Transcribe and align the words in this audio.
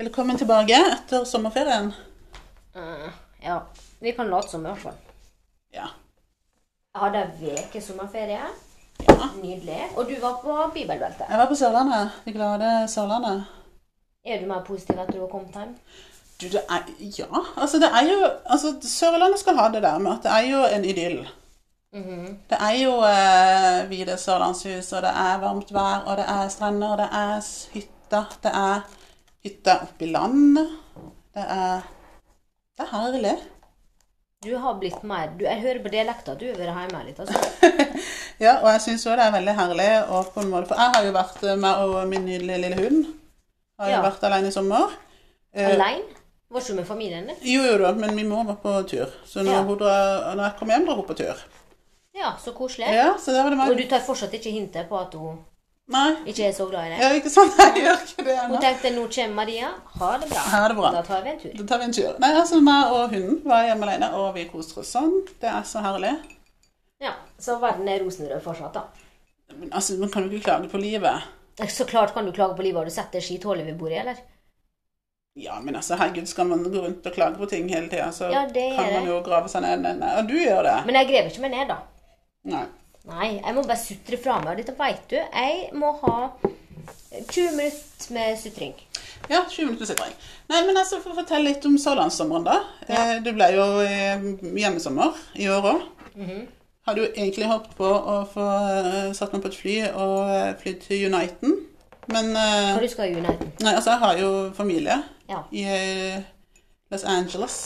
Velkommen 0.00 0.38
tilbake 0.38 0.72
etter 0.92 1.24
sommerferien. 1.24 1.92
Uh, 2.76 3.08
ja. 3.44 3.62
Vi 3.98 4.12
kan 4.12 4.30
late 4.30 4.48
som, 4.48 4.62
i 4.66 4.68
hvert 4.70 4.78
fall. 4.80 4.94
Ja. 5.76 5.88
Jeg 6.94 7.00
hadde 7.02 7.24
ei 7.42 7.56
uke 7.58 7.80
sommerferie. 7.84 8.46
ja. 9.04 9.26
Nydelig. 9.42 9.80
Og 9.96 10.06
du 10.08 10.14
var 10.22 10.38
på 10.40 10.54
bibelbeltet. 10.72 11.26
Jeg 11.28 11.38
var 11.38 11.50
på 11.50 11.58
Sørlandet. 11.60 12.14
Det 12.24 12.32
glade 12.32 12.70
Sørlandet. 12.88 13.44
Er 14.24 14.40
du 14.40 14.46
mer 14.48 14.62
positiv 14.64 14.96
etter 15.02 15.18
du 15.18 15.20
har 15.20 15.28
kommet 15.34 15.58
hjem? 15.58 15.74
Du, 16.40 16.46
det 16.48 16.62
er 16.64 16.88
Ja, 17.18 17.42
altså 17.56 17.78
det 17.82 17.90
er 17.92 18.08
jo 18.08 18.30
Altså, 18.46 18.72
Sørlandet 18.80 19.42
skal 19.42 19.58
ha 19.60 19.66
det 19.68 19.82
der 19.82 19.98
med 19.98 20.12
at 20.12 20.22
det 20.24 20.32
er 20.32 20.46
jo 20.48 20.62
en 20.78 20.84
idyll. 20.84 21.18
Mhm. 21.92 22.38
Det 22.48 22.58
er 22.60 22.78
jo 22.84 22.94
eh, 23.04 23.84
hvite 23.92 24.16
sørlandshus, 24.16 24.92
og 24.92 25.02
det 25.02 25.12
er 25.26 25.44
varmt 25.44 25.74
vær, 25.74 26.00
og 26.06 26.16
det 26.16 26.24
er 26.28 26.48
strender, 26.48 26.88
og 26.88 26.98
det 26.98 27.08
er 27.12 27.52
hytter. 27.74 28.36
Det 28.42 28.54
er 28.54 28.80
hytter 29.44 29.82
oppe 29.86 30.04
i 30.06 30.10
landet. 30.12 30.68
Det 31.34 31.44
er 31.46 31.80
Det 32.78 32.86
er 32.86 32.92
herlig. 32.96 33.36
Du 34.44 34.54
har 34.56 34.74
blitt 34.80 35.02
mer 35.04 35.28
du, 35.36 35.44
Jeg 35.44 35.60
hører 35.60 35.82
på 35.84 35.90
dialekta 35.92 36.34
du 36.40 36.46
har 36.48 36.56
vært 36.56 36.78
hjemme 36.90 37.04
litt. 37.06 37.18
altså. 37.20 37.34
Ja, 38.40 38.54
og 38.62 38.70
jeg 38.72 38.80
syns 38.80 39.02
òg 39.06 39.18
det 39.20 39.24
er 39.26 39.32
veldig 39.34 39.54
herlig. 39.58 39.88
Og 40.16 40.30
på 40.32 40.40
en 40.40 40.48
måte, 40.48 40.68
for 40.70 40.80
jeg 40.80 40.94
har 40.94 41.04
jo 41.04 41.12
vært 41.12 41.42
eh, 41.44 41.58
med 41.60 41.82
og 41.84 42.08
min 42.08 42.24
nydelige 42.24 42.60
lille 42.62 42.78
hund. 42.80 43.02
Har 43.78 43.90
jo 43.90 43.96
Ja. 43.98 44.00
vært 44.06 44.22
alene 44.24 44.48
i 44.48 44.54
sommer. 44.54 44.94
Alene? 45.54 45.74
Aleine? 45.74 46.16
Var 46.50 46.60
ikke 46.60 46.72
du 46.72 46.76
med 46.80 46.86
familien 46.88 47.26
din? 47.28 47.36
Jo, 47.46 47.62
jo 47.68 47.76
da, 47.78 47.92
men 47.94 48.14
min 48.16 48.28
mor 48.28 48.44
var 48.48 48.56
på 48.62 48.72
tur. 48.88 49.12
Så 49.28 49.42
når, 49.44 49.52
Ja. 49.52 49.74
drar, 49.82 50.34
når 50.36 50.44
jeg 50.44 50.56
kom 50.58 50.68
hjem, 50.72 50.86
drar 50.86 50.96
hun 50.96 51.04
på 51.06 51.14
tur. 51.20 51.36
Ja, 52.16 52.32
så 52.44 52.52
koselig. 52.56 52.88
Ja, 52.94 53.12
så 53.18 53.30
der 53.32 53.42
var 53.44 53.50
det 53.50 53.60
Og 53.70 53.76
du 53.78 53.84
tar 53.88 54.00
fortsatt 54.00 54.32
ikke 54.34 54.50
hintet 54.50 54.88
på 54.88 54.98
at 54.98 55.14
hun 55.14 55.38
Nei, 55.90 56.10
ikke 56.30 56.44
er 56.46 56.52
så 56.54 56.68
glad 56.70 56.86
i 56.86 56.90
deg? 56.92 57.00
ja, 57.02 57.08
ikke 57.18 57.30
sant? 57.34 57.56
Jeg 57.58 57.82
gjør 57.82 58.02
ikke 58.04 58.24
det 58.28 58.34
Hun 58.46 58.60
tenkte 58.62 58.92
nå 58.94 59.06
kommer 59.10 59.34
Maria, 59.40 59.70
ha 59.98 60.10
det 60.22 60.28
bra. 60.30 60.42
Ha 60.52 60.60
det 60.70 60.76
bra. 60.78 60.90
Da 60.94 61.02
tar 61.08 61.24
vi 61.24 61.32
en 61.32 61.40
tur. 61.42 61.54
Da 61.58 61.66
tar 61.72 61.80
vi 61.82 61.88
en 61.88 61.94
tur. 61.96 62.12
Nei, 62.22 62.30
altså, 62.38 62.60
meg 62.62 62.92
og 62.94 63.14
hunden 63.16 63.40
var 63.50 63.64
hjemme 63.66 63.88
alene, 63.88 64.12
og 64.20 64.28
vi 64.36 64.44
koste 64.52 64.78
oss 64.84 64.92
sånn. 64.94 65.16
Det 65.42 65.50
er 65.50 65.66
så 65.66 65.82
herlig. 65.82 66.14
Ja, 67.02 67.16
Så 67.40 67.56
verden 67.58 67.88
er 67.88 68.02
rosenrød 68.04 68.42
fortsatt, 68.44 68.74
da. 68.76 68.86
Men 69.58 69.72
altså, 69.74 69.96
man 69.98 70.10
kan 70.14 70.26
jo 70.28 70.30
ikke 70.36 70.46
klage 70.46 70.70
på 70.70 70.78
livet. 70.78 71.26
Så 71.68 71.84
klart 71.84 72.14
kan 72.14 72.24
du 72.28 72.32
klage 72.32 72.54
på 72.56 72.62
livet. 72.62 72.78
Har 72.78 72.84
du 72.88 72.94
sett 72.94 73.10
det 73.12 73.24
skithullet 73.26 73.66
vi 73.66 73.72
bor 73.74 73.90
i, 73.90 73.98
eller? 73.98 74.20
Ja, 75.40 75.60
men 75.60 75.76
altså, 75.76 75.96
herregud, 75.98 76.26
skal 76.28 76.46
man 76.50 76.62
gå 76.70 76.82
rundt 76.84 77.06
og 77.06 77.14
klage 77.14 77.38
på 77.38 77.46
ting 77.50 77.68
hele 77.72 77.88
tida, 77.90 78.12
så 78.12 78.30
Ja, 78.30 78.44
kan 78.52 78.92
man 78.94 79.06
jo 79.10 79.20
grave 79.26 79.48
seg 79.48 79.62
ned. 79.62 79.80
ned, 79.82 79.98
ned. 80.04 80.18
Og 80.18 80.28
du 80.28 80.36
gjør 80.38 80.62
det. 80.66 80.76
Men 80.86 80.94
jeg 81.00 81.10
grever 81.10 81.30
ikke 81.30 81.44
meg 81.48 81.50
ned, 81.56 81.68
da. 81.74 81.76
Nei. 82.50 82.64
Nei, 83.08 83.30
jeg 83.40 83.54
må 83.56 83.62
bare 83.64 83.80
sutre 83.80 84.18
fra 84.20 84.36
meg. 84.44 84.58
Dette 84.60 84.74
veit 84.78 85.06
du. 85.10 85.16
Jeg 85.16 85.70
må 85.80 85.92
ha 86.02 86.16
20 87.30 87.56
minutter 87.56 88.12
med 88.14 88.36
sutring. 88.38 88.74
Ja, 89.30 89.40
20 89.48 89.66
minutter 89.70 89.86
med 89.86 89.90
sutring. 89.92 90.14
Nei, 90.50 90.60
men 90.66 90.76
altså, 90.80 91.00
for 91.02 91.14
å 91.14 91.18
fortelle 91.20 91.48
litt 91.50 91.64
om 91.68 91.78
sørlandssommeren, 91.80 92.44
da. 92.46 92.58
Ja. 92.88 93.00
Eh, 93.16 93.20
Det 93.24 93.34
ble 93.36 93.48
jo 93.56 93.66
eh, 93.84 94.26
hjemmesommer 94.60 95.16
i 95.40 95.48
år 95.52 95.70
òg. 95.74 95.86
Mhm. 96.16 96.40
Hadde 96.88 97.02
jo 97.04 97.10
egentlig 97.12 97.46
håpet 97.50 97.74
på 97.76 97.86
å 97.86 98.14
få 98.32 98.44
eh, 98.72 99.10
satt 99.14 99.34
meg 99.34 99.42
på 99.44 99.50
et 99.52 99.58
fly 99.60 99.74
og 99.92 100.60
fly 100.62 100.72
til 100.80 101.08
Uniten. 101.12 101.58
Men 102.10 102.32
Hva 102.34 102.80
du 102.82 102.88
skal 102.90 103.10
i 103.12 103.18
Uniten? 103.20 103.52
Nei, 103.60 103.74
altså, 103.76 103.92
jeg 103.94 104.00
har 104.04 104.16
jo 104.18 104.30
familie 104.56 104.96
Ja. 105.28 105.42
i 105.52 105.64
Los 106.90 107.04
Angeles. 107.04 107.56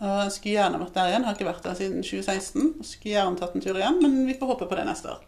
Og 0.00 0.06
jeg 0.24 0.32
skulle 0.34 0.54
gjerne 0.58 0.80
vært 0.82 0.94
der 0.94 1.08
igjen. 1.08 1.24
Har 1.24 1.36
ikke 1.36 1.48
vært 1.48 1.64
der 1.64 1.74
siden 1.78 2.02
2016. 2.04 2.66
Jeg 2.78 2.84
Skulle 2.90 3.14
gjerne 3.14 3.40
tatt 3.40 3.54
en 3.56 3.64
tur 3.64 3.78
igjen, 3.80 3.98
men 4.02 4.18
vi 4.28 4.36
får 4.38 4.52
håpe 4.52 4.68
på 4.68 4.76
det 4.76 4.84
neste 4.90 5.14
år. 5.14 5.22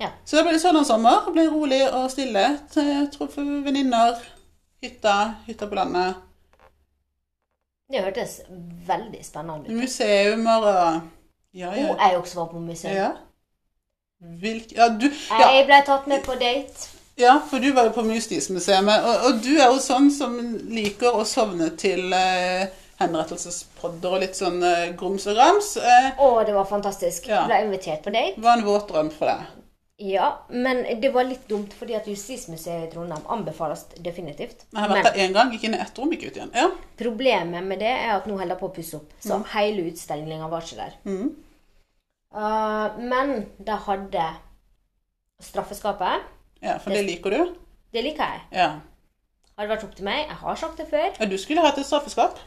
Ja. 0.00 0.08
Så 0.26 0.36
det 0.40 0.44
ble 0.48 0.84
sommer. 0.84 1.28
Ble 1.32 1.46
rolig 1.52 1.82
og 1.92 2.10
stille. 2.10 2.44
Truffet 3.14 3.46
venninner. 3.66 4.18
Hytta. 4.82 5.16
Hytta 5.46 5.68
på 5.70 5.78
landet. 5.78 6.14
Det 7.92 8.00
hørtes 8.02 8.40
veldig 8.88 9.20
spennende 9.24 9.68
ut. 9.68 9.76
Museumer 9.76 10.64
og 10.72 11.00
Ja, 11.54 11.68
Og 11.68 11.76
ja. 11.76 12.08
jeg 12.08 12.16
også 12.16 12.38
var 12.40 12.46
på 12.46 12.58
museum. 12.58 12.94
ja. 12.96 13.10
Hvilk, 14.22 14.72
ja, 14.72 14.86
du, 14.88 15.08
ja, 15.30 15.48
Jeg 15.50 15.66
ble 15.66 15.78
tatt 15.86 16.06
med 16.06 16.22
på 16.24 16.32
date. 16.38 16.88
Ja, 17.20 17.40
for 17.50 17.60
du 17.60 17.72
var 17.76 17.88
jo 17.88 17.94
på 17.96 18.04
Justismuseet. 18.08 18.88
Og, 18.88 19.26
og 19.28 19.40
du 19.44 19.50
er 19.56 19.68
jo 19.68 19.80
sånn 19.82 20.10
som 20.14 20.36
liker 20.72 21.18
å 21.18 21.26
sovne 21.28 21.70
til 21.80 22.12
eh, 22.16 22.70
henrettelsespodder 23.02 24.14
og 24.16 24.22
litt 24.22 24.38
sånn 24.38 24.62
eh, 24.66 24.92
grums 24.98 25.26
og 25.30 25.36
rams. 25.38 25.74
Eh, 25.76 26.12
Å, 26.22 26.30
det 26.46 26.54
var 26.56 26.68
fantastisk. 26.70 27.28
Ja. 27.30 27.44
Ble 27.48 27.64
invitert 27.66 28.04
på 28.06 28.14
date. 28.14 28.40
var 28.42 28.58
en 28.58 28.66
våt 28.66 28.88
drøm 28.92 29.12
for 29.14 29.32
deg. 29.32 29.58
Ja, 30.02 30.28
men 30.50 30.80
det 31.02 31.12
var 31.14 31.28
litt 31.28 31.44
dumt, 31.46 31.74
fordi 31.78 31.94
at 31.94 32.08
Justismuseet 32.10 32.88
i 32.88 32.90
Trondheim 32.90 33.22
anbefales 33.30 33.84
definitivt. 34.02 34.64
Jeg 34.72 34.80
har 34.80 34.90
vært 34.90 35.12
der 35.12 35.20
én 35.22 35.36
gang, 35.36 35.52
gikk 35.54 35.68
inn 35.68 35.76
i 35.76 35.82
ett 35.84 35.98
rom, 36.00 36.10
gikk 36.10 36.24
ut 36.26 36.40
igjen. 36.40 36.50
Ja. 36.56 36.70
problemet 36.98 37.62
med 37.68 37.84
det 37.84 37.92
er 37.92 38.16
at 38.16 38.26
nå 38.26 38.34
holder 38.34 38.56
jeg 38.56 38.62
på 38.64 38.70
å 38.70 38.74
pusse 38.74 38.98
opp. 38.98 39.12
Så 39.22 39.38
hele 39.52 39.84
utstillinga 39.92 40.48
var 40.50 40.66
ikke 40.66 40.80
der. 40.80 40.96
Mm. 41.06 41.28
Uh, 42.32 42.98
men 42.98 43.34
de 43.62 43.76
hadde 43.86 44.26
straffeskapet. 45.44 46.26
Ja, 46.62 46.78
for 46.78 46.90
det 46.94 47.02
liker 47.08 47.30
du. 47.34 47.54
Det 47.92 48.02
liker 48.06 48.24
jeg. 48.36 48.40
Ja. 48.56 48.70
Har 49.56 49.66
det 49.66 49.74
vært 49.74 49.84
opp 49.84 49.94
til 49.98 50.06
meg? 50.08 50.22
Jeg 50.28 50.38
har 50.40 50.56
sagt 50.56 50.78
det 50.80 50.88
før. 50.88 51.10
ja 51.20 51.26
du 51.28 51.36
skulle 51.38 51.60
hatt 51.64 51.78
et 51.78 51.86
straffeskap. 51.86 52.38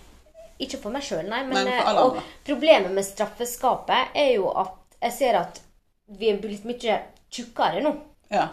Ikke 0.59 0.79
for 0.79 0.89
meg 0.95 1.03
sjøl, 1.03 1.25
nei. 1.29 1.43
Men, 1.43 1.65
Nei, 1.67 1.77
eh, 1.83 1.97
og 2.01 2.17
problemet 2.47 2.91
med 2.95 3.03
straffeskapet 3.05 4.15
er 4.15 4.31
jo 4.37 4.49
at 4.55 4.95
jeg 5.01 5.11
ser 5.11 5.37
at 5.41 5.59
vi 6.07 6.29
er 6.31 6.37
blitt 6.41 6.63
mye 6.65 6.99
tjukkere 7.33 7.81
nå 7.83 7.91
Ja. 8.31 8.47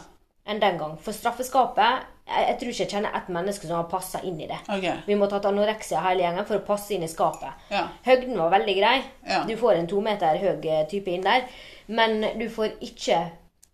enn 0.47 0.61
den 0.61 0.79
gang. 0.79 0.99
For 0.99 1.13
straffeskapet 1.13 2.09
Jeg, 2.23 2.47
jeg 2.49 2.59
tror 2.59 2.69
ikke 2.71 2.83
jeg 2.85 2.91
kjenner 2.93 3.17
ett 3.19 3.29
menneske 3.35 3.67
som 3.67 3.77
har 3.77 3.89
passa 3.91 4.21
inn 4.23 4.37
i 4.41 4.47
det. 4.47 4.59
OK. 4.71 4.85
Vi 5.09 5.15
måtte 5.19 5.35
hatt 5.35 5.45
anoreksia 5.51 6.01
hele 6.05 6.23
gjengen 6.23 6.47
for 6.47 6.55
å 6.61 6.65
passe 6.65 6.95
inn 6.95 7.03
i 7.03 7.09
skapet. 7.11 7.51
Ja. 7.69 7.89
Høgden 8.07 8.39
var 8.39 8.53
veldig 8.55 8.75
grei. 8.79 9.03
Ja. 9.27 9.41
Du 9.45 9.57
får 9.59 9.73
en 9.81 9.89
to 9.91 10.01
meter 10.01 10.39
høy 10.39 10.87
type 10.89 11.11
inn 11.11 11.23
der. 11.27 11.43
Men 11.89 12.23
du 12.39 12.47
får 12.49 12.77
ikke 12.81 13.19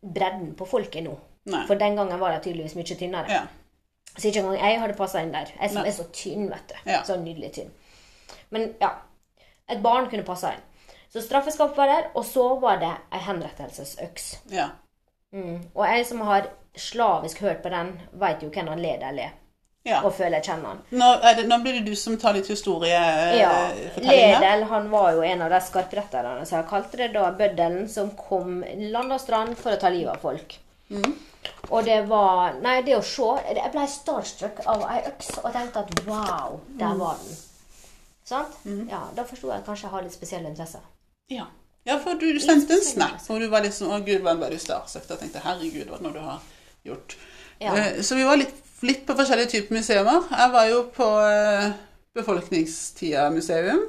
bredden 0.03 0.55
på 0.57 0.67
folket 0.67 1.05
nå. 1.05 1.13
Nei. 1.49 1.65
For 1.67 1.81
den 1.81 1.97
gangen 1.97 2.21
var 2.21 2.33
jeg 2.37 2.43
tydeligvis 2.49 2.75
mye 2.79 2.97
tynnere. 2.99 3.29
Ja. 3.33 3.43
Så 4.19 4.29
ikke 4.31 4.41
engang 4.43 4.59
jeg 4.61 4.81
hadde 4.83 4.97
passa 4.99 5.21
inn 5.23 5.33
der. 5.33 5.51
Jeg 5.61 5.71
som 5.71 5.83
Nei. 5.83 5.89
er 5.89 5.97
så 5.97 6.05
tynn, 6.13 6.49
vet 6.51 6.69
du. 6.73 6.75
Ja. 6.91 7.03
Så 7.07 7.17
nydelig 7.21 7.53
tynn. 7.59 7.71
Men 8.51 8.75
ja. 8.81 8.91
Et 9.69 9.83
barn 9.85 10.09
kunne 10.11 10.25
passa 10.25 10.55
inn. 10.57 10.65
Så 11.13 11.21
straffeskap 11.25 11.77
var 11.77 11.87
der, 11.89 12.07
og 12.15 12.25
så 12.25 12.45
var 12.61 12.79
det 12.81 12.91
ei 13.13 13.19
henrettelsesøks. 13.25 14.37
ja. 14.53 14.69
Mm. 15.33 15.59
Og 15.75 15.83
jeg 15.85 16.07
som 16.09 16.21
har 16.25 16.47
slavisk 16.77 17.43
hørt 17.45 17.59
på 17.63 17.69
den, 17.69 17.91
veit 18.17 18.41
jo 18.43 18.49
hvem 18.49 18.69
han 18.73 18.81
leder 18.81 19.11
eller 19.11 19.23
er. 19.27 19.35
ja. 19.85 19.99
Og 20.05 20.13
føler 20.17 20.39
jeg 20.39 20.45
kjenner 20.47 20.69
han. 20.71 20.79
Nå, 20.91 21.09
det, 21.37 21.45
nå 21.51 21.59
blir 21.65 21.77
det 21.77 21.83
du 21.85 21.95
som 22.01 22.17
tar 22.21 22.33
litt 22.33 22.49
historiefortelling 22.49 23.37
Ja. 23.39 23.51
eh, 23.69 23.99
her. 24.07 24.41
Ledel 24.41 24.65
han 24.71 24.89
var 24.91 25.13
jo 25.13 25.21
en 25.23 25.43
av 25.45 25.51
de 25.53 25.61
skarpretterne, 25.67 26.47
så 26.49 26.57
jeg 26.63 26.69
kalte 26.71 26.97
det 26.97 27.11
da 27.13 27.27
bøddelen 27.37 27.89
som 27.93 28.11
kom 28.17 28.63
land 28.93 29.13
og 29.13 29.21
strand 29.21 29.57
for 29.61 29.77
å 29.77 29.81
ta 29.81 29.89
livet 29.93 30.15
av 30.17 30.21
folk. 30.25 30.57
Mm. 30.91 31.15
Og 31.71 31.85
det 31.85 31.99
var 32.09 32.55
Nei, 32.65 32.79
det 32.83 32.95
å 32.97 33.03
se 33.05 33.27
Jeg 33.55 33.71
ble 33.75 33.83
starstruck 33.93 34.63
av 34.67 34.83
ei 34.89 35.03
øks 35.11 35.35
og 35.43 35.53
tenkte 35.53 35.83
at 35.85 35.91
wow, 36.07 36.61
der 36.79 36.95
Mm. 36.95 36.99
var 36.99 37.19
den. 37.23 37.37
Sant? 38.25 38.55
Ja, 38.89 39.03
Da 39.17 39.25
forsto 39.25 39.49
jeg 39.51 39.59
at 39.61 39.67
kanskje 39.67 39.83
jeg 39.89 39.91
har 39.91 40.03
litt 40.03 40.13
spesielle 40.17 40.49
interesser. 40.49 40.81
Ja. 41.29 41.47
ja, 41.85 41.99
for 41.99 42.15
du, 42.21 42.39
sendte 42.41 42.73
en 42.75 42.85
snap, 42.85 43.21
og 43.31 43.41
du 43.41 43.49
var 43.49 43.61
litt 43.63 43.75
sånn 43.77 43.93
Å, 43.93 44.05
gud, 44.05 44.23
var 44.23 44.37
ble 44.37 44.51
du 44.51 44.59
starstruck? 44.59 45.07
Da 45.09 45.17
tenkte 45.17 45.39
jeg 45.41 45.45
herregud, 45.45 45.89
hva 45.91 45.99
er 45.99 46.03
nå 46.07 46.13
du 46.13 46.21
har 46.21 46.41
gjort? 46.85 47.17
Ja. 47.61 47.75
Eh, 47.77 48.01
Så 48.03 48.17
vi 48.17 48.25
var 48.25 48.37
litt, 48.37 48.55
litt 48.83 49.05
på 49.07 49.15
forskjellige 49.19 49.51
typer 49.51 49.75
museer. 49.77 50.05
Jeg 50.05 50.51
var 50.53 50.67
jo 50.71 50.83
på 50.95 51.09
eh, 51.29 51.73
Befolkningstida-museum 52.15 53.81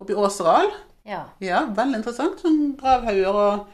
oppe 0.00 0.12
i 0.12 0.16
Åseral. 0.16 0.70
Ja. 1.06 1.24
Ja, 1.40 1.64
veldig 1.76 2.00
interessant. 2.00 2.40
Sånn 2.42 2.74
gravhauger 2.80 3.34
og 3.38 3.66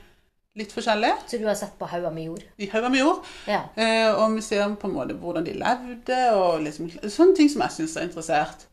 litt 0.57 0.73
forskjellig. 0.75 1.13
Så 1.27 1.39
du 1.41 1.47
har 1.49 1.55
sett 1.57 1.79
på 1.79 1.87
hauger 1.89 2.11
med 2.13 2.25
jord? 2.29 2.43
I 2.59 2.67
hauger 2.73 2.91
med 2.93 3.01
jord. 3.01 3.25
Ja. 3.49 3.63
Eh, 3.77 4.11
og 4.15 4.31
museum 4.35 4.77
på 4.77 4.87
en 4.91 4.95
måte 4.99 5.15
hvordan 5.17 5.45
de 5.47 5.55
levde, 5.57 6.19
og 6.37 6.61
liksom, 6.67 6.91
sånne 7.09 7.37
ting 7.39 7.49
som 7.53 7.63
jeg 7.65 7.71
syns 7.79 7.97
er 7.97 8.09
interessert. 8.11 8.67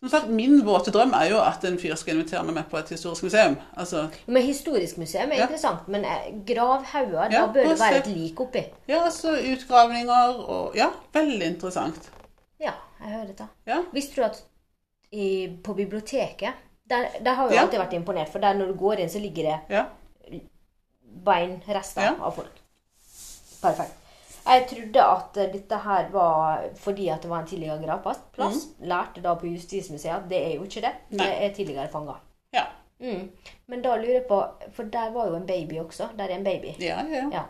Som 0.00 0.12
sagt, 0.12 0.28
Min 0.30 0.60
våte 0.62 0.92
drøm 0.94 1.10
er 1.18 1.30
jo 1.32 1.40
at 1.42 1.64
en 1.66 1.78
fyr 1.78 1.96
skal 1.98 2.14
invitere 2.14 2.44
meg 2.46 2.54
med 2.54 2.68
på 2.70 2.78
et 2.78 2.88
historisk 2.94 3.24
museum. 3.26 3.56
Altså, 3.76 4.04
Men 4.28 4.42
historisk 4.46 4.96
museum 5.02 5.32
er 5.32 5.36
Ja. 5.40 5.42
interessant, 5.48 5.88
men 5.88 6.04
eh, 6.04 6.28
gravhauger, 6.46 7.32
Ja, 7.32 7.40
da 7.40 7.46
bør 7.52 7.66
det 7.72 7.80
være 7.80 7.96
et 7.98 8.06
lik 8.06 8.40
oppi. 8.40 8.62
ja, 8.88 9.00
altså 9.04 9.32
utgravninger 9.34 10.38
og 10.48 10.76
Ja, 10.76 10.86
veldig 11.12 11.42
interessant. 11.46 12.10
Ja, 12.60 12.70
jeg 13.02 13.10
hører 13.12 13.26
dette. 13.26 13.48
Ja. 13.66 13.82
Visste 13.92 14.14
du 14.16 14.22
at 14.24 14.42
i, 15.12 15.48
på 15.64 15.74
biblioteket 15.74 16.52
der, 16.88 17.08
der 17.24 17.34
har 17.34 17.50
jeg 17.50 17.58
alltid 17.58 17.78
vært 17.80 17.92
imponert, 17.92 18.28
for 18.32 18.38
der 18.38 18.54
når 18.54 18.66
du 18.66 18.74
går 18.78 19.00
inn, 19.00 19.08
så 19.10 19.18
ligger 19.18 19.42
det 19.50 19.60
Ja. 19.70 19.84
Beinrester 21.24 22.02
Ja. 22.02 22.14
av 22.20 22.34
folk. 22.36 22.60
Perfekt. 23.62 23.94
Jeg 24.48 24.64
trodde 24.70 25.02
at 25.04 25.34
dette 25.52 25.76
her 25.84 26.08
var 26.12 26.62
fordi 26.80 27.08
at 27.12 27.22
det 27.22 27.30
var 27.30 27.42
en 27.42 27.46
tidligere 27.50 27.82
gravplass. 27.82 28.62
Lærte 28.80 29.20
da 29.20 29.34
på 29.34 29.46
Justismuseet 29.50 30.14
at 30.14 30.28
det 30.30 30.38
er 30.46 30.54
jo 30.56 30.64
ikke 30.64 30.80
det. 30.86 30.92
Mm. 31.10 31.16
Nei. 31.18 31.26
Det 31.26 31.44
er 31.44 31.54
tidligere 31.54 31.88
fanga. 31.92 32.14
Ja. 32.54 32.62
Mm. 33.00 33.28
Men 33.68 33.82
da 33.82 33.96
lurer 33.96 34.12
jeg 34.14 34.24
på 34.28 34.38
For 34.74 34.82
der 34.90 35.10
var 35.14 35.28
jo 35.28 35.36
en 35.36 35.46
baby 35.46 35.78
også. 35.78 36.08
Der 36.18 36.24
er 36.24 36.34
en 36.38 36.44
baby. 36.44 36.72
Ja, 36.80 37.02
ja. 37.06 37.28
Ja. 37.32 37.42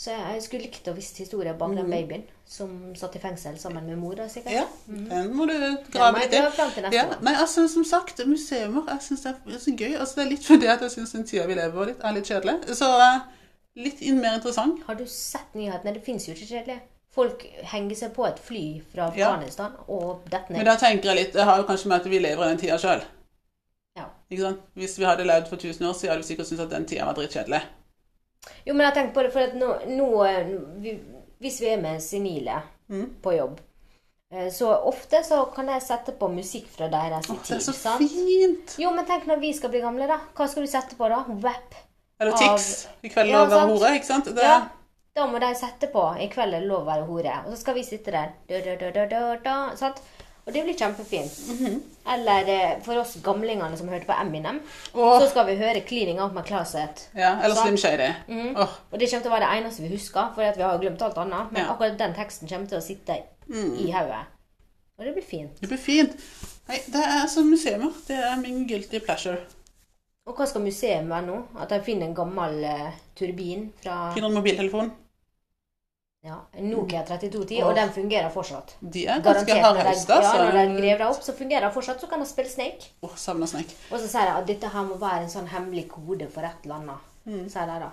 Så 0.00 0.14
jeg, 0.14 0.40
skulle 0.46 0.64
likt 0.64 0.86
å 0.88 0.94
visst 0.96 1.18
historien 1.20 1.58
bak 1.60 1.74
den 1.76 1.90
babyen 1.92 2.22
som 2.48 2.70
satt 2.96 3.18
i 3.18 3.20
fengsel 3.20 3.58
sammen 3.60 3.84
med 3.84 3.98
mor. 4.00 4.14
Da, 4.16 4.30
sikkert. 4.32 4.54
Ja, 4.54 4.62
den 4.88 5.34
må 5.36 5.44
du 5.48 5.52
grave 5.92 6.22
litt 6.22 6.32
i. 6.32 6.94
Ja, 6.96 7.02
men 7.20 7.34
altså 7.36 7.66
Som 7.68 7.84
sagt, 7.84 8.22
museumer 8.24 8.88
jeg 8.88 9.04
synes 9.04 9.26
det 9.26 9.34
er 9.34 9.58
så 9.60 9.74
gøy. 9.76 9.90
Altså 9.98 10.16
Det 10.16 10.22
er 10.24 10.30
litt 10.30 10.46
fordi 10.46 10.70
at 10.72 10.86
jeg 10.86 10.94
syns 10.94 11.12
den 11.12 11.26
tida 11.28 11.44
vi 11.50 11.58
lever 11.58 11.92
i, 11.92 11.96
er 12.00 12.16
litt 12.16 12.30
kjedelig. 12.32 12.54
Så 12.78 12.88
eh, 12.96 13.18
litt 13.84 14.00
mer 14.16 14.38
interessant. 14.38 14.80
Har 14.86 14.96
du 14.96 15.04
sett 15.04 15.52
nyhetene? 15.58 15.92
Det 15.98 16.04
fins 16.06 16.28
jo 16.30 16.32
ikke 16.32 16.48
kjedelig. 16.48 16.78
Folk 17.12 17.44
henger 17.74 17.98
seg 17.98 18.14
på 18.16 18.24
et 18.24 18.40
fly 18.40 18.62
fra 18.94 19.10
Ja. 19.18 19.34
Afghanistan 19.34 19.74
og 19.86 20.24
detter 20.30 20.56
Men 20.56 20.70
da 20.70 20.78
tenker 20.80 21.10
jeg 21.10 21.18
litt 21.18 21.36
Det 21.36 21.44
har 21.44 21.58
jo 21.60 21.66
kanskje 21.68 21.90
med 21.90 22.00
at 22.00 22.08
vi 22.08 22.22
lever 22.22 22.46
i 22.46 22.54
den 22.54 22.62
tida 22.62 22.80
sjøl. 22.80 23.04
Ja. 24.00 24.08
Hvis 24.78 24.96
vi 24.96 25.04
hadde 25.04 25.28
levd 25.28 25.52
for 25.52 25.60
1000 25.60 25.84
år 25.90 25.92
siden, 25.92 26.14
hadde 26.14 26.24
vi 26.24 26.30
sikkert 26.30 26.48
syntes 26.48 26.64
at 26.64 26.72
den 26.72 26.88
tida 26.88 27.10
var 27.10 27.20
dritkjedelig. 27.20 27.60
Jo, 28.66 28.74
men 28.74 28.86
jeg 28.86 28.94
tenker 28.94 29.12
på 29.14 29.22
det, 29.26 29.32
for 29.32 29.40
at 29.40 29.54
nå, 29.54 29.72
nå 29.86 30.06
vi, 30.80 30.94
Hvis 31.40 31.60
vi 31.60 31.68
er 31.74 31.80
med 31.80 32.00
senile 32.04 32.62
Mm. 32.90 33.06
på 33.22 33.32
jobb, 33.36 33.60
eh, 34.32 34.48
så 34.50 34.66
ofte 34.88 35.22
så 35.24 35.44
kan 35.54 35.68
jeg 35.68 35.82
sette 35.82 36.12
på 36.18 36.28
musikk 36.28 36.66
fra 36.68 36.88
deres 36.88 37.28
Åh, 37.30 37.36
det 37.46 37.56
er 37.56 37.60
så 37.60 37.72
sant? 37.72 38.00
fint! 38.02 38.74
Jo, 38.78 38.90
men 38.90 39.06
tenk 39.06 39.24
når 39.26 39.38
vi 39.40 39.52
skal 39.52 39.70
bli 39.70 39.80
gamle, 39.80 40.06
da. 40.08 40.18
Hva 40.34 40.48
skal 40.48 40.64
du 40.66 40.68
sette 40.68 40.96
på 40.98 41.08
da? 41.08 41.22
Wap. 41.28 41.74
Eller 42.20 42.32
Av- 42.32 42.38
Tix. 42.38 42.88
I 43.04 43.08
kveld 43.08 43.30
lov 43.32 43.46
å 43.46 43.50
være 43.54 43.68
hore, 43.78 43.94
ikke 43.96 44.04
sant? 44.10 44.24
Det, 44.34 44.42
Ja. 44.42 44.68
Da 45.14 45.26
må 45.26 45.40
de 45.40 45.54
sette 45.54 45.90
på 45.92 46.02
'I 46.18 46.28
kveld 46.28 46.54
er 46.54 46.60
lov 46.66 46.82
å 46.82 46.90
være 46.90 47.06
hore'. 47.06 47.46
Og 47.46 47.52
så 47.52 47.56
skal 47.60 47.74
vi 47.74 47.82
sitte 47.82 48.10
der. 48.12 48.32
Da, 48.48 48.60
da, 48.60 48.90
da, 48.90 49.06
da, 49.06 49.36
da, 49.36 49.76
sant? 49.76 50.00
Og 50.50 50.54
det 50.56 50.64
blir 50.66 50.74
kjempefint. 50.74 51.34
Mhm. 51.46 51.74
Eller 52.10 52.48
eh, 52.50 52.70
for 52.82 52.98
oss 52.98 53.12
gamlingene 53.22 53.76
som 53.78 53.88
hørte 53.88 54.08
på 54.08 54.16
Eminem, 54.18 54.56
oh. 54.94 55.20
så 55.20 55.28
skal 55.30 55.46
vi 55.46 55.54
høre 55.60 55.80
'Cleaning 55.86 56.18
Out 56.22 56.34
My 56.34 56.42
Closet'. 56.42 57.04
ja, 57.14 57.36
eller. 57.44 57.54
Slim 57.54 57.76
Shady. 57.78 58.08
Åh, 58.56 58.72
Og 58.90 58.98
det 59.00 59.10
kommer 59.10 59.22
til 59.22 59.30
å 59.30 59.34
være 59.36 59.46
det 59.46 59.60
eneste 59.60 59.82
vi 59.82 59.92
husker, 59.94 60.32
for 60.34 60.42
vi 60.56 60.62
har 60.62 60.72
jo 60.72 60.80
glemt 60.82 61.02
alt 61.02 61.18
annet. 61.22 61.52
Men 61.52 61.62
Ja. 61.62 61.70
akkurat 61.72 61.98
den 61.98 62.14
teksten 62.14 62.48
kommer 62.48 62.66
til 62.66 62.78
å 62.78 62.82
sitte 62.82 63.22
i 63.54 63.92
hodet. 63.92 64.24
Og 64.98 65.04
det 65.06 65.14
blir 65.14 65.24
fint. 65.24 65.60
det 65.60 65.68
blir 65.68 65.78
fint. 65.78 66.10
Nei, 66.68 66.78
det 66.86 66.96
er 67.04 67.22
altså 67.22 67.42
museumer. 67.42 67.92
Det 68.08 68.16
er 68.16 68.36
min 68.42 68.66
guilty 68.68 68.98
pleasure. 68.98 69.38
Og 70.26 70.34
hva 70.36 70.46
skal 70.46 70.60
museet 70.60 71.08
være 71.08 71.26
nå? 71.26 71.38
At 71.60 71.70
de 71.70 71.80
finner 71.82 72.06
en 72.06 72.14
gammel 72.14 72.64
uh, 72.64 72.90
turbin 73.16 73.72
fra 73.82 74.12
Finner 74.14 74.28
en 74.28 74.34
mobiltelefon. 74.34 74.92
Ja, 76.24 76.36
Nokia 76.60 77.00
3210, 77.08 77.62
og, 77.62 77.68
og 77.70 77.76
den 77.78 77.92
fungerer 77.94 78.28
fortsatt. 78.34 78.74
De 78.80 79.06
er 79.06 79.22
ganske 79.24 79.46
de, 79.48 79.56
ja, 79.56 79.62
når 79.72 79.78
de 79.80 79.88
altså. 79.88 80.18
graver 80.76 81.04
opp, 81.06 81.22
så 81.24 81.32
fungerer 81.38 81.64
den 81.64 81.72
fortsatt. 81.72 82.00
Så 82.02 82.06
kan 82.10 82.20
de 82.20 82.26
spille 82.28 82.50
Snake. 82.50 82.90
Åh, 83.02 83.16
savner 83.16 83.48
Snake. 83.48 83.76
Og 83.90 83.98
så 84.02 84.08
sier 84.12 84.28
de 84.28 84.34
at 84.42 84.46
dette 84.50 84.68
her 84.74 84.84
må 84.84 84.98
være 85.00 85.24
en 85.24 85.32
sånn 85.32 85.48
hemmelig 85.48 85.86
kode 85.94 86.28
for 86.34 86.44
et 86.44 86.66
eller 86.66 86.76
annet. 86.82 87.08
Mm. 87.24 87.46
Sier 87.52 87.66
de 87.72 87.78
da. 87.86 87.90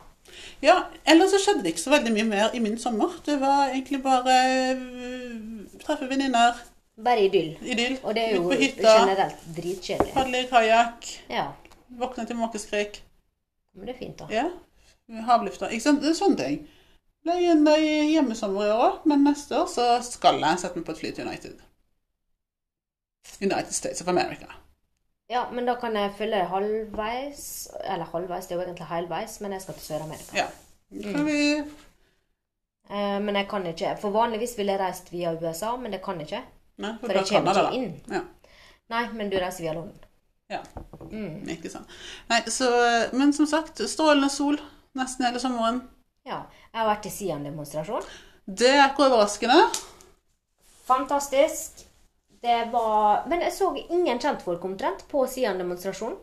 Ja, 0.62 0.76
ellers 1.08 1.32
så 1.32 1.40
skjedde 1.40 1.64
det 1.64 1.72
ikke 1.72 1.86
så 1.86 1.94
veldig 1.94 2.12
mye 2.18 2.28
mer 2.28 2.56
i 2.58 2.60
min 2.60 2.76
sommer. 2.82 3.14
Det 3.26 3.38
var 3.40 3.70
egentlig 3.72 4.02
bare 4.04 4.36
øh, 4.74 5.38
treffe 5.86 6.10
venninner, 6.10 6.60
Bare 7.06 7.28
idyll. 7.30 7.54
idyll, 7.62 8.00
Og 8.04 8.16
det 8.16 8.24
er 8.26 8.36
jo 8.36 8.50
generelt 8.52 9.44
dritkjedelig. 9.56 10.14
padle 10.14 10.40
i 10.44 10.48
kajakk, 10.50 11.12
Ja. 11.30 11.46
våkne 12.00 12.26
til 12.28 12.36
måkeskrik. 12.36 13.04
Men 13.76 13.88
det 13.88 13.96
er 13.96 14.00
fint, 14.00 14.20
da. 14.20 14.26
Ja, 14.34 14.50
havlufta. 15.30 15.70
Ikke 15.70 15.84
sant? 15.84 16.02
Det 16.02 16.10
er 16.10 16.18
sånne 16.18 16.38
ting. 16.42 16.68
Ble 17.26 17.38
en 17.52 17.66
eh, 17.74 18.12
hjemmesommer 18.12 18.68
i 18.68 18.76
år 18.76 19.02
men 19.10 19.26
neste 19.28 19.58
år 19.62 19.72
så 19.72 19.88
skal 20.06 20.40
jeg 20.44 20.62
sette 20.62 20.80
meg 20.80 20.86
på 20.88 20.96
et 20.96 21.02
fly 21.02 21.12
til 21.16 21.28
United. 21.28 21.58
United 23.42 23.74
States 23.76 24.02
of 24.02 24.08
America. 24.08 24.48
Ja, 25.30 25.48
men 25.52 25.66
da 25.68 25.76
kan 25.76 25.96
jeg 25.96 26.14
følge 26.18 26.46
halvveis. 26.48 27.68
Eller 27.84 28.08
halvveis, 28.14 28.48
det 28.48 28.56
er 28.56 28.62
jo 28.62 28.68
egentlig 28.68 28.88
halvveis, 28.88 29.42
men 29.44 29.52
jeg 29.52 29.62
skal 29.62 29.76
til 29.76 29.84
Sør-Amerika. 29.84 30.38
Ja. 30.38 30.48
Kan 31.04 31.26
vi 31.28 31.42
Eh, 32.90 33.20
men 33.20 33.36
jeg 33.36 33.48
kan 33.50 33.66
ikke 33.68 33.96
For 34.02 34.16
vanligvis 34.16 34.54
ville 34.58 34.72
jeg 34.72 34.80
reist 34.80 35.12
via 35.12 35.34
USA, 35.36 35.76
men 35.76 35.92
det 35.92 36.02
kan 36.04 36.20
jeg 36.22 36.30
ikke. 36.30 36.44
Nei, 36.78 36.94
For 37.02 37.10
for 37.10 37.18
jeg 37.18 37.28
kommer 37.32 37.58
ikke 37.60 37.76
inn. 37.76 37.96
Ja. 38.12 38.22
Nei, 38.94 39.04
men 39.14 39.32
du 39.32 39.38
reiser 39.42 39.66
via 39.66 39.74
London. 39.76 40.06
Ja. 40.50 40.62
Mm. 41.12 41.50
Ikke 41.52 41.70
sant. 41.70 41.92
Nei, 42.30 42.40
så, 42.48 42.70
men 43.14 43.34
som 43.36 43.50
sagt, 43.50 43.82
strålende 43.90 44.30
sol 44.32 44.60
nesten 44.96 45.28
hele 45.28 45.42
sommeren. 45.44 45.82
Ja. 46.28 46.42
Jeg 46.74 46.82
har 46.82 46.90
vært 46.90 47.08
i 47.08 47.14
Sian-demonstrasjon. 47.14 48.08
Det 48.48 48.74
er 48.76 48.90
ikke 48.90 49.08
overraskende. 49.08 49.62
Fantastisk. 50.88 51.86
Det 52.42 52.60
var 52.72 53.24
Men 53.28 53.42
jeg 53.42 53.54
så 53.56 53.72
ingen 53.90 54.20
kjentfolk 54.20 54.64
omtrent 54.68 55.08
på 55.12 55.24
Sian-demonstrasjonen. 55.28 56.20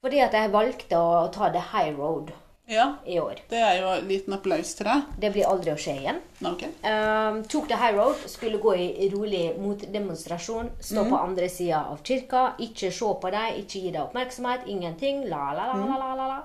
Fordi 0.00 0.20
at 0.24 0.32
jeg 0.36 0.52
valgte 0.52 0.96
å 0.96 1.26
ta 1.32 1.50
the 1.52 1.60
high 1.72 1.92
road 1.96 2.30
Ja, 2.70 2.94
i 3.04 3.18
år. 3.20 3.40
det 3.50 3.58
er 3.58 3.80
jo 3.80 3.88
en 3.92 4.06
liten 4.08 4.32
applaus 4.32 4.74
til 4.78 4.86
deg. 4.86 5.02
Det 5.20 5.32
blir 5.34 5.48
aldri 5.48 5.72
å 5.74 5.80
skje 5.80 5.96
igjen. 6.00 6.20
Okay. 6.52 6.70
Um, 6.86 7.42
tok 7.44 7.66
the 7.68 7.76
high 7.76 7.96
road, 7.96 8.16
skulle 8.30 8.60
gå 8.62 8.74
i 8.78 9.08
rolig 9.12 9.58
motdemonstrasjon. 9.58 10.70
Stå 10.80 11.04
på 11.10 11.18
andre 11.18 11.48
sida 11.52 11.82
av 11.90 12.00
kirka. 12.06 12.54
Ikke 12.62 12.92
se 12.94 13.10
på 13.20 13.32
deg, 13.34 13.58
ikke 13.64 13.82
gi 13.82 13.90
deg 13.90 14.00
oppmerksomhet. 14.06 14.64
Ingenting. 14.70 15.26
La, 15.28 15.50
la, 15.52 15.66
la, 15.74 15.84
la, 15.84 15.98
la, 15.98 16.14
la, 16.14 16.28
la. 16.30 16.40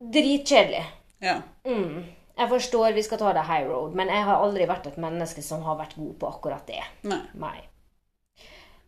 Dritkjedelig. 0.00 0.84
Ja. 1.20 1.36
Mm. 1.66 2.04
Jeg 2.36 2.48
forstår 2.48 2.92
vi 2.96 3.02
skal 3.04 3.18
ta 3.20 3.32
det 3.36 3.42
high 3.44 3.66
road, 3.68 3.94
men 3.94 4.08
jeg 4.08 4.24
har 4.24 4.40
aldri 4.40 4.64
vært 4.68 4.86
et 4.88 4.96
menneske 4.96 5.42
som 5.44 5.60
har 5.66 5.76
vært 5.76 5.96
god 5.98 6.14
på 6.22 6.28
akkurat 6.30 6.66
det. 6.66 6.80
Nei. 7.10 7.20
Nei. 7.36 7.58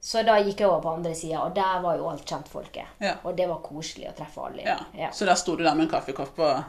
Så 0.03 0.23
da 0.27 0.39
gikk 0.43 0.63
jeg 0.65 0.67
over 0.71 0.81
på 0.83 0.95
andre 0.97 1.13
sida, 1.15 1.43
og 1.45 1.53
der 1.55 1.83
var 1.85 1.99
jo 2.01 2.09
alt 2.11 2.25
kjentfolket. 2.27 2.97
Ja. 3.05 3.13
Og 3.29 3.37
det 3.39 3.45
var 3.51 3.61
koselig 3.63 4.09
å 4.11 4.15
treffe 4.19 4.41
alle. 4.49 4.65
ja. 4.67 4.79
Ja. 4.99 5.11
Så 5.13 5.29
der 5.29 5.37
sto 5.39 5.55
du 5.57 5.63
der 5.63 5.77
med 5.79 5.85
en 5.87 5.93
kaffekopp 5.93 6.41
og 6.43 6.63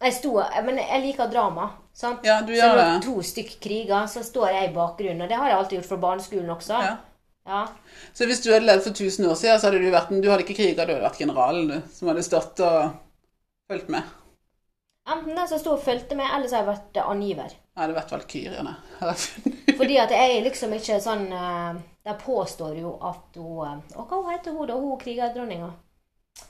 Jeg 0.00 0.14
sto, 0.14 0.36
men 0.64 0.78
jeg 0.78 1.02
liker 1.02 1.26
drama. 1.26 1.66
sant? 1.92 2.22
Ja, 2.24 2.38
du 2.46 2.52
gjør 2.54 2.70
så 2.70 2.76
det. 2.78 3.02
to 3.02 3.22
stykk 3.22 3.58
kriger, 3.60 4.06
så 4.06 4.22
står 4.22 4.48
jeg 4.54 4.70
i 4.70 4.74
bakgrunnen. 4.74 5.22
Og 5.22 5.28
det 5.28 5.36
har 5.36 5.48
jeg 5.50 5.58
alltid 5.58 5.78
gjort 5.80 5.88
fra 5.90 5.96
barneskolen 6.06 6.50
også. 6.54 6.78
Ja. 6.86 6.96
Ja. 7.48 7.66
Så 8.14 8.26
hvis 8.30 8.40
du 8.44 8.52
hadde 8.52 8.66
levd 8.68 8.82
for 8.86 8.90
1000 8.94 9.26
år 9.26 9.34
siden, 9.34 9.58
så 9.58 9.66
hadde 9.66 9.82
du 9.82 9.90
vært 9.90 10.08
Du 10.22 10.30
hadde 10.30 10.44
ikke 10.44 10.54
kriga, 10.62 10.84
du 10.86 10.92
hadde 10.94 11.02
vært 11.02 11.18
generalen, 11.18 11.68
du, 11.68 11.80
som 11.92 12.08
hadde 12.12 12.22
stått 12.22 12.60
og 12.60 12.90
fulgt 13.68 13.88
med. 13.88 14.02
Enten 15.08 15.36
den 15.36 15.48
som 15.48 15.58
sto 15.58 15.72
og 15.72 15.82
fulgte 15.84 16.16
med, 16.16 16.28
eller 16.36 16.48
så 16.48 16.56
har 16.58 16.62
jeg 16.66 16.68
vært 16.72 16.96
eh, 17.00 17.10
angiver. 17.10 17.52
Jeg 17.54 17.76
det 17.78 17.94
har 17.94 17.94
vært 17.96 18.10
valkyrjene. 18.12 18.72
Fordi 19.78 19.96
at 20.02 20.10
jeg 20.12 20.32
er 20.36 20.42
liksom 20.44 20.72
ikke 20.76 20.96
sånn 21.00 21.28
eh, 21.32 21.78
De 22.08 22.14
påstår 22.24 22.74
jo 22.80 22.96
at 23.06 23.36
hun 23.38 23.68
eh, 23.68 24.00
Og 24.00 24.10
hva 24.10 24.32
heter 24.32 24.56
hun 24.56 24.66
da? 24.68 24.76
Hun 24.80 24.98
krigerdronninga? 25.00 25.70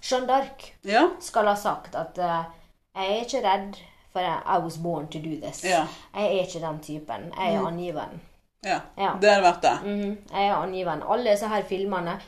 Jeanne 0.03 0.26
d'Arc 0.29 0.67
Ja. 0.88 1.05
skal 1.25 1.47
ha 1.49 1.55
sagt 1.56 1.94
at 1.97 2.19
jeg 2.19 3.12
er 3.12 3.23
ikke 3.23 3.41
redd, 3.44 3.76
for 4.12 4.20
I 4.25 4.56
was 4.65 4.76
born 4.82 5.06
to 5.12 5.20
do 5.23 5.37
this. 5.41 5.62
Ja. 5.65 5.85
Jeg 6.17 6.25
er 6.38 6.43
ikke 6.49 6.61
den 6.65 6.81
typen. 6.82 7.29
Jeg 7.37 7.55
er 7.55 7.67
angiveren. 7.69 8.20
ja. 8.67 8.81
Ja. 8.99 9.12
Det 9.20 9.31
hadde 9.31 9.44
vært 9.47 9.62
det. 9.62 9.75
Mhm, 9.85 10.17
Jeg 10.32 10.49
er 10.49 10.56
angiveren. 10.59 11.03
Alle 11.06 11.31
disse 11.31 11.48
her 11.48 11.63
filmene 11.63 12.19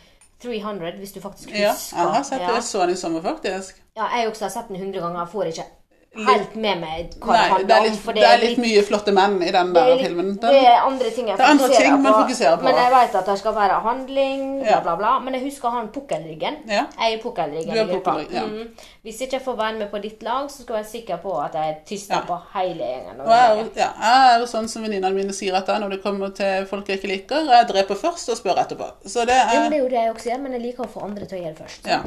300, 0.42 0.97
hvis 0.99 1.12
du 1.12 1.20
faktisk 1.20 1.49
husker. 1.49 1.61
Ja, 1.61 1.75
jeg 1.97 2.14
har 2.14 2.23
sett 2.23 2.40
det. 2.40 2.54
Jeg 2.54 2.64
så 2.64 2.87
den 2.87 2.94
i 2.94 2.97
sommer, 2.97 3.23
faktisk. 3.23 3.82
Ja, 3.97 4.06
jeg 4.16 4.28
også 4.30 4.44
har 4.44 4.54
sett 4.54 4.68
den 4.68 4.76
100 4.76 5.00
ganger. 5.00 5.20
Jeg 5.20 5.32
får 5.32 5.50
ikke 5.52 5.66
helt 6.11 6.55
med 6.59 6.81
meg 6.83 7.12
hva 7.23 7.37
det 7.37 7.38
Nei, 7.38 7.62
det 7.62 7.75
handler 7.75 7.75
er 7.76 7.90
om. 7.93 7.99
for 8.02 8.12
det 8.19 8.23
er 8.26 8.38
litt 8.43 8.59
mye 8.59 8.81
flotte 8.83 9.12
menn 9.14 9.37
i 9.47 9.50
den 9.55 9.69
der 9.73 9.85
er 9.85 9.95
litt- 9.95 10.07
filmen. 10.09 10.31
Det 10.43 10.50
er 10.67 10.81
andre 10.83 11.11
ting 11.14 11.29
jeg 11.29 11.37
Det 11.38 11.45
er 11.45 11.50
andre 11.52 11.69
fokuserer 11.69 11.85
ting 11.87 12.02
man 12.02 12.12
på. 12.12 12.19
fokuserer 12.25 12.57
på. 12.59 12.64
Men 12.64 12.75
jeg 12.75 12.90
vet 12.95 13.14
at 13.14 13.26
det 13.31 13.38
skal 13.38 13.55
være 13.55 13.76
handling, 13.85 14.59
bla, 14.62 14.71
Ja. 14.71 14.81
bla, 14.81 14.97
bla. 14.97 15.12
Men 15.21 15.35
jeg 15.35 15.43
husker 15.45 15.71
han 15.71 15.88
pukkelryggen. 15.88 16.57
ja. 16.69 16.85
Jeg 16.99 17.12
er 17.14 17.23
pukkelryggen 17.23 17.71
er 17.76 17.83
i 17.85 17.87
gruppa. 17.93 18.11
pukkelrygg, 18.11 18.35
ja. 18.35 18.47
mm. 18.47 18.69
Hvis 19.05 19.21
ikke 19.21 19.33
jeg 19.38 19.43
får 19.43 19.57
være 19.57 19.79
med 19.79 19.90
på 19.90 19.99
ditt 20.02 20.23
lag, 20.23 20.50
så 20.50 20.62
skal 20.62 20.75
jeg 20.76 20.85
være 20.85 20.90
sikker 20.90 21.17
på 21.23 21.38
at 21.45 21.55
jeg 21.55 21.76
tyster 21.87 22.25
på 22.26 22.38
hele 22.59 22.85
gjengen. 22.85 23.21
Og 23.21 23.29
jeg, 23.31 23.50
er 23.50 23.69
ja, 23.76 23.88
jeg 24.02 24.35
er 24.35 24.38
jo 24.40 24.47
sånn 24.47 24.69
som 24.69 24.83
venninnene 24.83 25.14
mine 25.14 25.33
sier 25.33 25.55
at 25.55 25.67
det 25.67 25.75
er 25.76 25.79
når 25.81 25.90
det 25.90 26.02
kommer 26.02 26.29
til 26.35 26.67
folk 26.67 26.87
jeg 26.88 26.99
ikke 26.99 27.09
liker. 27.14 27.47
Jeg 27.55 27.69
dreper 27.69 27.95
først 27.95 28.29
og 28.29 28.37
spør 28.37 28.59
etterpå. 28.64 28.90
Så 29.07 29.25
det 29.26 29.37
er, 29.37 29.55
jo, 29.62 29.71
det 29.71 29.79
er 29.79 29.83
jo 29.85 29.88
det 29.88 30.02
jeg 30.02 30.14
også 30.14 30.31
gjør, 30.31 30.40
men 30.43 30.52
jeg 30.52 30.61
liker 30.62 30.85
å 30.85 30.88
få 30.90 31.05
andre 31.05 31.25
til 31.26 31.38
å 31.38 31.43
gjøre 31.43 31.55
det 31.55 31.62
først. 31.62 31.87
Ja. 31.87 32.00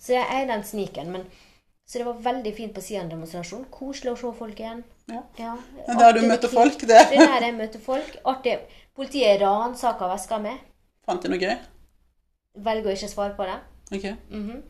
Så 0.00 0.12
jeg 0.18 0.26
er 0.32 0.46
den 0.46 0.64
sniken. 0.64 1.12
Men, 1.12 1.24
så 1.90 1.98
det 1.98 2.04
var 2.06 2.18
veldig 2.22 2.50
fint 2.54 2.70
på 2.70 2.82
Sian-demonstrasjon. 2.86 3.64
Koselig 3.74 4.12
å 4.12 4.18
se 4.20 4.28
folk 4.38 4.60
igjen. 4.62 4.84
Ja. 5.10 5.24
Ja, 5.40 5.56
Men 5.88 5.98
Der 5.98 6.12
du 6.14 6.20
møter 6.22 6.52
folk, 6.52 6.84
det 6.86 6.86
Det 6.86 7.16
er 7.18 7.32
der 7.32 7.46
jeg 7.48 7.56
møter 7.56 7.82
folk. 7.82 8.12
Artig. 8.30 8.60
Politiet 8.94 9.40
ransaka 9.42 10.06
veska 10.12 10.38
mi. 10.38 10.52
Fant 11.02 11.26
de 11.26 11.32
noe 11.32 11.40
gøy? 11.42 11.56
Velger 12.62 12.92
å 12.92 12.94
ikke 12.94 13.08
svare 13.10 13.34
på 13.34 13.48
det. 13.48 13.56
Ok. 13.96 14.06
Mhm. 14.30 14.62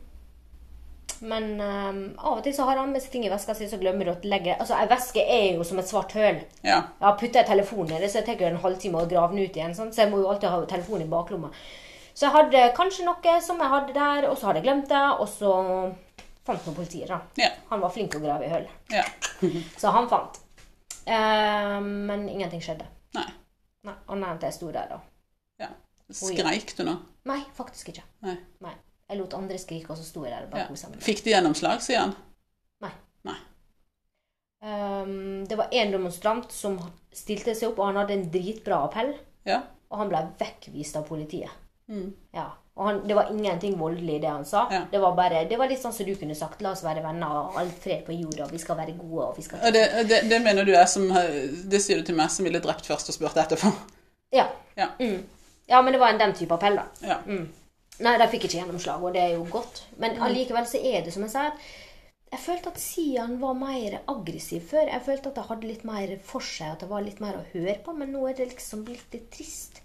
Men 1.21 1.45
um, 1.61 2.01
av 2.17 2.39
og 2.39 2.41
til 2.47 2.55
så 2.57 2.65
har 2.65 2.79
han 2.81 2.89
med 2.89 3.03
seg 3.03 3.13
ting 3.13 3.27
i 3.27 3.29
veska 3.29 3.53
si, 3.53 3.69
så 3.69 3.77
glemmer 3.77 4.07
du 4.09 4.15
å 4.15 4.19
legge 4.25 4.55
Altså, 4.55 4.73
ei 4.73 4.89
veske 4.89 5.21
er 5.21 5.59
jo 5.59 5.67
som 5.67 5.77
et 5.77 5.93
svart 5.93 6.17
høl. 6.17 6.41
Ja. 6.65 6.79
Jeg 6.97 7.05
har 7.05 7.19
putta 7.21 7.43
telefonen 7.45 7.99
i 7.99 8.01
det, 8.01 8.09
så 8.09 8.23
jeg 8.23 8.31
tar 8.31 8.47
en 8.49 8.61
halvtime 8.63 9.03
å 9.03 9.09
grave 9.11 9.35
den 9.35 9.45
ut 9.45 9.59
igjen. 9.61 9.77
Sant? 9.77 9.93
Så 9.93 10.07
jeg 10.07 10.09
må 10.09 10.23
jo 10.23 10.31
alltid 10.31 10.49
ha 10.49 10.63
telefonen 10.65 11.05
i 11.05 11.11
baklomma. 11.11 11.53
Så 12.15 12.25
jeg 12.25 12.33
hadde 12.33 12.71
kanskje 12.73 13.05
noe 13.05 13.41
som 13.45 13.61
jeg 13.61 13.75
hadde 13.75 13.93
der, 13.93 14.31
og 14.31 14.39
så 14.39 14.49
hadde 14.49 14.63
jeg 14.63 14.71
glemt 14.71 14.89
det, 14.89 15.03
og 15.21 15.29
så 15.29 15.53
fant 16.45 16.65
noen 16.65 16.75
politier. 16.75 17.07
da. 17.07 17.21
Ja. 17.37 17.49
Han 17.69 17.81
var 17.83 17.89
flink 17.93 18.11
til 18.11 18.21
å 18.21 18.25
grave 18.25 18.47
i 18.47 18.51
hull. 18.53 18.67
ja. 18.93 19.03
Så 19.81 19.89
han 19.93 20.09
fant. 20.09 20.39
Eh, 21.05 21.79
men 21.81 22.27
ingenting 22.29 22.61
skjedde. 22.61 22.85
Nei. 23.17 23.27
Nei, 23.87 23.95
Annet 24.07 24.27
enn 24.29 24.35
at 24.37 24.43
jeg 24.45 24.53
sto 24.59 24.69
der, 24.71 24.91
da. 24.91 24.99
Ja. 25.63 25.69
Skreik 26.13 26.75
du 26.77 26.83
nå? 26.85 26.97
Nei, 27.29 27.39
faktisk 27.57 27.89
ikke. 27.93 28.03
Nei. 28.25 28.35
Nei. 28.61 28.73
Jeg 29.09 29.19
lot 29.19 29.33
andre 29.35 29.57
skrike, 29.59 29.91
og 29.91 29.97
så 29.99 30.05
sto 30.07 30.23
jeg 30.25 30.31
der 30.35 30.45
og 30.45 30.51
bare 30.53 30.67
Ja. 30.69 30.89
meg. 30.89 31.01
Fikk 31.03 31.23
du 31.23 31.29
gjennomslag, 31.31 31.81
sier 31.83 31.99
han? 32.05 32.13
Nei. 32.81 32.91
Nei. 33.27 33.37
det 35.49 35.57
var 35.57 35.67
en 35.73 35.91
demonstrant 35.91 36.51
som 36.53 36.77
stilte 37.11 37.55
seg 37.57 37.71
opp, 37.71 37.79
og 37.79 37.87
han 37.89 37.97
hadde 37.97 38.13
en 38.13 38.27
dritbra 38.31 38.83
appell. 38.85 39.15
Ja. 39.45 39.63
Og 39.89 39.97
han 39.97 40.11
ble 40.11 40.21
vekkvist 40.39 40.95
av 40.95 41.07
politiet. 41.07 41.49
Mm. 41.89 42.13
Ja. 42.33 42.51
Og 42.79 42.85
han, 42.87 42.99
det 43.07 43.15
var 43.17 43.31
ingenting 43.33 43.73
voldelig 43.79 44.21
det 44.23 44.29
han 44.31 44.45
sa. 44.47 44.61
Ja. 44.71 44.85
Det 44.91 44.99
var 45.03 45.15
bare, 45.15 45.43
det 45.49 45.57
var 45.59 45.67
litt 45.67 45.81
sånn 45.81 45.93
som 45.93 46.05
du 46.07 46.13
kunne 46.15 46.35
sagt. 46.39 46.61
La 46.63 46.71
oss 46.71 46.83
være 46.85 47.03
venner, 47.03 47.33
og 47.51 47.57
alt 47.59 47.75
fred 47.83 48.05
på 48.07 48.15
jorda. 48.15 48.47
Vi 48.51 48.61
skal 48.63 48.77
være 48.79 48.95
gode, 48.97 49.25
og 49.27 49.37
vi 49.37 49.43
skal 49.43 49.59
Og 49.67 49.73
det, 49.75 49.83
det, 50.07 50.21
det 50.31 50.39
mener 50.41 50.63
du 50.65 50.71
er 50.73 50.87
som 50.87 51.09
Det 51.11 51.81
sier 51.83 51.99
du 51.99 52.07
til 52.07 52.15
meg 52.15 52.31
som 52.31 52.47
ville 52.47 52.61
drept 52.63 52.87
først 52.87 53.11
og 53.11 53.17
spurt 53.17 53.37
etterpå. 53.43 53.73
Ja. 54.31 54.47
Ja. 54.79 54.87
Mm. 54.99 55.19
ja, 55.67 55.81
men 55.83 55.91
det 55.93 55.99
var 55.99 56.13
en 56.13 56.19
den 56.21 56.33
type 56.39 56.55
appell, 56.55 56.79
da. 56.79 56.85
Ja. 57.03 57.17
Mm. 57.27 57.49
Nei, 58.01 58.13
de 58.17 58.27
fikk 58.31 58.47
ikke 58.47 58.61
gjennomslag, 58.61 59.03
og 59.03 59.13
det 59.13 59.21
er 59.21 59.33
jo 59.35 59.43
godt. 59.51 59.83
Men 59.99 60.15
Mm. 60.15 60.23
allikevel 60.29 60.65
så 60.65 60.79
er 60.79 61.03
det 61.03 61.11
som 61.13 61.27
jeg 61.27 61.33
sier, 61.35 61.51
jeg 62.31 62.39
følte 62.39 62.71
at 62.71 62.79
Sian 62.79 63.33
var 63.41 63.53
mer 63.59 63.99
aggressiv 64.07 64.63
før. 64.71 64.87
Jeg 64.87 65.03
følte 65.05 65.29
at 65.29 65.35
det 65.35 65.43
hadde 65.49 65.67
litt 65.67 65.83
mer 65.83 66.13
for 66.23 66.39
seg, 66.39 66.71
at 66.71 66.79
det 66.79 66.87
var 66.89 67.03
litt 67.03 67.19
mer 67.19 67.35
å 67.35 67.43
høre 67.51 67.75
på. 67.83 67.93
Men 67.99 68.13
nå 68.15 68.23
er 68.29 68.37
det 68.39 68.47
liksom 68.53 68.85
blitt 68.87 69.11
litt 69.11 69.27
trist. 69.35 69.81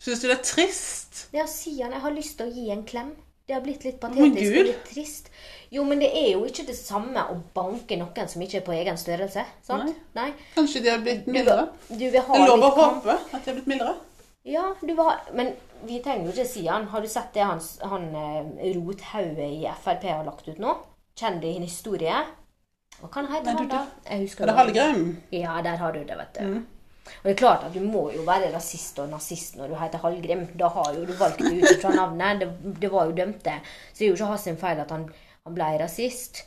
Syns 0.00 0.22
du 0.22 0.28
det 0.30 0.36
er 0.38 0.44
trist? 0.44 1.26
Ja, 1.36 1.44
Sian, 1.46 1.92
jeg 1.92 2.00
har 2.00 2.14
lyst 2.16 2.38
til 2.38 2.48
å 2.48 2.54
gi 2.54 2.70
en 2.72 2.84
klem. 2.88 3.10
Det 3.46 3.56
har 3.56 3.62
blitt 3.64 3.82
litt 3.84 3.98
patetisk 4.00 4.56
og 4.60 4.66
litt 4.68 4.84
trist. 4.86 5.26
Jo, 5.74 5.82
men 5.84 5.98
det 6.02 6.08
er 6.14 6.28
jo 6.36 6.44
ikke 6.46 6.64
det 6.68 6.76
samme 6.78 7.24
å 7.32 7.34
banke 7.54 7.96
noen 7.98 8.28
som 8.30 8.42
ikke 8.44 8.60
er 8.60 8.66
på 8.68 8.74
egen 8.76 8.98
størrelse. 9.00 9.42
Sant? 9.66 9.90
Nei. 10.14 10.28
Kanskje 10.54 10.82
de 10.84 10.92
har 10.92 11.02
blitt 11.02 11.24
Du, 11.26 11.32
mildere? 11.34 11.68
vil- 11.88 12.12
du 12.12 12.20
ha 12.20 12.34
Det 12.38 12.42
er 12.44 12.46
lov 12.46 12.64
å 12.64 12.70
håpe 12.78 13.16
at 13.18 13.44
de 13.44 13.50
har 13.50 13.58
blitt 13.58 13.66
mildere. 13.66 13.96
Ja, 14.44 14.74
du 14.80 14.86
vil 14.86 14.96
ha 15.04 15.18
Men 15.34 15.52
vi 15.84 15.98
trenger 16.00 16.26
jo 16.26 16.32
ikke 16.32 16.48
si 16.48 16.66
han. 16.66 16.86
Har 16.86 17.00
du 17.00 17.08
sett 17.08 17.34
det 17.34 17.42
han, 17.44 17.60
han 17.82 18.06
rothauget 18.76 19.38
i 19.38 19.68
Frp 19.84 20.02
har 20.04 20.24
lagt 20.24 20.48
ut 20.48 20.58
nå? 20.58 20.76
Kjenn 21.16 21.42
en 21.44 21.62
historie. 21.62 22.24
Hva 23.00 23.08
kan 23.12 23.24
Nei, 23.28 23.42
han, 23.44 23.68
da? 23.68 23.86
Jeg 24.08 24.26
husker 24.28 24.44
Er 24.44 24.46
det 24.46 24.54
det. 24.54 24.82
Hallgrim? 24.82 25.16
Ja, 25.32 25.60
der 25.62 25.76
har 25.76 25.92
du 25.92 26.04
det, 26.04 26.16
vet 26.16 26.34
du. 26.38 26.40
Mm. 26.44 26.66
Og 27.06 27.24
det 27.24 27.32
er 27.32 27.40
klart 27.40 27.64
at 27.66 27.74
du 27.74 27.80
må 27.84 28.06
jo 28.14 28.22
være 28.26 28.52
rasist 28.54 28.98
og 29.02 29.10
nazist 29.10 29.56
når 29.58 29.72
du 29.72 29.78
heter 29.80 30.02
Hallgrim. 30.02 30.46
Da 30.58 30.70
har 30.74 30.92
jo 30.96 31.06
du 31.08 31.12
valgt 31.18 31.42
det 31.42 31.52
ut 31.58 31.82
fra 31.82 31.92
navnet. 31.94 32.40
Det, 32.42 32.74
det 32.82 32.92
var 32.92 33.08
jo 33.08 33.16
dømte. 33.16 33.56
Så 33.90 33.98
det 33.98 34.06
er 34.06 34.12
jo 34.12 34.18
ikke 34.18 34.30
hans 34.32 34.48
feil 34.60 34.84
at 34.84 34.94
han, 34.94 35.08
han 35.44 35.56
ble 35.56 35.70
rasist. 35.82 36.44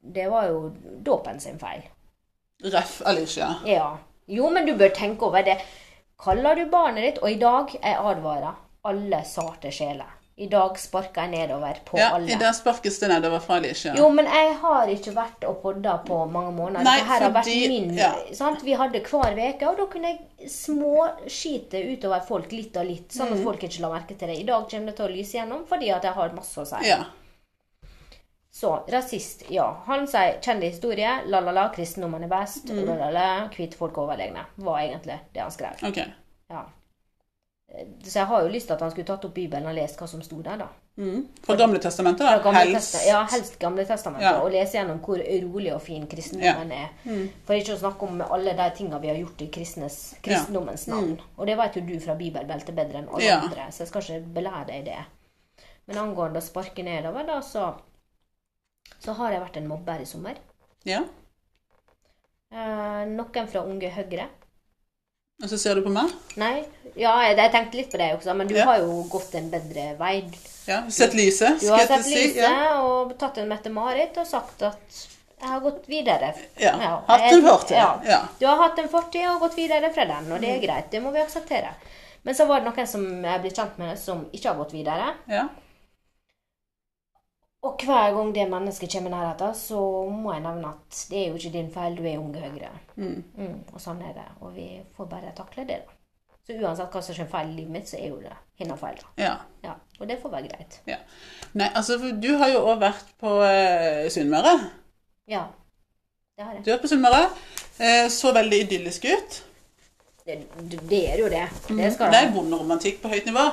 Det 0.00 0.28
var 0.30 0.48
jo 0.50 0.70
dåpen 1.06 1.40
sin 1.40 1.58
feil. 1.60 1.82
Ref 2.64 3.00
Alicia. 3.06 3.54
Ja. 3.66 3.98
Jo, 4.30 4.50
men 4.50 4.66
du 4.66 4.76
bør 4.78 4.92
tenke 4.94 5.26
over 5.26 5.42
det. 5.44 5.58
Kaller 6.20 6.54
du 6.54 6.66
barnet 6.70 7.06
ditt 7.06 7.22
Og 7.24 7.32
i 7.32 7.38
dag, 7.40 7.72
er 7.82 8.02
advarer 8.04 8.58
alle 8.84 9.24
sarte 9.28 9.72
sjeler. 9.74 10.19
I 10.40 10.46
dag 10.48 10.78
sparker 10.80 11.26
jeg 11.26 11.30
nedover 11.34 11.80
på 11.84 11.98
Ja, 12.00 12.06
alle. 12.16 12.30
i 12.32 12.36
dag 12.40 12.54
sparkes 12.56 12.98
det 13.02 13.08
nedover 13.12 13.42
fra 13.44 13.58
Alicia. 13.60 13.92
Jo, 13.98 14.06
men 14.08 14.24
jeg 14.24 14.54
har 14.62 14.88
ikke 14.88 15.12
vært 15.12 15.44
og 15.44 15.58
podda 15.62 15.98
på 16.06 16.16
mange 16.32 16.54
måneder. 16.56 16.86
Nei, 16.86 16.94
Dette 17.02 17.10
har 17.10 17.34
vært 17.34 17.50
min 17.68 17.90
ja. 17.98 18.08
sant? 18.32 18.62
Vi 18.64 18.72
hadde 18.80 19.02
hver 19.04 19.36
uke, 19.36 19.68
og 19.68 19.76
da 19.82 19.86
kunne 19.92 20.14
jeg 20.14 20.48
småskite 20.54 21.82
utover 21.92 22.24
folk 22.24 22.52
litt 22.56 22.76
og 22.80 22.86
litt, 22.88 23.12
sånn 23.12 23.28
Mm. 23.28 23.36
at 23.38 23.44
folk 23.44 23.60
ikke 23.68 23.80
la 23.84 23.90
merke 23.92 24.16
til 24.16 24.28
det. 24.32 24.38
I 24.40 24.46
dag 24.48 24.68
kommer 24.70 24.86
det 24.86 24.96
til 24.96 25.06
å 25.10 25.12
lyse 25.16 25.36
gjennom 25.36 25.66
fordi 25.68 25.90
at 25.94 26.02
jeg 26.08 26.12
har 26.14 26.32
masse 26.32 26.56
å 26.60 26.66
si. 26.66 26.88
Ja. 26.88 27.04
Så 28.52 28.72
rasist, 28.90 29.44
ja. 29.50 29.68
Han 29.86 30.06
sier 30.06 30.40
kjent 30.42 30.62
historie, 30.62 31.20
la-la-la, 31.26 31.68
kristendommen 31.74 32.24
er 32.24 32.28
best, 32.28 32.64
Mm. 32.68 32.84
la-la-la, 32.86 33.48
hvite 33.54 33.74
folk 33.76 33.92
er 33.96 34.02
overlegne. 34.02 34.44
Var 34.58 34.78
egentlig 34.80 35.20
det 35.34 35.40
han 35.42 35.50
skrev. 35.50 35.82
Okay. 35.88 36.06
Ja. 36.50 36.64
Så 38.02 38.16
jeg 38.18 38.26
har 38.26 38.42
jo 38.42 38.48
lyst 38.50 38.66
til 38.66 38.74
at 38.74 38.80
han 38.82 38.90
skulle 38.90 39.06
tatt 39.06 39.24
opp 39.24 39.34
Bibelen 39.34 39.66
og 39.70 39.74
lest 39.76 39.96
hva 40.00 40.06
som 40.10 40.22
sto 40.26 40.40
der, 40.42 40.56
da. 40.58 40.66
Mm. 40.98 41.20
Fra 41.46 41.54
Gamle 41.56 41.78
testamentet, 41.78 42.26
da. 42.26 42.38
Gamle 42.42 42.64
Helst. 42.64 42.94
Testa- 42.96 43.06
ja, 43.06 43.20
helst 43.30 43.58
Gamle 43.62 43.84
testamentet. 43.86 44.26
Ja. 44.26 44.40
Og 44.42 44.50
lese 44.50 44.74
gjennom 44.76 44.98
hvor 45.04 45.22
rolig 45.44 45.70
og 45.74 45.80
fin 45.84 46.06
kristendommen 46.10 46.72
er. 46.74 46.88
For 47.46 47.54
ikke 47.54 47.76
å 47.76 47.78
snakke 47.78 48.08
om 48.08 48.20
alle 48.26 48.56
de 48.58 48.66
tinga 48.76 48.98
vi 48.98 49.08
har 49.12 49.16
gjort 49.20 49.44
i 49.46 49.48
kristnes, 49.54 50.00
kristendommens 50.22 50.88
navn. 50.90 51.14
Og 51.38 51.46
det 51.46 51.56
vet 51.62 51.78
jo 51.78 51.84
du 51.86 51.94
fra 52.00 52.14
bibelbeltet 52.18 52.74
bedre 52.74 52.98
enn 53.04 53.08
alle 53.08 53.24
Ja. 53.24 53.38
andre, 53.40 53.68
så 53.70 53.84
jeg 53.84 53.88
skal 53.92 54.02
ikke 54.02 54.34
belære 54.40 54.66
deg 54.66 54.84
det. 54.90 54.98
Men 55.86 55.96
angående 55.98 56.38
å 56.42 56.42
sparke 56.42 56.82
nedover, 56.84 57.24
da, 57.26 57.38
så, 57.40 57.70
så 58.98 59.12
har 59.14 59.30
jeg 59.32 59.40
vært 59.46 59.56
en 59.62 59.68
mobber 59.68 60.00
i 60.02 60.04
sommer. 60.10 60.34
Ja. 60.84 61.04
Eh, 62.50 63.04
noen 63.06 63.46
fra 63.48 63.62
Unge 63.62 63.90
Høyre. 63.94 64.26
Og 65.42 65.48
så 65.48 65.56
ser 65.58 65.74
du 65.74 65.82
på 65.86 65.92
meg. 65.92 66.10
Nei, 66.36 66.64
ja, 67.00 67.14
jeg, 67.30 67.50
tenkte 67.52 67.78
litt 67.78 67.90
på 67.92 67.98
det 68.00 68.10
også, 68.18 68.34
men 68.36 68.46
du 68.50 68.54
Ja. 68.56 68.64
har 68.66 68.78
jo 68.82 69.02
gått 69.10 69.34
en 69.34 69.50
bedre 69.50 69.96
vei. 69.98 70.24
Ja. 70.66 70.82
Sett 70.90 71.14
lyset, 71.14 71.60
Du 71.60 71.70
har 71.70 71.78
skal 71.80 71.88
jeg 71.88 71.88
sett 71.88 71.88
Du 71.88 71.94
har 71.94 72.02
sett 72.02 72.26
lyset 72.26 72.36
Ja. 72.36 72.82
og 72.82 73.14
tatt 73.18 73.38
en 73.38 73.48
Mette-Marit 73.48 74.18
og 74.18 74.26
sagt 74.26 74.62
at 74.62 75.06
jeg 75.40 75.48
har 75.48 75.60
gått 75.60 75.86
videre. 75.88 76.34
Ja. 76.58 76.74
Ja, 76.76 77.02
Hatt 77.08 77.32
en 77.32 77.42
fortid. 77.46 77.76
ja. 77.76 78.00
Ja. 78.04 78.20
Du 78.38 78.46
har 78.46 78.56
hatt 78.68 78.78
en 78.78 78.88
fortid 78.88 79.24
og 79.30 79.40
gått 79.40 79.56
videre 79.56 79.90
fra 79.94 80.04
den, 80.04 80.30
og 80.32 80.40
det 80.40 80.50
er 80.50 80.66
greit. 80.66 80.90
Det 80.90 81.02
må 81.02 81.10
vi 81.12 81.18
akseptere. 81.20 81.70
Men 82.22 82.34
så 82.34 82.46
var 82.46 82.60
det 82.60 82.68
noen 82.68 82.86
som 82.86 83.22
jeg 83.24 83.40
ble 83.40 83.50
kjent 83.50 83.78
med, 83.78 83.98
som 83.98 84.26
ikke 84.32 84.48
har 84.48 84.56
gått 84.56 84.72
videre. 84.72 85.14
ja. 85.28 85.48
Og 87.62 87.82
hver 87.84 88.14
gang 88.16 88.30
det 88.34 88.46
mennesket 88.48 88.92
kommer 88.94 89.10
i 89.10 89.14
nærheten, 89.14 89.54
så 89.54 89.80
må 90.08 90.32
jeg 90.32 90.42
nevne 90.46 90.68
at 90.72 91.00
det 91.10 91.18
er 91.20 91.26
jo 91.28 91.36
ikke 91.36 91.52
din 91.58 91.66
feil, 91.74 91.96
du 91.98 92.06
er 92.08 92.18
Unge 92.18 92.40
Høyre. 92.40 92.70
Mm. 92.96 93.18
Mm, 93.36 93.58
og 93.74 93.80
sånn 93.84 94.00
er 94.06 94.14
det. 94.16 94.24
Og 94.40 94.54
vi 94.54 94.68
får 94.96 95.08
bare 95.10 95.32
takle 95.36 95.66
det, 95.68 95.76
da. 95.84 95.96
Så 96.46 96.56
uansett 96.56 96.94
hva 96.96 97.02
som 97.04 97.14
skjer 97.18 97.28
feil 97.30 97.50
i 97.52 97.58
livet 97.58 97.74
mitt, 97.74 97.88
så 97.90 97.98
er 98.00 98.08
jo 98.08 98.16
det 98.22 98.32
hennes 98.62 98.80
feil. 98.80 99.02
ja. 99.20 99.34
Ja, 99.62 99.74
Og 100.00 100.08
det 100.08 100.16
får 100.22 100.32
være 100.32 100.48
greit. 100.48 100.78
ja. 100.88 100.96
Nei, 101.52 101.68
altså, 101.76 101.98
du 102.16 102.30
har 102.40 102.48
jo 102.48 102.62
òg 102.64 102.80
vært 102.80 103.12
på 103.20 103.34
eh, 103.44 104.08
Sunnmøre. 104.10 104.54
Ja. 105.28 105.44
Det 106.38 106.44
har 106.46 106.54
jeg. 106.54 106.64
Du 106.64 106.70
har 106.70 106.78
vært 106.78 106.86
på 106.88 106.92
Sunnmøre. 106.94 107.22
Eh, 107.78 108.08
så 108.08 108.32
veldig 108.32 108.60
idyllisk 108.64 109.04
ut. 109.04 109.42
Det, 110.26 110.36
det 110.90 111.00
er 111.12 111.18
jo 111.18 111.28
det. 111.32 111.46
Det 111.68 111.92
skal 111.94 112.12
Det 112.12 112.18
er 112.20 112.32
bonderomantikk 112.34 113.00
på 113.02 113.08
høyt 113.08 113.26
nivå. 113.26 113.44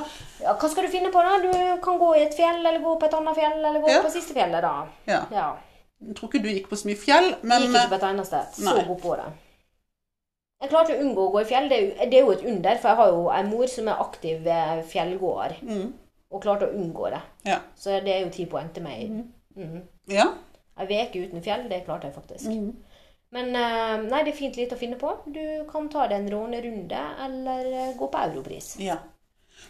Ja, 0.43 0.53
hva 0.59 0.69
skal 0.69 0.86
du 0.88 0.91
finne 0.91 1.12
på, 1.13 1.21
da? 1.24 1.38
Du 1.41 1.81
kan 1.81 1.97
gå 2.01 2.09
i 2.17 2.24
et 2.25 2.36
fjell, 2.38 2.59
eller 2.65 2.81
gå 2.83 2.95
på 3.00 3.05
et 3.07 3.13
annet 3.17 3.36
fjell, 3.39 3.57
eller 3.65 3.79
gå 3.81 3.89
Ja. 3.89 4.01
på 4.03 4.12
siste 4.12 4.33
fjellet, 4.36 4.62
da. 4.62 4.88
Ja. 5.07 5.21
Ja. 5.31 5.47
Jeg 6.07 6.15
tror 6.15 6.29
ikke 6.29 6.43
du 6.43 6.50
gikk 6.51 6.67
på 6.69 6.77
så 6.77 6.88
mye 6.89 7.00
fjell, 7.01 7.36
men 7.41 7.62
Gikk 7.62 7.75
ikke 7.75 7.89
på 7.89 7.95
et 8.01 8.07
eneste. 8.12 8.41
Så 8.53 8.65
Nei. 8.75 8.83
god 8.86 9.00
på 9.01 9.15
det. 9.15 9.29
Jeg 10.62 10.69
klarte 10.69 10.93
å 10.97 11.01
unngå 11.05 11.24
å 11.27 11.31
gå 11.31 11.41
i 11.41 11.45
fjell. 11.45 11.69
Det 11.69 11.79
er, 12.01 12.19
jo, 12.19 12.31
et 12.33 12.43
under, 12.45 12.77
for 12.81 12.89
jeg 12.89 12.97
har 12.97 13.07
jo 13.13 13.24
en 13.29 13.50
mor 13.50 13.67
som 13.67 13.88
er 13.88 14.00
aktiv 14.03 14.47
eh, 14.47 14.83
fjellgåer. 14.89 15.57
mm, 15.62 15.93
Og 16.31 16.41
klarte 16.43 16.67
å 16.67 16.74
unngå 16.75 17.09
det. 17.13 17.21
Ja. 17.45 17.59
Så 17.75 18.00
det 18.03 18.13
er 18.13 18.25
jo 18.25 18.29
ti 18.33 18.45
poeng 18.45 18.69
til 18.74 18.83
meg. 18.83 19.09
Mhm. 19.55 19.81
Ja. 20.09 20.25
Ei 20.77 20.86
uke 20.86 21.24
uten 21.25 21.41
fjell, 21.41 21.69
det 21.69 21.86
klarte 21.86 22.07
jeg 22.09 22.13
faktisk. 22.13 22.45
Mhm. 22.45 22.75
Men 23.36 23.51
eh, 23.55 23.98
nei, 24.07 24.24
det 24.24 24.31
er 24.31 24.38
fint 24.38 24.57
lite 24.57 24.77
å 24.77 24.79
finne 24.79 24.98
på. 25.00 25.12
Du 25.25 25.43
kan 25.72 25.89
ta 25.91 26.05
deg 26.07 26.22
en 26.22 26.31
rånerunde, 26.31 27.03
eller 27.25 27.69
eh, 27.74 27.93
gå 28.00 28.10
på 28.12 28.25
Europris. 28.29 28.75
ja. 28.84 29.00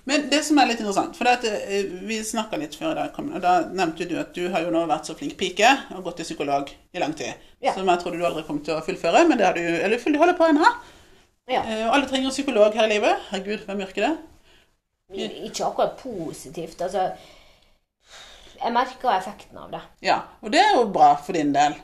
Men 0.03 0.25
det 0.27 0.41
som 0.43 0.57
er 0.59 0.67
litt 0.67 0.81
interessant, 0.81 1.15
for 1.15 1.29
at, 1.31 1.45
eh, 1.47 1.85
vi 2.09 2.17
snakka 2.23 2.57
litt 2.59 2.73
før 2.75 2.91
i 2.91 2.97
dag, 2.97 3.19
og 3.23 3.37
da 3.43 3.53
nevnte 3.71 4.07
du 4.07 4.17
at 4.19 4.33
du 4.35 4.49
har 4.51 4.65
jo 4.65 4.71
nå 4.73 4.81
vært 4.87 5.07
så 5.07 5.15
flink 5.15 5.37
pike 5.39 5.69
og 5.95 6.01
gått 6.03 6.19
til 6.19 6.27
psykolog 6.27 6.73
i 6.91 6.99
lang 6.99 7.15
tid. 7.15 7.39
Ja. 7.63 7.71
Som 7.75 7.87
jeg 7.87 8.01
trodde 8.01 8.19
du 8.19 8.25
aldri 8.27 8.43
kom 8.43 8.59
til 8.63 8.75
å 8.75 8.83
fullføre, 8.83 9.23
men 9.29 9.39
det 9.39 9.47
har 9.47 9.55
du 9.55 9.63
Eller 9.63 9.95
du 9.95 10.19
holder 10.19 10.35
på 10.35 10.49
ennå. 10.51 10.73
Ja. 11.47 11.63
Og 11.63 11.95
alle 11.95 12.11
trenger 12.11 12.35
psykolog 12.35 12.75
her 12.75 12.89
i 12.89 12.97
livet. 12.97 13.23
Herregud, 13.31 13.63
hvem 13.63 13.85
yrker 13.87 14.09
det? 14.09 14.13
Ikke 15.47 15.69
akkurat 15.69 15.95
positivt. 16.03 16.81
Altså 16.83 17.07
Jeg 18.59 18.73
merker 18.75 19.15
effekten 19.15 19.63
av 19.63 19.71
det. 19.71 19.81
Ja. 20.03 20.19
Og 20.43 20.51
det 20.51 20.59
er 20.65 20.75
jo 20.75 20.89
bra 20.91 21.13
for 21.23 21.39
din 21.39 21.55
del. 21.55 21.79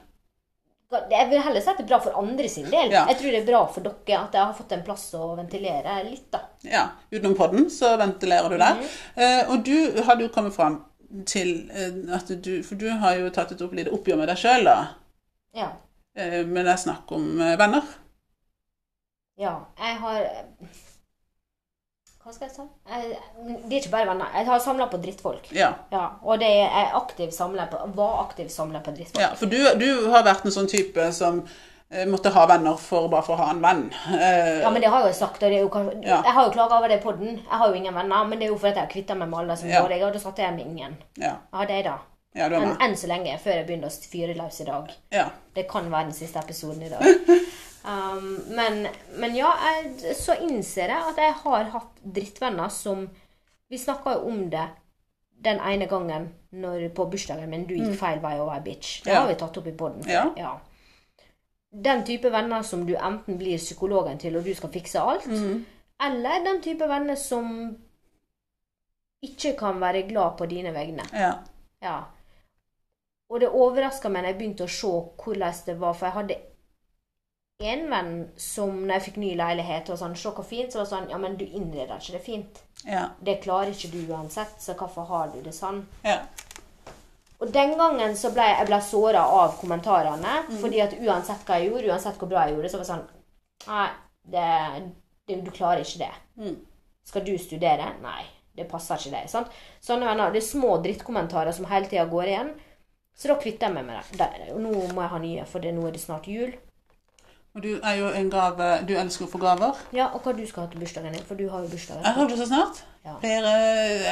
Jeg 1.12 1.30
vil 1.30 1.42
heller 1.46 1.64
si 1.64 1.70
at 1.72 1.78
det 1.80 1.86
er 1.86 1.90
bra 1.90 2.00
for 2.04 2.18
andre 2.22 2.50
sin 2.52 2.70
del. 2.72 2.92
Ja. 2.94 3.04
Jeg 3.10 3.20
tror 3.20 3.34
det 3.36 3.42
er 3.42 3.48
bra 3.48 3.62
for 3.74 3.86
dere 3.88 4.20
at 4.20 4.38
jeg 4.38 4.44
har 4.44 4.56
fått 4.58 4.76
en 4.76 4.84
plass 4.86 5.06
å 5.18 5.34
ventilere 5.40 5.98
litt, 6.08 6.28
da. 6.34 6.44
Ja. 6.68 6.84
Utenom 7.12 7.36
podden 7.40 7.70
så 7.74 7.94
ventilerer 8.02 8.50
du 8.54 8.58
der. 8.62 8.82
Eh, 9.16 9.42
og 9.50 9.64
du 9.66 10.02
har 10.06 10.22
jo 10.22 10.30
kommet 10.34 10.56
fram 10.56 10.80
til 11.30 11.70
eh, 11.70 11.98
at 12.16 12.32
du 12.42 12.64
For 12.66 12.80
du 12.80 12.88
har 12.90 13.20
jo 13.20 13.30
tatt 13.34 13.52
et 13.54 13.62
opp 13.62 13.74
lite 13.78 13.94
oppgjør 13.94 14.22
med 14.24 14.32
deg 14.32 14.40
sjøl, 14.42 14.66
da. 14.70 14.78
Ja. 15.58 15.70
Eh, 16.18 16.42
men 16.46 16.64
det 16.64 16.74
er 16.74 16.82
snakk 16.86 17.12
om 17.14 17.30
eh, 17.42 17.58
venner. 17.60 17.86
ja. 19.42 19.58
Jeg 19.80 20.00
har 20.02 20.28
Hva 22.24 22.32
skal 22.32 22.48
jeg 22.48 22.56
si? 22.56 22.64
Jeg, 22.88 23.18
det 23.68 23.76
er 23.76 23.82
ikke 23.82 23.92
bare 23.92 24.08
venner. 24.08 24.30
Jeg 24.38 24.46
har 24.48 24.60
samla 24.64 24.86
på 24.88 24.98
drittfolk. 25.04 25.50
Ja. 25.52 25.74
Ja, 25.92 26.06
og 26.24 26.40
det 26.40 26.48
er 26.48 26.70
jeg 26.72 26.92
aktiv 26.96 27.32
samler 27.36 27.68
på, 27.72 27.82
var 27.98 28.22
aktiv 28.24 28.48
samler 28.50 28.80
på 28.86 28.94
drittfolk. 28.96 29.20
ja 29.22 29.34
for 29.36 29.46
du, 29.52 29.58
du 29.82 30.10
har 30.14 30.24
vært 30.24 30.46
en 30.48 30.56
sånn 30.56 30.70
type 30.72 31.10
som 31.12 31.42
eh, 31.92 32.06
måtte 32.08 32.32
ha 32.32 32.46
venner 32.48 32.78
for 32.80 33.10
bare 33.12 33.26
for 33.28 33.36
å 33.36 33.44
ha 33.44 33.50
en 33.52 33.60
venn. 33.66 33.84
Eh, 34.16 34.62
Ja, 34.64 34.72
men 34.72 34.80
det 34.82 34.88
har 34.94 35.04
jeg 35.04 35.12
jo 35.14 35.20
sagt. 35.20 35.44
Jo, 35.52 35.68
kanskje- 35.74 36.00
Ja. 36.08 36.22
Jeg 36.24 36.34
har 36.38 36.48
jo 36.48 36.56
klaga 36.56 36.78
over 36.80 36.88
det 36.88 37.02
i 37.02 37.04
podden. 37.04 37.36
Jeg 37.44 37.60
har 37.60 37.68
jo 37.68 37.74
ingen 37.82 37.94
venner, 38.00 38.24
men 38.24 38.40
det 38.40 38.48
er 38.48 38.52
jo 38.56 38.58
fordi 38.58 38.74
jeg 38.74 38.86
har 38.88 38.94
kvitta 38.96 39.16
meg 39.20 39.30
med 39.30 39.40
alle 39.44 39.58
som 39.60 39.70
Ja. 39.70 39.82
går. 39.84 40.08
Og 40.08 40.14
da 40.14 40.20
satt 40.20 40.38
jeg 40.40 40.56
med 40.56 40.66
ingen. 40.66 40.98
ja. 41.20 41.36
Ja, 41.54 41.66
det 41.66 41.80
er 41.82 41.84
da. 41.92 41.98
ja, 42.36 42.48
du 42.50 42.56
Enn 42.56 42.78
enn 42.82 42.96
så 42.96 43.08
lenge, 43.12 43.36
før 43.44 43.52
jeg 43.60 43.68
begynner 43.68 43.92
å 43.92 44.10
fyre 44.10 44.34
løs 44.40 44.62
i 44.62 44.66
dag. 44.66 44.90
Ja. 45.12 45.28
Det 45.54 45.68
kan 45.70 45.92
være 45.92 46.04
den 46.06 46.14
siste 46.14 46.40
episoden 46.40 46.82
i 46.84 46.90
dag. 46.90 47.04
Um, 47.84 48.38
men, 48.56 48.88
men 49.20 49.34
ja, 49.36 49.50
jeg, 49.60 50.14
så 50.16 50.38
innser 50.40 50.88
jeg 50.88 51.04
at 51.10 51.18
jeg 51.20 51.34
har 51.42 51.64
hatt 51.74 51.98
drittvenner 52.16 52.70
som 52.72 53.10
Vi 53.70 53.78
snakka 53.78 54.14
jo 54.14 54.28
om 54.30 54.50
det 54.54 54.68
den 55.44 55.60
ene 55.60 55.88
gangen 55.92 56.30
når, 56.52 56.86
på 56.96 57.06
bursdagen 57.12 57.50
min 57.50 57.66
du 57.68 57.74
gikk 57.76 57.98
feil 58.00 58.20
vei 58.24 58.38
og 58.40 58.48
var 58.48 58.62
bitch. 58.64 59.02
Det 59.04 59.10
Mm. 59.12 59.14
Ja. 59.16 59.20
har 59.22 59.28
vi 59.28 59.36
tatt 59.42 59.58
opp 59.58 59.68
i 59.68 59.72
poden. 59.76 60.06
Ja. 60.38 60.60
den 61.74 62.04
type 62.06 62.30
venner 62.32 62.62
som 62.64 62.86
du 62.86 62.94
enten 62.96 63.38
blir 63.40 63.58
psykologen 63.58 64.18
til, 64.22 64.38
og 64.38 64.44
du 64.46 64.54
skal 64.54 64.70
fikse 64.70 65.00
alt, 65.02 65.26
Mm. 65.26 65.66
eller 66.00 66.44
den 66.46 66.62
type 66.62 66.88
venner 66.88 67.16
som 67.16 67.76
ikke 69.24 69.56
kan 69.58 69.80
være 69.82 70.08
glad 70.08 70.38
på 70.38 70.46
dine 70.46 70.72
vegne. 70.76 71.04
Ja. 71.14 71.34
Ja. 71.82 71.98
Og 73.30 73.40
det 73.42 73.50
overraska 73.50 74.10
meg 74.10 74.24
når 74.24 74.30
jeg 74.30 74.38
begynte 74.40 74.64
å 74.68 74.70
se 74.70 74.88
hvordan 75.24 75.54
det 75.66 75.80
var, 75.80 75.94
for 75.94 76.06
jeg 76.06 76.14
hadde 76.14 76.38
en 77.72 77.84
venn 77.92 78.14
som 78.40 78.72
når 78.84 78.96
jeg 78.98 79.06
fikk 79.08 79.18
ny 79.22 79.34
leilighet 79.40 79.90
og 79.94 80.00
sånn, 80.00 80.16
se 80.20 80.32
hvor 80.36 80.46
fint, 80.48 80.72
så 80.72 80.80
var 80.82 80.86
det 80.88 80.94
sånn 80.94 81.10
Ja, 81.12 81.20
men 81.22 81.38
du 81.40 81.46
innreder 81.46 82.00
ikke 82.00 82.18
det 82.18 82.24
fint. 82.26 82.64
Ja. 82.84 83.10
Det 83.24 83.40
klarer 83.44 83.72
ikke 83.72 83.92
du 83.94 84.12
uansett, 84.14 84.56
så 84.60 84.76
hvorfor 84.80 85.08
har 85.12 85.32
du 85.34 85.42
det 85.46 85.56
sånn? 85.56 85.86
ja. 86.04 86.22
Og 87.44 87.50
den 87.52 87.74
gangen 87.76 88.14
så 88.16 88.30
ble 88.32 88.44
jeg 88.48 88.68
ble 88.70 88.78
såra 88.80 89.26
av 89.28 89.58
kommentarene. 89.60 90.36
fordi 90.62 90.80
at 90.80 90.94
uansett 90.96 91.42
hva 91.44 91.58
jeg 91.60 91.72
gjorde, 91.72 91.90
uansett 91.92 92.20
hvor 92.22 92.30
bra 92.32 92.46
jeg 92.46 92.56
gjorde, 92.56 92.70
så 92.72 92.78
var 92.80 92.86
det 92.86 92.92
sånn 92.94 93.08
Nei, 93.68 93.88
det, 94.32 94.46
det, 95.28 95.40
du 95.44 95.52
klarer 95.52 95.84
ikke 95.84 96.06
det. 96.06 96.14
Mm. 96.40 96.56
Skal 97.04 97.26
du 97.28 97.34
studere? 97.38 97.90
Nei, 98.04 98.24
det 98.56 98.70
passer 98.72 98.96
ikke 98.96 99.12
deg. 99.18 99.28
Sant? 99.32 99.52
Sånne 99.84 100.08
venner, 100.08 100.32
Det 100.32 100.40
er 100.40 100.48
små 100.48 100.78
drittkommentarer 100.84 101.52
som 101.52 101.68
hele 101.68 101.90
tida 101.92 102.06
går 102.12 102.32
igjen. 102.32 102.54
Så 103.16 103.28
da 103.28 103.36
kvitter 103.40 103.68
jeg 103.68 103.76
meg 103.76 103.86
med 103.92 104.16
det. 104.20 104.30
Og 104.54 104.62
nå 104.64 104.72
må 104.96 105.04
jeg 105.04 105.12
ha 105.12 105.20
nye, 105.22 105.46
for 105.46 105.64
det, 105.64 105.74
nå 105.76 105.84
er 105.88 105.96
det 105.96 106.02
snart 106.02 106.28
jul. 106.32 106.56
Og 107.54 107.62
du 107.62 107.70
er 107.84 107.94
jo 108.00 108.08
en 108.18 108.30
gave 108.34 108.68
Du 108.90 108.96
elsker 108.98 109.28
å 109.28 109.30
få 109.30 109.38
gaver. 109.42 109.78
Ja, 109.94 110.08
Og 110.16 110.24
hva 110.26 110.34
du 110.34 110.42
skal 110.50 110.66
ha 110.66 110.72
til 110.72 110.82
bursdagen 110.82 111.14
din? 111.14 111.24
For 111.28 111.36
du 111.38 111.46
har 111.52 111.62
jo 111.62 111.70
bursdag. 111.70 112.00
Jeg 112.02 112.14
har 112.18 112.28
bursdag 112.32 112.48
snart. 112.50 112.80
Ja. 113.06 113.14
Blir 113.22 113.46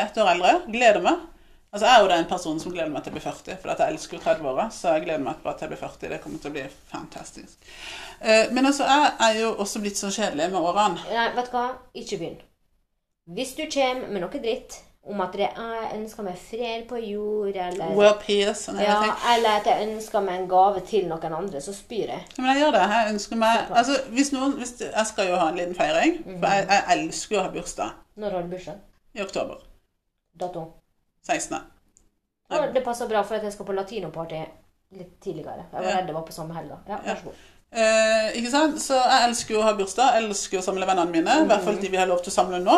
ett 0.03 0.17
år 0.21 0.29
eldre. 0.35 0.51
Gleder 0.67 1.01
meg. 1.01 1.23
Altså, 1.73 1.85
Jeg 1.87 1.95
er 1.95 2.01
jo 2.03 2.07
den 2.11 2.25
personen 2.27 2.59
som 2.59 2.71
gleder 2.75 2.91
meg 2.91 3.03
til 3.03 3.13
å 3.13 3.15
bli 3.15 3.21
40, 3.23 3.57
for 3.61 3.71
jeg 3.71 3.93
elsker 3.95 4.17
jo 4.17 4.23
30-åra. 4.25 4.65
Så 4.75 4.91
jeg 4.93 5.05
gleder 5.05 5.23
meg 5.23 5.41
bare 5.43 5.55
til 5.57 5.65
jeg 5.69 5.71
blir 5.73 5.81
40. 5.87 6.09
Det 6.11 6.21
kommer 6.21 6.39
til 6.43 6.51
å 6.51 6.55
bli 6.57 6.65
fantastisk. 6.91 7.57
Eh, 8.21 8.51
Men 8.51 8.65
altså, 8.65 8.83
jeg 8.83 9.11
er 9.29 9.39
jo 9.39 9.53
også 9.55 9.79
blitt 9.81 9.97
så 9.97 10.11
kjedelig 10.11 10.51
med 10.51 10.59
årene. 10.61 10.99
Nei, 11.09 11.27
vet 11.37 11.47
du 11.51 11.55
hva? 11.57 11.65
Ikke 11.95 12.17
begynn. 12.19 12.39
Hvis 13.31 13.55
du 13.55 13.63
kommer 13.71 14.07
med 14.11 14.21
noe 14.25 14.41
dritt 14.43 14.81
om 15.03 15.21
at 15.21 15.33
det 15.33 15.47
jeg 15.47 15.87
ønsker 15.95 16.23
meg 16.23 16.35
fred 16.37 16.83
på 16.89 16.99
jord, 17.01 17.55
eller 17.55 17.95
well, 17.97 18.13
peace 18.21 18.71
ja, 18.77 18.99
eller 19.33 19.49
at 19.57 19.65
jeg 19.65 19.87
ønsker 19.87 20.21
meg 20.21 20.39
en 20.41 20.47
gave 20.51 20.83
til 20.85 21.07
noen 21.09 21.33
andre, 21.33 21.61
så 21.61 21.73
spyr 21.73 22.11
jeg. 22.13 22.21
Men 22.37 22.51
jeg 22.51 22.61
gjør 22.61 22.71
det. 22.77 22.83
Jeg 22.91 23.13
ønsker 23.15 23.35
meg 23.41 23.71
Altså, 23.71 23.97
hvis 24.13 24.29
noen 24.31 24.53
hvis, 24.59 24.75
Jeg 24.81 25.05
skal 25.09 25.27
jo 25.31 25.35
ha 25.41 25.47
en 25.49 25.57
liten 25.57 25.75
feiring. 25.75 26.19
For 26.39 26.47
jeg, 26.53 26.67
jeg 26.69 26.97
elsker 26.99 27.39
å 27.39 27.43
ha 27.47 27.49
bursdag 27.55 27.91
Når 28.21 28.31
har 28.37 28.41
du 28.45 28.53
bursdag? 28.53 28.77
i 29.13 29.21
oktober. 29.21 29.57
Dato? 30.39 30.67
16. 31.27 31.57
Ja, 32.51 32.67
det 32.71 32.83
passer 32.85 33.07
bra, 33.09 33.21
for 33.23 33.35
at 33.35 33.43
jeg 33.43 33.53
skal 33.53 33.65
på 33.67 33.73
latinoparty 33.75 34.43
litt 34.99 35.17
tidligere. 35.23 35.65
Jeg 35.71 35.81
var 35.81 35.89
Ja. 35.89 35.97
redd 35.97 36.07
det 36.07 36.13
var 36.15 36.21
på 36.27 36.31
samme 36.35 36.53
helga. 36.55 36.77
Ja, 36.87 36.97
vær 37.05 37.15
så 37.15 37.23
god. 37.23 37.41
Eh, 37.71 38.31
ikke 38.37 38.51
sant? 38.51 38.79
Så 38.83 38.93
jeg 38.95 39.27
elsker 39.29 39.55
jo 39.55 39.61
å 39.61 39.63
ha 39.63 39.73
bursdag. 39.73 40.13
Jeg 40.15 40.23
elsker 40.29 40.59
å 40.59 40.63
samle 40.63 40.85
vennene 40.87 41.11
mine. 41.11 41.35
I 41.43 41.47
hvert 41.47 41.63
fall 41.63 41.77
de 41.81 41.89
vi 41.89 41.97
har 41.97 42.07
lov 42.07 42.21
til 42.23 42.31
å 42.31 42.35
samle 42.35 42.59
nå. 42.63 42.77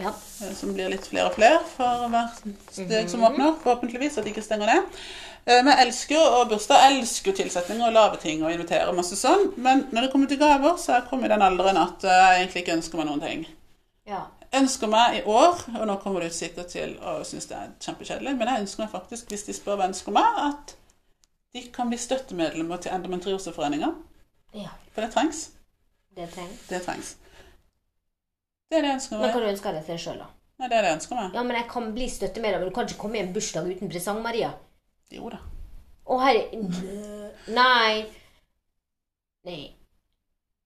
Ja. 0.00 0.12
eh, 0.42 0.54
Som 0.56 0.72
blir 0.74 0.90
litt 0.92 1.06
flere 1.06 1.28
og 1.30 1.36
flere 1.36 1.60
for 1.76 2.08
hvert 2.12 2.40
steg 2.72 3.10
som 3.12 3.24
åpner. 3.26 3.54
Forhåpentligvis 3.62 4.18
at 4.18 4.24
de 4.26 4.32
ikke 4.34 4.44
stenger 4.46 4.70
ned. 4.70 5.00
Vi 5.46 5.56
Men 5.62 5.70
jeg 5.72 5.86
elsker 5.86 6.20
ha 6.34 6.42
bursdag. 6.48 6.82
Elsker 6.92 7.32
tilsetninger 7.36 7.86
og 7.86 7.94
lave 7.96 8.18
ting 8.22 8.42
og 8.44 8.52
invitere 8.52 8.92
masse 8.96 9.16
sånn. 9.16 9.52
Men 9.56 9.86
når 9.90 10.06
det 10.06 10.10
kommer 10.12 10.28
til 10.28 10.38
gaver, 10.40 10.76
så 10.76 10.92
er 10.92 11.00
jeg 11.00 11.08
kommet 11.10 11.30
i 11.30 11.32
den 11.34 11.42
alderen 11.46 11.80
at 11.80 12.04
eh, 12.04 12.18
jeg 12.20 12.42
egentlig 12.42 12.62
ikke 12.64 12.76
ønsker 12.80 13.00
meg 13.00 13.08
noen 13.10 13.24
ting. 13.24 13.46
ja. 14.06 14.26
ønsker 14.52 14.88
meg 14.90 15.20
i 15.20 15.22
år, 15.30 15.60
og 15.78 15.86
nå 15.86 15.94
kommer 16.02 16.24
du 16.26 16.30
sikkert 16.34 16.72
til 16.72 16.96
å 17.06 17.20
synes 17.24 17.46
det 17.46 17.54
er 17.56 17.68
kjempekjedelig, 17.80 18.32
men 18.36 18.48
jeg 18.50 18.64
ønsker 18.64 18.82
meg 18.82 18.90
faktisk, 18.90 19.28
hvis 19.30 19.44
de 19.46 19.54
spør 19.54 19.76
hva 19.78 19.84
jeg 19.86 19.92
ønsker 19.92 20.16
meg, 20.16 20.40
at 20.48 20.74
de 21.54 21.62
kan 21.74 21.88
bli 21.90 21.98
støttemedlemmer 21.98 22.80
til 22.82 22.90
Endometrioseforeninga. 22.96 23.92
ja. 24.54 24.72
For 24.94 25.06
det 25.06 25.12
trengs. 25.14 25.50
Det 26.16 26.26
trengs. 26.34 26.64
Det 26.68 26.82
trengs. 26.82 27.12
Det 28.70 28.78
er 28.78 28.84
det 28.84 28.92
jeg 28.92 29.00
ønsker 29.00 29.16
meg. 29.16 29.22
Men 29.24 29.32
kan 29.32 29.40
hva 29.40 29.48
du 29.48 29.52
ønsker 29.52 29.74
deg 29.74 29.86
til 29.86 29.96
deg 29.96 30.02
sjøl, 30.04 30.20
da? 30.22 30.28
Nei, 30.60 30.68
det 30.68 30.76
er 30.76 30.84
det 30.84 30.90
jeg 30.90 30.98
ønsker 31.00 31.18
meg. 31.18 31.34
Ja, 31.34 31.42
men 31.46 31.56
jeg 31.58 31.66
kan 31.72 31.90
bli 31.96 32.06
støttemedlem, 32.12 32.62
men 32.62 32.70
du 32.70 32.76
kan 32.76 32.86
ikke 32.86 33.00
komme 33.00 33.18
i 33.18 33.24
en 33.24 33.32
bursdag 33.34 33.66
uten 33.66 33.90
presang, 33.90 34.20
Maria. 34.22 34.52
Jo 35.10 35.32
da. 35.32 35.40
Å, 36.10 36.18
herre 36.22 36.42
Nei. 37.50 38.04
Nei. 39.46 39.60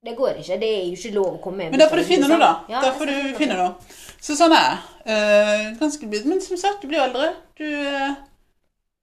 Det 0.05 0.13
går 0.19 0.43
ikke. 0.43 0.59
Det 0.61 0.69
er 0.69 0.83
jo 0.91 0.99
ikke 0.99 1.15
lov 1.15 1.31
å 1.39 1.41
komme 1.41 1.65
i 1.65 1.67
en 1.67 1.73
Men 1.73 1.81
da 1.81 1.89
får 1.89 2.03
du 2.03 2.05
finner 2.11 2.29
finne 2.29 2.37
noe, 2.37 2.45
da. 2.45 2.75
Ja, 2.75 2.83
Da 2.85 2.93
får 2.93 3.09
du 3.09 3.15
finne 3.15 3.39
finne 3.39 3.57
noe. 3.57 3.95
Så 4.21 4.37
sånn 4.37 4.53
er 4.53 4.67
jeg. 4.67 4.83
Eh, 5.15 5.65
ganske 5.81 6.09
blitt. 6.11 6.27
Men 6.29 6.43
som 6.45 6.61
sagt, 6.61 6.83
du 6.83 6.91
blir 6.91 7.01
eldre. 7.01 7.31
Du 7.57 7.65
uh, 7.65 8.19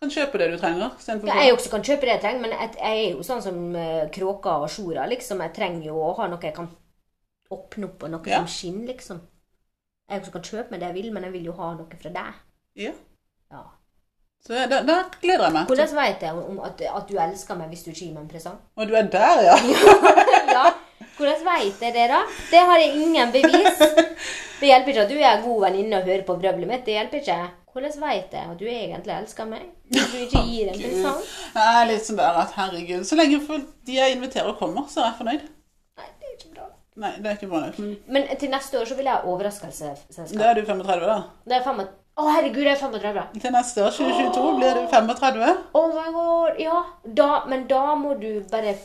kan 0.02 0.13
kjøpe 0.13 0.41
det 0.41 0.52
du 0.52 0.60
trenger. 0.62 0.93
Ja, 1.08 1.39
jeg 1.41 1.56
også 1.56 1.73
kan 1.73 1.88
kjøpe 1.88 2.06
det 2.06 2.15
jeg 2.17 2.23
trenger, 2.28 2.43
men 2.45 2.54
jeg, 2.54 2.75
jeg 2.78 3.02
er 3.08 3.15
jo 3.15 3.25
sånn 3.25 3.41
som 3.41 3.58
uh, 3.73 4.06
kråka 4.13 4.60
og 4.62 4.69
sjora, 4.73 5.08
liksom. 5.10 5.41
Jeg 5.47 5.56
trenger 5.58 5.89
jo 5.89 5.97
å 6.06 6.13
ha 6.19 6.30
noe 6.30 6.41
jeg 6.45 6.58
kan 6.60 6.69
åpne 7.51 7.89
opp, 7.89 8.03
og 8.03 8.13
noe 8.15 8.31
Ja. 8.31 8.41
som 8.41 8.47
skinner, 8.47 8.87
liksom. 8.93 9.21
Jeg 10.09 10.19
også 10.21 10.31
kan 10.31 10.43
kjøpe 10.43 10.71
meg 10.71 10.81
det 10.81 10.87
jeg 10.89 10.95
vil, 10.95 11.13
men 11.13 11.23
jeg 11.23 11.33
vil 11.33 11.45
jo 11.45 11.53
ha 11.59 11.73
noe 11.77 12.01
fra 12.01 12.09
deg. 12.17 12.41
Ja. 12.75 12.91
Ja. 13.51 13.61
Så 14.41 14.53
ja, 14.57 14.65
der, 14.67 14.83
der, 14.87 15.03
gleder 15.21 15.43
jeg 15.45 15.53
meg. 15.53 15.65
Hvordan 15.69 15.95
vet 15.95 16.23
jeg 16.25 16.33
om 16.33 16.59
at, 16.65 16.81
at 16.81 17.09
du 17.09 17.17
elsker 17.21 17.59
meg 17.59 17.67
hvis 17.69 17.83
du 17.85 17.91
ikke 17.91 18.05
gir 18.05 18.13
meg 18.15 18.23
en 18.23 18.31
presang? 18.31 18.57
Og 18.75 18.87
du 18.89 18.95
er 18.97 19.07
der, 19.13 19.43
ja. 19.45 19.55
ja, 20.57 20.63
hvordan 21.17 21.43
vet 21.45 21.83
jeg 21.85 21.93
det, 21.93 22.07
da? 22.09 22.21
Det 22.51 22.63
har 22.69 22.81
jeg 22.81 22.95
ingen 23.05 23.31
bevis. 23.35 23.83
Det 24.61 24.69
hjelper 24.69 24.93
ikke 24.93 25.03
at 25.05 25.11
du 25.11 25.19
er 25.19 25.31
en 25.35 25.43
god 25.45 25.61
venninne 25.67 25.99
og 25.99 26.09
hører 26.09 26.25
på 26.25 26.37
brøvlet 26.41 26.69
mitt. 26.69 26.83
Det 26.85 26.97
hjelper 26.97 27.21
ikke. 27.21 27.37
Hvordan 27.71 28.01
vet 28.01 28.33
jeg 28.35 28.49
at 28.51 28.59
du 28.59 28.65
egentlig 28.67 29.13
elsker 29.15 29.47
meg? 29.47 29.69
Hvis 29.93 30.09
du 30.11 30.17
ikke 30.25 30.43
gir 30.49 30.73
en 30.73 30.81
presang? 30.81 31.23
Jeg 31.55 31.79
er 31.81 31.87
litt 31.91 32.05
sånn 32.09 32.19
der 32.19 32.41
at 32.41 32.57
herregud, 32.57 33.05
så 33.07 33.17
lenge 33.19 33.39
de 33.87 33.95
jeg 33.95 34.17
inviterer 34.17 34.57
kommer, 34.59 34.89
så 34.91 35.05
er 35.05 35.11
jeg 35.11 35.17
fornøyd. 35.21 35.45
Nei, 36.01 36.09
det 36.19 36.27
er 36.27 36.35
ikke 36.35 36.53
bra. 36.57 36.67
Nei, 36.95 37.12
det 37.17 37.25
er 37.25 37.36
ikke 37.38 37.47
bra 37.49 37.60
nok. 37.65 37.77
Men 37.80 37.97
Men 38.08 38.38
til 38.38 38.49
neste 38.51 38.80
år 38.82 38.86
så 38.86 38.95
vil 38.95 39.06
jeg 39.06 39.13
ha 39.13 39.21
Da 39.21 39.27
overraskelsesselskap. 39.27 40.41
er 40.41 40.54
du 40.54 40.65
35, 40.65 41.06
da. 41.08 41.23
Det 41.47 41.54
er 41.58 41.63
35. 41.63 41.88
Å, 42.17 42.25
herregud, 42.36 42.63
jeg 42.67 42.73
er 42.75 42.82
35. 42.82 43.39
Til 43.41 43.51
neste 43.51 43.84
år, 43.86 43.91
2022, 43.91 44.58
blir 44.58 44.73
du 44.75 44.88
35. 44.91 45.58
Oh 45.73 45.88
my 45.95 46.12
god. 46.12 46.60
Ja, 46.60 46.82
da, 47.15 47.45
men 47.47 47.67
da 47.67 47.95
må 47.95 48.13
du 48.19 48.41
bare 48.51 48.75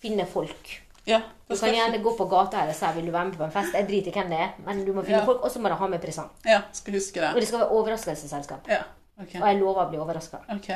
finne 0.00 0.26
folk. 0.26 0.76
Ja. 1.08 1.20
Du 1.48 1.56
kan 1.56 1.72
gjerne 1.74 1.98
gå 2.04 2.12
på 2.16 2.28
gata 2.28 2.56
her 2.60 2.68
og 2.68 2.74
si 2.76 2.84
'vil 2.94 3.06
du 3.06 3.10
være 3.12 3.24
med 3.24 3.36
på 3.38 3.44
en 3.44 3.50
fest'. 3.50 3.74
Jeg 3.74 3.88
driter 3.88 4.08
i 4.08 4.12
hvem 4.20 4.28
det 4.30 4.38
er, 4.38 4.50
men 4.66 4.84
du 4.84 4.92
må 4.92 5.02
finne 5.02 5.18
Ja. 5.18 5.24
folk, 5.24 5.40
og 5.42 5.50
så 5.50 5.58
må 5.58 5.68
du 5.68 5.74
ha 5.74 5.86
med 5.86 6.00
presang. 6.00 6.28
ja, 6.46 6.60
skal 6.72 6.92
huske 6.94 7.14
det. 7.20 7.28
Og 7.34 7.34
det. 7.40 7.48
skal 7.48 7.58
være 7.58 7.68
overraskelsesselskap. 7.70 8.68
Ja. 8.68 8.82
Ok. 9.20 9.34
Og 9.34 9.48
jeg 9.48 9.56
lover 9.60 9.86
å 9.86 9.88
bli 9.90 9.98
overraska. 9.98 10.36
Ok. 10.54 10.68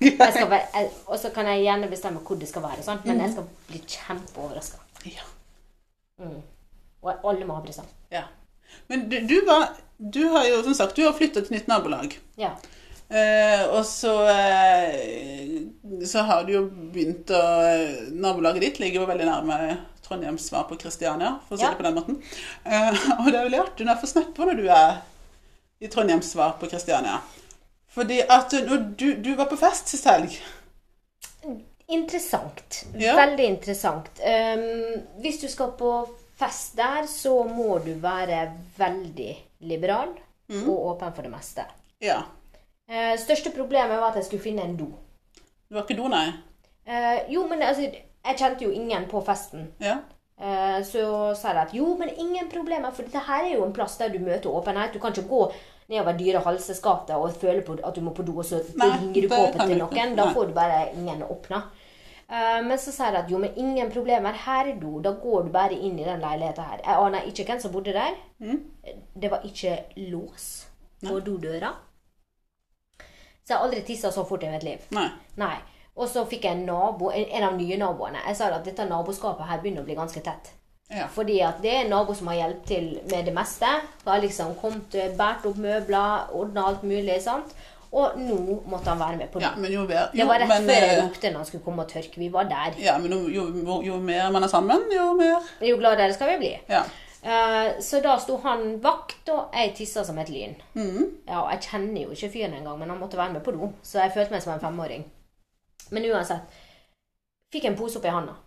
Jeg 0.00 0.32
skal 0.32 0.46
være- 0.54 0.68
jeg- 0.74 0.90
Og 1.06 1.18
så 1.18 1.30
kan 1.34 1.46
jeg 1.46 1.64
gjerne 1.64 1.88
bestemme 1.90 2.20
hvor 2.20 2.38
det 2.38 2.48
skal 2.48 2.62
være, 2.62 2.82
sant? 2.82 3.04
men 3.04 3.18
jeg 3.20 3.32
skal 3.32 3.44
bli 3.68 3.78
kjempeoverraska. 3.86 4.76
Ja. 5.06 5.22
Mm. 6.20 6.40
Og 7.02 7.24
alle 7.30 7.46
må 7.48 7.56
ha 7.56 7.62
presang. 7.64 7.88
ja. 8.12 8.26
Men 8.86 9.08
du, 9.10 9.16
du 9.26 9.40
var 9.48 9.72
Du 9.98 10.20
har 10.30 10.44
jo, 10.46 10.60
som 10.62 10.74
sagt, 10.74 10.94
du 10.96 11.02
har 11.04 11.12
flyttet 11.16 11.48
til 11.48 11.56
nytt 11.56 11.66
nabolag. 11.68 12.14
Ja. 12.38 12.52
Eh, 13.10 13.64
og 13.74 13.82
så 13.84 14.12
eh, 14.30 16.06
Så 16.06 16.22
har 16.28 16.44
du 16.46 16.52
jo 16.54 16.62
begynt 16.94 17.32
å 17.34 17.40
Nabolaget 18.14 18.62
ditt 18.62 18.78
ligger 18.80 19.02
jo 19.02 19.08
veldig 19.10 19.26
nærme 19.26 19.58
Trondheims 20.06 20.46
svar 20.50 20.64
på 20.70 20.78
Kristiania, 20.78 21.36
for 21.48 21.56
å 21.56 21.58
si 21.58 21.64
Ja. 21.66 21.70
det 21.74 21.80
på 21.80 21.86
den 21.88 21.98
måten. 21.98 22.20
Eh, 22.64 23.02
og 23.18 23.26
det 23.30 23.34
er 23.40 23.44
veldig 23.48 23.60
artig 23.64 23.86
når 23.86 24.00
få 24.00 24.10
snappe 24.10 24.46
når 24.46 24.56
du 24.62 24.68
er 24.70 25.02
i 25.80 25.90
Trondheims 25.90 26.30
svar 26.32 26.56
på 26.60 26.70
Kristiania. 26.70 27.18
Fordi 27.90 28.20
at 28.22 28.52
når 28.66 28.88
du, 28.98 29.06
du 29.22 29.34
var 29.36 29.46
på 29.50 29.58
fest 29.58 29.90
sist 29.90 30.06
helg. 30.06 30.34
Interessant. 31.90 32.84
Ja. 32.94 33.16
Veldig 33.18 33.44
interessant. 33.44 34.10
Um, 34.22 35.02
hvis 35.22 35.40
du 35.42 35.48
skal 35.50 35.72
på 35.78 35.92
fest 36.40 36.76
der, 36.78 37.06
så 37.10 37.42
må 37.44 37.78
du 37.84 37.92
være 38.00 38.44
veldig 38.78 39.32
liberal 39.60 40.14
Mm. 40.50 40.64
og 40.68 40.86
åpen 40.86 41.12
for 41.14 41.22
det 41.22 41.30
meste. 41.30 41.62
Ja. 42.02 42.22
Uh, 42.90 43.14
største 43.22 43.52
problemet 43.54 44.00
var 44.00 44.08
at 44.10 44.16
jeg 44.18 44.24
skulle 44.24 44.42
finne 44.42 44.64
en 44.66 44.76
do. 44.76 44.88
Det 45.68 45.76
var 45.76 45.84
ikke 45.84 45.98
do, 46.00 46.08
nei. 46.10 46.24
Uh, 46.88 47.20
jo, 47.30 47.44
men 47.46 47.62
altså, 47.62 47.84
jeg 47.86 48.38
kjente 48.40 48.64
jo 48.64 48.70
ingen 48.74 49.06
på 49.06 49.20
festen. 49.22 49.68
Ja. 49.78 50.00
Uh, 50.40 50.80
så 50.82 51.34
sa 51.38 51.52
jeg 51.52 51.68
at 51.68 51.74
jo, 51.76 51.92
men 52.00 52.10
ingen 52.18 52.48
problemer, 52.50 52.90
for 52.90 53.06
dette 53.06 53.22
her 53.28 53.44
er 53.44 53.54
jo 53.54 53.66
en 53.68 53.76
plass 53.76 53.94
der 54.00 54.10
du 54.10 54.18
møter 54.18 54.50
åpenhet. 54.50 54.90
Du 54.92 54.98
kan 54.98 55.14
ikke 55.14 55.28
gå 55.30 55.52
nedover 55.90 56.18
dyre 56.18 56.42
halseskapet 56.42 57.14
og 57.14 57.36
føle 57.38 57.62
på 57.66 57.76
at 57.84 57.94
du 57.94 58.00
må 58.00 58.10
på 58.14 58.26
do, 58.26 58.38
og 58.38 58.44
så 58.46 58.58
ringer 58.64 59.22
du 59.22 59.28
på 59.30 59.40
til 59.54 59.78
noen. 59.78 60.16
Da 60.18 60.32
får 60.34 60.50
du 60.50 60.52
bare 60.56 60.88
ingen 60.94 61.22
åpna. 61.22 61.62
Men 62.30 62.78
så 62.78 62.92
sier 62.94 63.16
jeg 63.16 63.24
at 63.24 63.30
jo, 63.32 63.38
men 63.42 63.56
ingen 63.58 63.90
problemer. 63.90 64.36
Her 64.46 64.68
er 64.70 64.76
do. 64.78 65.00
Da 65.02 65.16
går 65.18 65.48
du 65.48 65.52
bare 65.54 65.74
inn 65.74 65.98
i 65.98 66.06
den 66.06 66.22
leiligheten 66.22 66.68
her. 66.68 66.82
Jeg 66.84 67.06
aner 67.06 67.26
ikke 67.26 67.46
hvem 67.48 67.62
som 67.62 67.72
bodde 67.74 67.94
der. 67.96 68.18
Mm. 68.38 68.60
Det 69.22 69.30
var 69.32 69.46
ikke 69.46 69.78
lås 70.12 70.46
på 71.02 71.18
dodøra. 71.26 71.72
Så 73.42 73.54
jeg 73.54 73.58
har 73.58 73.66
aldri 73.66 73.82
tissa 73.82 74.12
så 74.14 74.22
fort 74.28 74.44
i 74.46 74.52
mitt 74.52 74.62
liv. 74.62 74.86
Nei. 74.94 75.08
Nei. 75.40 75.56
Og 75.98 76.06
så 76.08 76.22
fikk 76.28 76.46
jeg 76.46 76.60
en 76.60 76.68
nabo, 76.68 77.10
en, 77.10 77.44
av 77.44 77.58
de 77.58 77.66
nye 77.66 77.78
naboene. 77.80 78.22
Jeg 78.28 78.38
sa 78.38 78.52
at 78.54 78.64
dette 78.64 78.86
naboskapet 78.86 79.48
her 79.48 79.58
begynner 79.62 79.82
å 79.82 79.88
bli 79.88 79.98
ganske 79.98 80.22
tett. 80.22 80.52
Ja. 80.90 81.08
Fordi 81.10 81.40
at 81.46 81.58
det 81.62 81.72
er 81.72 81.84
en 81.84 81.92
nabo 81.92 82.14
som 82.18 82.30
har 82.30 82.38
hjulpet 82.38 82.70
til 82.70 82.88
med 83.10 83.26
det 83.26 83.34
meste. 83.34 83.68
Har 84.06 84.22
liksom 84.22 84.54
kommet, 84.62 84.94
båret 85.18 85.50
opp 85.50 85.58
møbler, 85.58 86.30
ordna 86.34 86.68
alt 86.70 86.86
mulig. 86.86 87.20
sant? 87.26 87.54
Og 87.90 88.18
nå 88.22 88.60
måtte 88.70 88.92
han 88.92 89.00
være 89.00 89.18
med 89.18 89.30
på 89.32 89.40
det. 89.40 89.48
Ja, 89.48 89.56
men 89.58 89.72
jo 89.72 89.82
jo, 89.82 90.02
det 90.14 90.26
var 90.28 90.38
rett 90.38 90.50
men, 90.52 90.68
før 90.70 90.84
jeg 90.86 90.98
ropte 91.02 91.30
når 91.30 91.42
han 91.42 91.48
skulle 91.48 91.64
komme 91.64 91.82
og 91.82 91.90
tørke. 91.90 92.20
Vi 92.22 92.28
var 92.32 92.46
der. 92.50 92.78
Ja, 92.78 92.96
men 93.02 93.14
jo, 93.34 93.46
jo, 93.82 93.96
mer 93.98 94.30
man 94.30 94.46
er 94.46 94.52
sammen, 94.52 94.86
jo 94.94 95.10
mer 95.18 95.48
Jo 95.66 95.78
gladere 95.80 96.14
skal 96.14 96.34
vi 96.34 96.36
bli. 96.44 96.52
Ja. 96.70 96.84
Uh, 97.20 97.80
så 97.84 97.98
da 98.00 98.14
sto 98.22 98.38
han 98.46 98.78
vakt, 98.80 99.28
og 99.34 99.56
jeg 99.58 99.74
tissa 99.76 100.04
som 100.06 100.18
et 100.22 100.30
lyn. 100.32 100.54
Mm. 100.78 101.08
Ja, 101.26 101.42
jeg 101.50 101.66
kjenner 101.66 102.06
jo 102.06 102.14
ikke 102.14 102.30
fyren 102.36 102.54
engang, 102.56 102.78
men 102.78 102.94
han 102.94 103.02
måtte 103.02 103.18
være 103.18 103.34
med 103.34 103.44
på 103.44 103.56
do. 103.58 103.72
Så 103.82 103.98
jeg 104.04 104.14
følte 104.14 104.36
meg 104.36 104.46
som 104.46 104.54
en 104.54 104.62
femåring. 104.62 105.04
Men 105.90 106.06
uansett. 106.12 106.62
Fikk 107.50 107.66
en 107.66 107.76
pose 107.76 107.98
oppi 107.98 108.14
handa. 108.14 108.38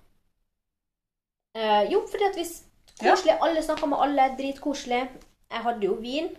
Uh, 1.53 1.84
jo, 1.91 2.06
fordi 2.10 2.32
at 2.32 2.39
hvis 2.39 2.62
Koselig. 2.99 3.38
Alle 3.41 3.63
snakka 3.63 3.86
med 3.86 3.97
alle. 4.01 4.36
Dritkoselig. 4.38 5.10
Jeg 5.51 5.62
hadde 5.65 5.86
jo 5.86 5.97
vin. 6.01 6.29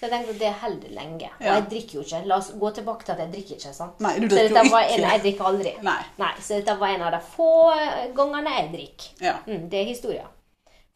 Så 0.00 0.06
jeg 0.08 0.10
tenkte 0.14 0.32
at 0.32 0.38
det 0.40 0.50
holder 0.62 0.88
lenge. 0.96 1.28
Og 1.38 1.44
Ja. 1.44 1.54
jeg 1.58 1.64
drikker 1.70 1.94
jo 1.98 2.00
ikke. 2.06 2.22
La 2.26 2.36
oss 2.40 2.50
gå 2.56 2.70
tilbake 2.74 3.04
til 3.04 3.12
at 3.12 3.18
jeg 3.18 3.32
drikker 3.34 3.54
ikke. 3.58 3.72
sant? 3.76 4.00
Nei, 4.00 4.14
du 4.18 4.28
drikker 4.28 4.56
jo 4.56 4.62
ikke. 4.64 4.94
En, 4.94 5.00
jeg 5.10 5.20
drikker 5.26 5.44
aldri. 5.44 5.72
Nei. 5.82 6.02
Nei, 6.18 6.30
Så 6.40 6.54
dette 6.56 6.78
var 6.80 6.88
en 6.88 7.02
av 7.02 7.12
de 7.12 7.20
få 7.36 7.48
eh, 7.74 8.06
gangene 8.16 8.50
jeg 8.56 8.70
drikker. 8.72 9.24
Ja. 9.26 9.34
Mm, 9.46 9.68
det 9.70 9.80
er 9.80 9.84
historia. 9.84 10.24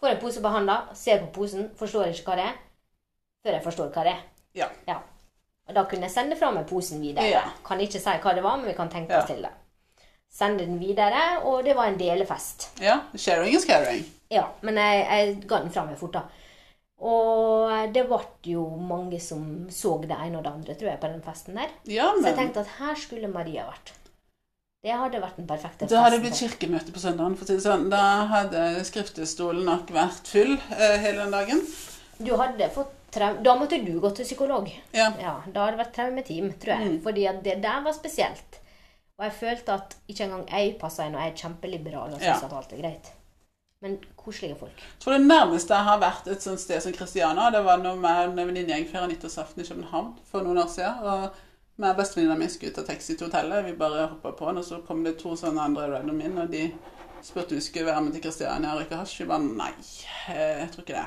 Får 0.01 0.09
en 0.09 0.21
pose 0.21 0.41
på 0.41 0.49
handa, 0.49 0.79
ser 0.95 1.19
på 1.19 1.33
posen, 1.33 1.71
forstår 1.77 2.07
ikke 2.15 2.25
hva 2.31 2.37
det 2.37 2.45
er, 2.45 2.55
før 3.45 3.53
jeg 3.53 3.63
forstår 3.67 3.93
hva 3.93 4.05
det 4.09 4.13
er. 4.15 4.23
Ja. 4.55 4.69
Ja. 4.89 4.97
Og 5.69 5.75
da 5.75 5.85
kunne 5.85 6.03
jeg 6.09 6.11
sende 6.13 6.37
fra 6.37 6.51
meg 6.51 6.67
posen 6.69 7.01
videre. 7.01 7.29
Ja. 7.29 7.43
Kan 7.65 7.81
ikke 7.81 8.01
si 8.01 8.11
hva 8.25 8.35
det 8.35 8.43
var, 8.43 8.57
men 8.57 8.67
vi 8.67 8.73
kan 8.77 8.89
tenke 8.93 9.17
oss 9.19 9.27
til 9.29 9.43
det. 9.43 9.51
Sende 10.33 10.65
den 10.67 10.81
videre, 10.81 11.43
og 11.45 11.63
det 11.65 11.77
var 11.77 11.87
en 11.93 11.99
delefest. 11.99 12.71
ja. 12.81 13.01
Sharing 13.17 13.55
is 13.55 13.65
caring. 13.65 14.05
Ja, 14.31 14.47
men 14.63 14.75
jeg, 14.77 15.07
jeg 15.11 15.45
ga 15.49 15.59
den 15.63 15.71
fra 15.71 15.85
meg 15.85 15.99
fort, 15.99 16.13
da. 16.13 16.23
Og 17.01 17.93
det 17.95 18.05
ble 18.09 18.21
jo 18.47 18.65
mange 18.79 19.19
som 19.21 19.67
så 19.73 19.97
det 20.05 20.15
ene 20.15 20.39
og 20.39 20.45
det 20.47 20.53
andre, 20.53 20.75
tror 20.79 20.91
jeg, 20.93 21.01
på 21.03 21.11
den 21.11 21.23
festen 21.27 21.55
der. 21.59 21.73
Ja, 21.91 22.13
Så 22.15 22.29
jeg 22.31 22.37
tenkte 22.39 22.61
at 22.61 22.75
her 22.79 22.95
skulle 22.95 23.29
Maria 23.33 23.67
vært. 23.67 23.93
Det 24.85 24.93
hadde 24.93 25.21
vært 25.21 25.37
den 25.41 25.47
perfekte 25.49 25.87
festen. 25.87 25.95
Da 25.97 26.03
hadde 26.05 26.19
det 26.19 26.25
blitt 26.27 26.41
kirkemøte 26.43 26.93
på 26.93 27.01
søndagen. 27.01 27.37
for 27.37 27.45
å 27.45 27.49
si 27.49 27.55
det 27.57 27.65
sånn. 27.65 27.89
Da 27.91 28.03
hadde 28.31 28.85
skriftestolen 28.85 29.65
nok 29.65 29.89
vært 29.97 30.29
full 30.29 30.53
eh, 30.77 30.99
hele 31.01 31.25
den 31.25 31.33
dagen. 31.33 31.63
Du 32.21 32.37
hadde 32.37 32.69
fått. 32.71 32.93
Da 33.15 33.55
måtte 33.55 33.79
du 33.85 33.93
gå 34.03 34.11
til 34.15 34.25
psykolog. 34.27 34.69
Ja. 34.93 35.13
Ja, 35.23 35.37
Da 35.47 35.65
hadde 35.65 35.77
det 35.77 35.87
vært 35.87 35.95
traumeteam, 35.95 36.53
tror 36.59 36.81
jeg. 36.83 37.01
Fordi 37.03 37.27
at 37.31 37.43
det 37.45 37.61
der 37.63 37.81
var 37.85 37.93
spesielt. 37.95 38.59
Og 39.19 39.25
jeg 39.29 39.33
følte 39.39 39.73
at 39.79 39.95
ikke 40.11 40.25
engang 40.27 40.49
jeg 40.51 40.79
passa 40.81 41.07
inn, 41.07 41.15
og 41.15 41.23
jeg 41.23 41.31
er 41.33 41.37
kjempeliberal 41.45 42.13
og 42.13 42.19
syns 42.19 42.43
Ja. 42.43 42.49
at 42.49 42.53
alt 42.53 42.73
er 42.73 42.81
greit. 42.83 43.13
Men 43.85 43.99
koselige 44.17 44.57
folk. 44.57 44.77
Jeg 44.81 45.01
tror 45.05 45.13
det 45.19 45.27
nærmeste 45.29 45.75
jeg 45.77 45.85
har 45.91 45.99
vært 46.01 46.29
et 46.33 46.45
sånt 46.45 46.61
sted 46.63 46.81
som 46.81 46.95
Christiania, 46.97 47.51
det 47.53 47.61
var 47.67 47.83
når 47.83 47.99
jeg 48.01 48.29
og 48.31 48.31
en 48.31 48.39
venninnegjeng 48.49 48.87
feira 48.89 49.09
nyttårsaften 49.11 49.61
i 49.61 49.67
København 49.69 50.15
for 50.31 50.47
noen 50.47 50.63
år 50.63 50.71
siden. 50.73 51.03
Og 51.05 51.43
med 51.83 51.97
bestevenninna 51.99 52.39
mi 52.41 52.49
skulle 52.49 52.73
av 52.81 52.87
taxi 52.89 53.17
til 53.19 53.29
hotellet. 53.29 53.67
Vi 53.67 53.75
bare 53.77 54.07
hoppa 54.15 54.33
på 54.39 54.49
den, 54.49 54.63
og 54.63 54.65
så 54.65 54.79
kom 54.87 55.03
det 55.05 55.19
to 55.21 55.35
sånne 55.37 55.61
andre 55.69 55.91
random 55.93 56.21
inn, 56.25 56.39
og 56.39 56.49
de 56.55 56.71
spurte 57.25 57.53
om 57.53 57.61
vi 57.61 57.67
skulle 57.67 57.87
være 57.91 58.01
med 58.07 58.17
til 58.17 58.23
Christiania 58.25 58.73
og 58.73 58.81
røyke 58.81 58.97
hasj. 59.03 59.21
Vi 59.21 59.29
bare 59.29 59.45
nei, 59.45 59.71
eh, 60.33 60.63
jeg 60.63 60.71
tror 60.73 60.87
ikke 60.87 60.97
det. 61.03 61.07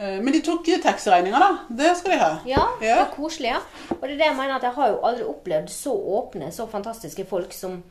Eh, 0.00 0.20
Men 0.22 0.32
de 0.32 0.40
tok 0.46 0.68
taxiregninga, 0.84 1.38
da. 1.42 1.50
Det 1.82 1.96
skal 1.98 2.12
de 2.14 2.18
ha. 2.18 2.30
Ja, 2.46 2.56
Ja. 2.56 2.66
det 2.80 2.90
er 2.90 3.10
koselig. 3.16 3.50
Ja. 3.50 3.58
Og 3.96 4.02
det 4.02 4.12
er 4.12 4.18
det 4.22 4.26
jeg 4.30 4.36
mener 4.36 4.54
at 4.56 4.62
jeg 4.62 4.72
har 4.78 4.88
jo 4.94 5.00
aldri 5.02 5.24
opplevd 5.24 5.68
så 5.70 5.90
åpne, 5.92 6.52
så 6.52 6.68
fantastiske 6.70 7.26
folk 7.26 7.52
som, 7.52 7.82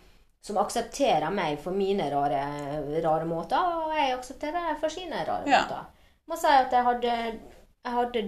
som 0.42 0.58
aksepterer 0.62 1.32
meg 1.36 1.60
for 1.60 1.76
mine 1.76 2.06
rare, 2.14 2.42
rare 3.04 3.26
måter, 3.28 3.60
og 3.60 3.96
jeg 3.98 4.14
aksepterer 4.16 4.70
dem 4.70 4.78
for 4.80 4.90
sine 4.94 5.26
rare 5.28 5.48
Ja. 5.48 5.62
måter. 5.66 5.86
Må 6.30 6.38
si 6.38 6.48
at 6.48 6.72
jeg 6.72 6.84
hadde, 6.86 7.14
jeg 7.86 7.94
hadde 7.94 8.24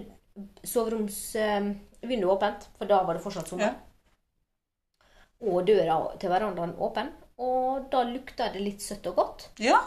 soveromsvinduet 0.65 2.25
åpent, 2.33 2.67
for 2.77 2.85
da 2.89 3.03
var 3.03 3.13
det 3.17 3.23
fortsatt 3.23 3.47
sommer. 3.47 3.71
Ja. 3.71 5.07
Og 5.41 5.65
døra 5.65 6.17
til 6.21 6.29
verandaen 6.29 6.75
åpen. 6.77 7.11
Og 7.41 7.87
da 7.89 8.03
lukta 8.05 8.51
det 8.53 8.61
litt 8.61 8.81
søtt 8.81 9.07
og 9.09 9.15
godt. 9.15 9.47
Ja. 9.59 9.79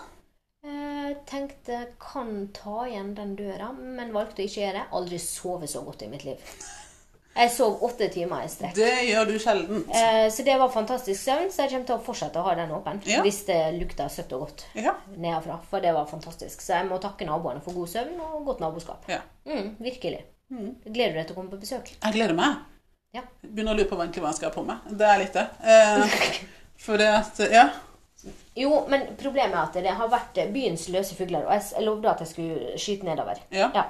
Jeg 0.65 1.19
tenkte 1.29 1.83
kan 2.01 2.49
ta 2.57 2.87
igjen 2.89 3.13
den 3.15 3.37
døra, 3.37 3.69
men 3.77 4.13
valgte 4.15 4.43
å 4.43 4.47
ikke 4.49 4.63
gjøre 4.65 4.79
det. 4.81 4.87
Aldri 4.97 5.19
sovet 5.23 5.71
så 5.71 5.85
godt 5.85 6.03
i 6.03 6.09
mitt 6.09 6.25
liv. 6.25 6.41
Jeg 7.35 7.51
sov 7.51 7.81
åtte 7.83 8.07
timer 8.15 8.45
i 8.45 8.49
strekk. 8.49 8.75
Det 8.79 8.91
gjør 9.09 9.27
du 9.27 9.39
sjelden. 9.43 9.81
Eh, 9.91 10.29
Så 10.31 10.45
det 10.47 10.55
var 10.61 10.69
fantastisk 10.71 11.19
søvn, 11.21 11.49
så 11.51 11.63
jeg 11.65 11.71
kommer 11.73 11.87
til 11.87 11.97
å 11.97 12.03
fortsette 12.07 12.39
å 12.39 12.45
ha 12.47 12.55
den 12.55 12.71
åpen. 12.77 13.01
Ja. 13.11 13.23
Hvis 13.23 13.41
det 13.49 13.59
lukter 13.81 14.09
søtt 14.09 14.33
og 14.33 14.45
godt 14.47 14.65
Ja. 14.75 14.95
nedenfra. 15.17 15.59
For 15.71 15.81
det 15.81 15.93
var 15.95 16.07
fantastisk. 16.07 16.61
Så 16.63 16.75
jeg 16.79 16.87
må 16.87 17.01
takke 17.03 17.27
naboene 17.27 17.61
for 17.63 17.73
god 17.73 17.89
søvn 17.89 18.21
og 18.21 18.45
godt 18.47 18.61
naboskap. 18.61 19.05
ja. 19.09 19.21
Mm, 19.47 19.77
virkelig. 19.81 20.23
Gleder 20.51 21.13
du 21.13 21.19
deg 21.19 21.27
til 21.27 21.35
å 21.35 21.39
komme 21.41 21.51
på 21.51 21.61
besøk? 21.61 21.91
Jeg 22.03 22.13
gleder 22.15 22.35
meg. 22.35 22.57
Ja. 23.15 23.23
Begynner 23.43 23.75
å 23.75 23.77
lure 23.79 23.89
på 23.89 23.97
hva 23.97 24.07
jeg 24.07 24.35
skal 24.35 24.51
ha 24.51 24.55
på 24.55 24.65
meg. 24.67 24.79
Det 24.91 25.07
er 25.07 25.19
litt 25.19 25.33
det. 25.33 25.49
Eh, 25.65 26.07
for 26.77 26.97
det 26.97 27.09
at 27.09 27.39
Ja. 27.51 27.69
Jo, 28.57 28.87
men 28.89 29.17
problemet 29.17 29.53
er 29.55 29.63
at 29.65 29.73
det 29.75 29.91
har 29.91 30.09
vært 30.09 30.53
byens 30.53 30.89
løse 30.89 31.15
fugler. 31.15 31.45
Og 31.47 31.53
jeg 31.53 31.83
lovde 31.85 32.09
at 32.11 32.21
jeg 32.21 32.29
skulle 32.29 32.79
skyte 32.79 33.05
nedover. 33.05 33.37
Ja. 33.51 33.71
Ja. 33.75 33.85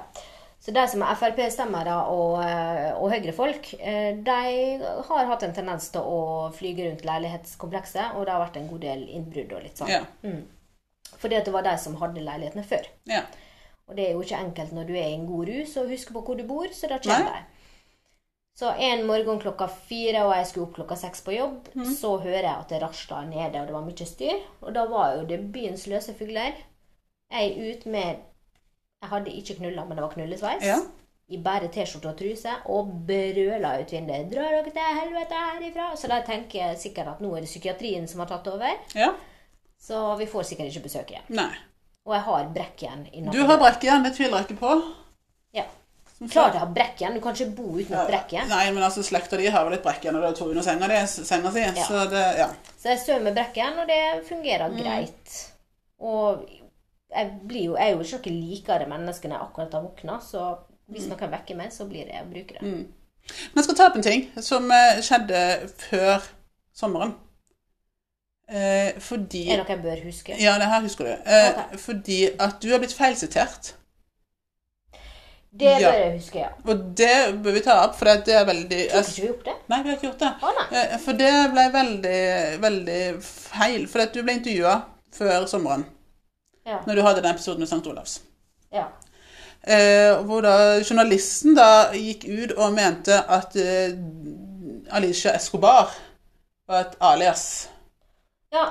Så 0.65 0.73
de 0.73 0.83
som 0.89 1.03
er 1.05 1.17
Frp-stemmere 1.19 1.95
og, 2.09 2.39
eh, 2.41 2.91
og 2.97 3.11
Høyre-folk, 3.13 3.67
eh, 3.77 4.17
de 4.17 4.79
har 4.81 5.27
hatt 5.29 5.45
en 5.45 5.53
tendens 5.53 5.91
til 5.93 6.01
å 6.01 6.49
flyge 6.57 6.87
rundt 6.87 7.05
leilighetskomplekset, 7.05 8.15
og 8.15 8.25
det 8.25 8.33
har 8.33 8.41
vært 8.41 8.57
en 8.57 8.69
god 8.71 8.81
del 8.81 9.03
innbrudd 9.13 9.53
og 9.53 9.61
litt 9.61 9.77
sånn. 9.77 9.93
Ja. 9.93 10.01
Fordi 11.21 11.37
at 11.37 11.45
det 11.45 11.53
var 11.53 11.67
de 11.67 11.75
som 11.77 11.99
hadde 12.01 12.25
leilighetene 12.25 12.65
før. 12.65 12.89
ja. 13.11 13.27
Og 13.85 13.97
det 13.97 14.07
er 14.07 14.15
jo 14.15 14.23
ikke 14.25 14.39
enkelt 14.41 14.71
når 14.73 14.87
du 14.87 14.95
er 14.95 15.11
i 15.11 15.17
en 15.17 15.27
god 15.29 15.49
rus 15.51 15.75
og 15.77 15.91
husker 15.93 16.15
på 16.15 16.23
hvor 16.25 16.39
du 16.39 16.45
bor, 16.49 16.71
så 16.73 16.89
da 16.89 16.97
kommer 16.97 17.35
de. 17.35 17.43
Så 18.55 18.69
en 18.87 19.03
morgen 19.05 19.41
klokka 19.43 19.67
fire, 19.67 20.23
og 20.23 20.31
jeg 20.37 20.47
skulle 20.47 20.69
opp 20.69 20.77
klokka 20.77 20.95
seks 20.97 21.21
på 21.25 21.35
jobb, 21.35 21.67
mm. 21.75 21.89
så 21.99 22.13
hører 22.23 22.47
jeg 22.47 22.55
at 22.55 22.71
det 22.71 22.79
rasla 22.81 23.19
nede, 23.27 23.59
og 23.61 23.67
det 23.67 23.75
var 23.75 23.83
mye 23.85 24.07
styr. 24.07 24.45
Og 24.63 24.71
da 24.77 24.85
var 24.89 25.17
jo 25.17 25.25
det 25.27 25.41
byens 25.53 25.83
løse 25.91 26.15
fugler. 26.15 26.55
Jeg 27.35 27.51
ut 27.59 27.85
med 27.91 28.23
Jeg 29.05 29.11
hadde 29.13 29.33
ikke 29.37 29.59
knulla, 29.61 29.85
men 29.85 29.97
det 29.99 30.03
var 30.07 30.13
knullesveis. 30.17 30.65
Ja. 30.65 30.79
I 31.29 31.37
bare 31.41 31.69
T-skjorte 31.73 32.09
og 32.11 32.17
truse, 32.19 32.51
og 32.69 32.89
brøla 33.07 33.71
ut 33.81 33.91
vinduet. 33.93 34.27
'Drar 34.29 34.51
dere 34.53 34.73
til 34.73 34.91
helvete 34.99 35.39
herifra?' 35.45 35.87
Så 35.97 36.09
da 36.09 36.19
tenker 36.25 36.59
jeg 36.59 36.77
sikkert 36.81 37.07
at 37.15 37.21
nå 37.21 37.31
er 37.35 37.41
det 37.45 37.49
psykiatrien 37.49 38.07
som 38.09 38.19
har 38.21 38.27
tatt 38.33 38.47
over. 38.51 38.75
ja. 38.95 39.13
Så 39.85 40.15
vi 40.17 40.25
får 40.25 40.43
sikkert 40.49 40.67
ikke 40.73 40.83
besøk 40.87 41.09
igjen. 41.11 41.25
Nei. 41.29 41.51
Og 42.05 42.13
jeg 42.15 42.21
har 42.25 42.45
brekk 42.53 42.83
igjen. 42.83 43.31
Du 43.33 43.41
har 43.45 43.57
brekk 43.61 43.83
igjen, 43.83 44.03
det 44.05 44.13
tviler 44.15 44.37
jeg 44.39 44.47
ikke 44.49 44.59
på. 44.61 44.71
Ja. 45.53 45.63
Klart 46.31 46.53
jeg 46.55 46.61
har 46.63 46.71
brekk 46.73 47.01
igjen. 47.01 47.13
Du 47.17 47.21
kan 47.21 47.33
ikke 47.35 47.55
bo 47.57 47.65
uten 47.75 47.93
et 47.93 48.07
brekk 48.09 48.33
igjen. 48.33 48.47
Nei, 48.49 48.71
men 48.71 48.83
altså, 48.87 49.03
slekta 49.03 49.37
di 49.37 49.45
har 49.51 49.65
vel 49.67 49.75
litt 49.75 49.83
brekk 49.85 50.05
igjen, 50.05 50.15
og 50.15 50.23
det 50.23 50.29
er 50.31 50.37
to 50.39 50.47
under 50.49 50.63
senga, 50.65 50.87
di, 50.89 51.01
senga 51.27 51.51
si. 51.51 51.65
Så 51.85 52.05
det, 52.09 52.23
ja. 52.39 52.47
Så 52.81 52.89
jeg 52.93 52.99
sover 53.03 53.25
med 53.27 53.35
brekk 53.37 53.57
igjen, 53.59 53.79
og 53.83 53.87
det 53.87 54.01
fungerer 54.29 54.69
Mm. 54.71 54.77
greit. 54.81 55.35
Og 55.99 56.45
jeg, 57.15 57.31
blir 57.47 57.63
jo, 57.69 57.75
jeg 57.77 57.91
er 57.91 57.95
jo 57.95 58.01
ikke 58.19 58.31
noe 58.31 58.41
likere 58.49 58.87
menneske 58.91 59.27
når 59.29 59.37
jeg 59.39 59.47
akkurat 59.49 59.73
har 59.73 59.83
våkna, 59.87 60.19
så 60.21 60.45
hvis 60.91 61.07
Mm. 61.07 61.15
noen 61.17 61.31
vekker 61.31 61.55
meg, 61.57 61.71
så 61.73 61.85
blir 61.89 62.05
det 62.05 62.13
jeg 62.13 62.29
bruker 62.31 62.59
det. 62.59 62.61
Men 62.71 63.55
jeg 63.55 63.63
skal 63.63 63.75
ta 63.75 63.85
opp 63.89 63.95
en 63.95 64.03
ting 64.05 64.27
som 64.41 64.69
eh, 64.71 64.99
skjedde 65.01 65.69
før 65.89 66.27
sommeren. 66.77 67.15
Eh, 68.47 68.91
fordi 69.01 69.47
Er 69.49 69.57
det 69.57 69.63
noe 69.63 69.73
jeg 69.73 69.81
bør 69.81 70.03
huske? 70.05 70.35
Ja, 70.39 70.53
det 70.61 70.67
her 70.69 70.81
husker 70.85 71.07
du. 71.07 71.11
Eh, 71.25 71.47
okay. 71.49 71.77
Fordi 71.81 72.19
at 72.39 72.59
du 72.61 72.69
har 72.71 72.77
blitt 72.83 72.93
feilsitert. 72.93 73.71
Det 75.55 75.71
Ja. 75.81 75.89
bør 75.91 75.97
jeg 76.03 76.13
huske, 76.19 76.39
ja. 76.39 76.47
Og 76.67 76.97
det 76.97 77.41
bør 77.43 77.51
vi 77.55 77.61
ta 77.61 77.77
opp, 77.87 77.95
for 77.95 78.05
det 78.05 78.27
er 78.35 78.45
veldig 78.45 78.79
Tok 78.91 79.05
ikke 79.07 79.21
vi 79.21 79.29
opp 79.29 79.43
det? 79.45 79.53
Nei, 79.69 79.81
vi 79.83 79.89
har 79.89 79.95
ikke 79.97 80.07
gjort 80.09 80.19
det. 80.19 80.31
Å 80.43 80.51
nei. 80.59 80.79
Eh, 80.81 80.97
For 80.99 81.13
det 81.13 81.31
ble 81.53 81.65
veldig, 81.71 82.61
veldig 82.61 83.23
feil. 83.23 83.87
For 83.87 83.99
at 84.03 84.13
du 84.13 84.21
ble 84.21 84.33
intervjua 84.35 84.75
før 85.15 85.47
sommeren, 85.47 85.85
Ja. 86.65 86.77
når 86.87 86.95
du 86.95 87.01
hadde 87.01 87.21
den 87.21 87.31
episoden 87.35 87.59
med 87.59 87.67
St. 87.67 87.87
Olavs. 87.87 88.21
ja. 88.73 88.85
Eh, 89.67 90.19
hvor 90.25 90.41
da 90.45 90.77
journalisten 90.85 91.55
da 91.57 91.89
gikk 91.93 92.25
ut 92.29 92.51
og 92.57 92.73
mente 92.75 93.15
at 93.17 93.55
eh, 93.57 93.95
Alicia 94.93 95.31
Escobar 95.35 95.89
var 96.69 96.79
et 96.83 96.93
alias. 97.01 97.69
Ja, 98.53 98.65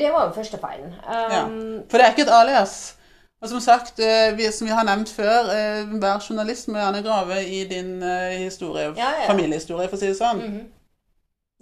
det 0.00 0.10
var 0.12 0.26
jo 0.26 0.32
første 0.34 0.58
feilen. 0.58 0.90
Um, 1.06 1.82
For 1.90 1.98
det 1.98 2.06
er 2.06 2.10
ikke 2.16 2.22
et 2.26 2.32
alias. 2.34 2.96
Og 3.42 3.48
som 3.48 3.60
sagt, 3.60 3.98
eh, 4.02 4.32
vi, 4.36 4.48
som 4.52 4.66
vi 4.66 4.72
har 4.74 4.82
nevnt 4.88 5.10
før, 5.14 5.50
eh, 5.54 5.86
hver 6.02 6.18
journalist 6.30 6.68
må 6.68 6.78
gjerne 6.82 7.02
grave 7.06 7.38
i 7.46 7.62
din 7.70 8.02
eh, 8.02 8.38
historie, 8.42 8.88
Ja, 8.88 8.92
ja, 8.96 9.20
ja. 9.22 9.28
familiehistorie, 9.30 9.86
for 9.88 9.96
å 9.96 10.00
si 10.02 10.06
det 10.10 10.18
sånn. 10.18 10.42
Mhm. 10.42 10.64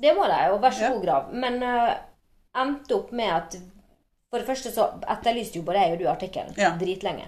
Det 0.03 0.15
må 0.17 0.25
de, 0.33 0.39
jo. 0.49 0.57
vær 0.65 0.71
så 0.73 0.87
Ja. 0.87 0.93
god, 0.95 1.03
grav. 1.05 1.29
Men 1.35 1.61
uh, 1.63 1.93
endte 2.57 2.95
opp 2.97 3.13
med 3.13 3.35
at 3.37 3.57
For 4.33 4.41
det 4.41 4.49
første 4.49 4.71
så 4.73 4.87
etterlyste 5.13 5.61
jo 5.61 5.65
bare 5.67 5.83
jeg 5.85 5.93
og 5.93 5.99
du 6.01 6.07
artikkelen 6.09 6.55
Ja. 6.57 6.71
dritlenge. 6.81 7.27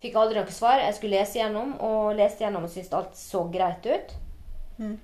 Fikk 0.00 0.14
aldri 0.16 0.40
noe 0.40 0.52
svar. 0.52 0.80
Jeg 0.80 0.94
skulle 0.96 1.18
lese 1.18 1.38
gjennom, 1.38 1.74
og 1.84 2.14
leste 2.16 2.44
gjennom 2.44 2.64
og 2.64 2.70
syntes 2.72 2.92
alt 2.96 3.14
så 3.16 3.42
greit 3.52 3.84
ut. 3.86 4.14
Mm. 4.78 4.94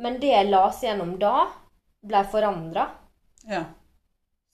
Men 0.00 0.18
det 0.20 0.30
jeg 0.32 0.48
leste 0.48 0.86
gjennom 0.88 1.18
da, 1.20 1.46
ble 2.06 2.22
forandra. 2.32 2.86
Ja. 3.48 3.64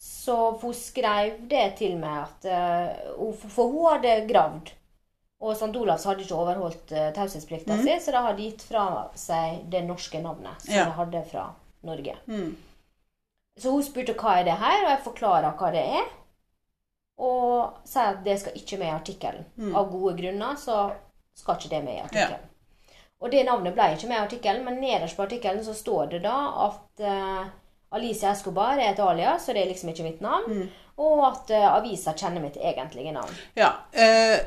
Så 0.02 0.58
hun 0.60 0.74
skrev 0.74 1.38
det 1.48 1.76
til 1.78 1.94
meg 2.02 2.24
at 2.24 2.44
eh, 2.50 3.36
For 3.54 3.70
hun 3.70 3.86
hadde 3.92 4.26
gravd. 4.26 4.72
Og 5.42 5.54
St. 5.58 5.70
Olavs 5.76 6.04
hadde 6.06 6.22
ikke 6.22 6.38
overholdt 6.38 6.92
uh, 6.94 7.08
taushetsplikta 7.14 7.74
si, 7.82 7.94
så 7.98 8.12
de 8.14 8.20
hadde 8.26 8.42
gitt 8.44 8.60
fra 8.62 8.82
seg 9.18 9.64
det 9.70 9.80
norske 9.86 10.20
navnet 10.22 10.60
som 10.62 10.74
Ja. 10.74 10.84
de 10.84 10.92
hadde 10.98 11.22
fra 11.30 11.48
Norge. 11.82 12.14
Mm. 12.30 12.52
Så 13.60 13.72
hun 13.74 13.84
spurte 13.84 14.16
hva 14.16 14.38
er 14.40 14.46
det 14.48 14.58
her, 14.60 14.84
og 14.84 14.90
jeg 14.90 15.04
forklarer 15.04 15.56
hva 15.58 15.70
det 15.74 15.82
er. 16.00 16.06
Og 17.22 17.82
sier 17.86 18.14
at 18.14 18.22
det 18.24 18.38
skal 18.40 18.56
ikke 18.58 18.78
med 18.80 18.88
i 18.88 18.96
artikkelen. 18.96 19.44
Av 19.76 19.90
gode 19.92 20.16
grunner 20.18 20.56
så 20.58 20.86
skal 21.36 21.58
ikke 21.58 21.74
det 21.74 21.82
med 21.84 21.98
i 21.98 22.04
artikkelen. 22.06 22.48
Og 23.22 23.30
det 23.30 23.44
navnet 23.46 23.74
ble 23.76 23.92
ikke 23.94 24.08
med 24.10 24.18
i 24.18 24.24
artikkelen, 24.24 24.64
men 24.66 24.80
nederst 24.82 25.18
på 25.18 25.26
artikkelen 25.28 25.62
så 25.62 25.74
står 25.78 26.16
det 26.16 26.22
da 26.24 26.38
at 26.64 27.04
uh, 27.06 27.44
Alicia 27.94 28.32
Escobar 28.32 28.80
er 28.80 28.94
et 28.94 29.02
alias, 29.04 29.44
så 29.46 29.54
det 29.54 29.62
er 29.62 29.70
liksom 29.70 29.92
ikke 29.92 30.08
mitt 30.08 30.24
navn. 30.24 30.64
Og 30.98 31.22
at 31.28 31.52
uh, 31.54 31.68
avisa 31.76 32.16
kjenner 32.18 32.42
mitt 32.42 32.58
egentlige 32.58 33.14
navn. 33.14 33.38
Ja. 33.54 33.70
Eh, 33.92 34.40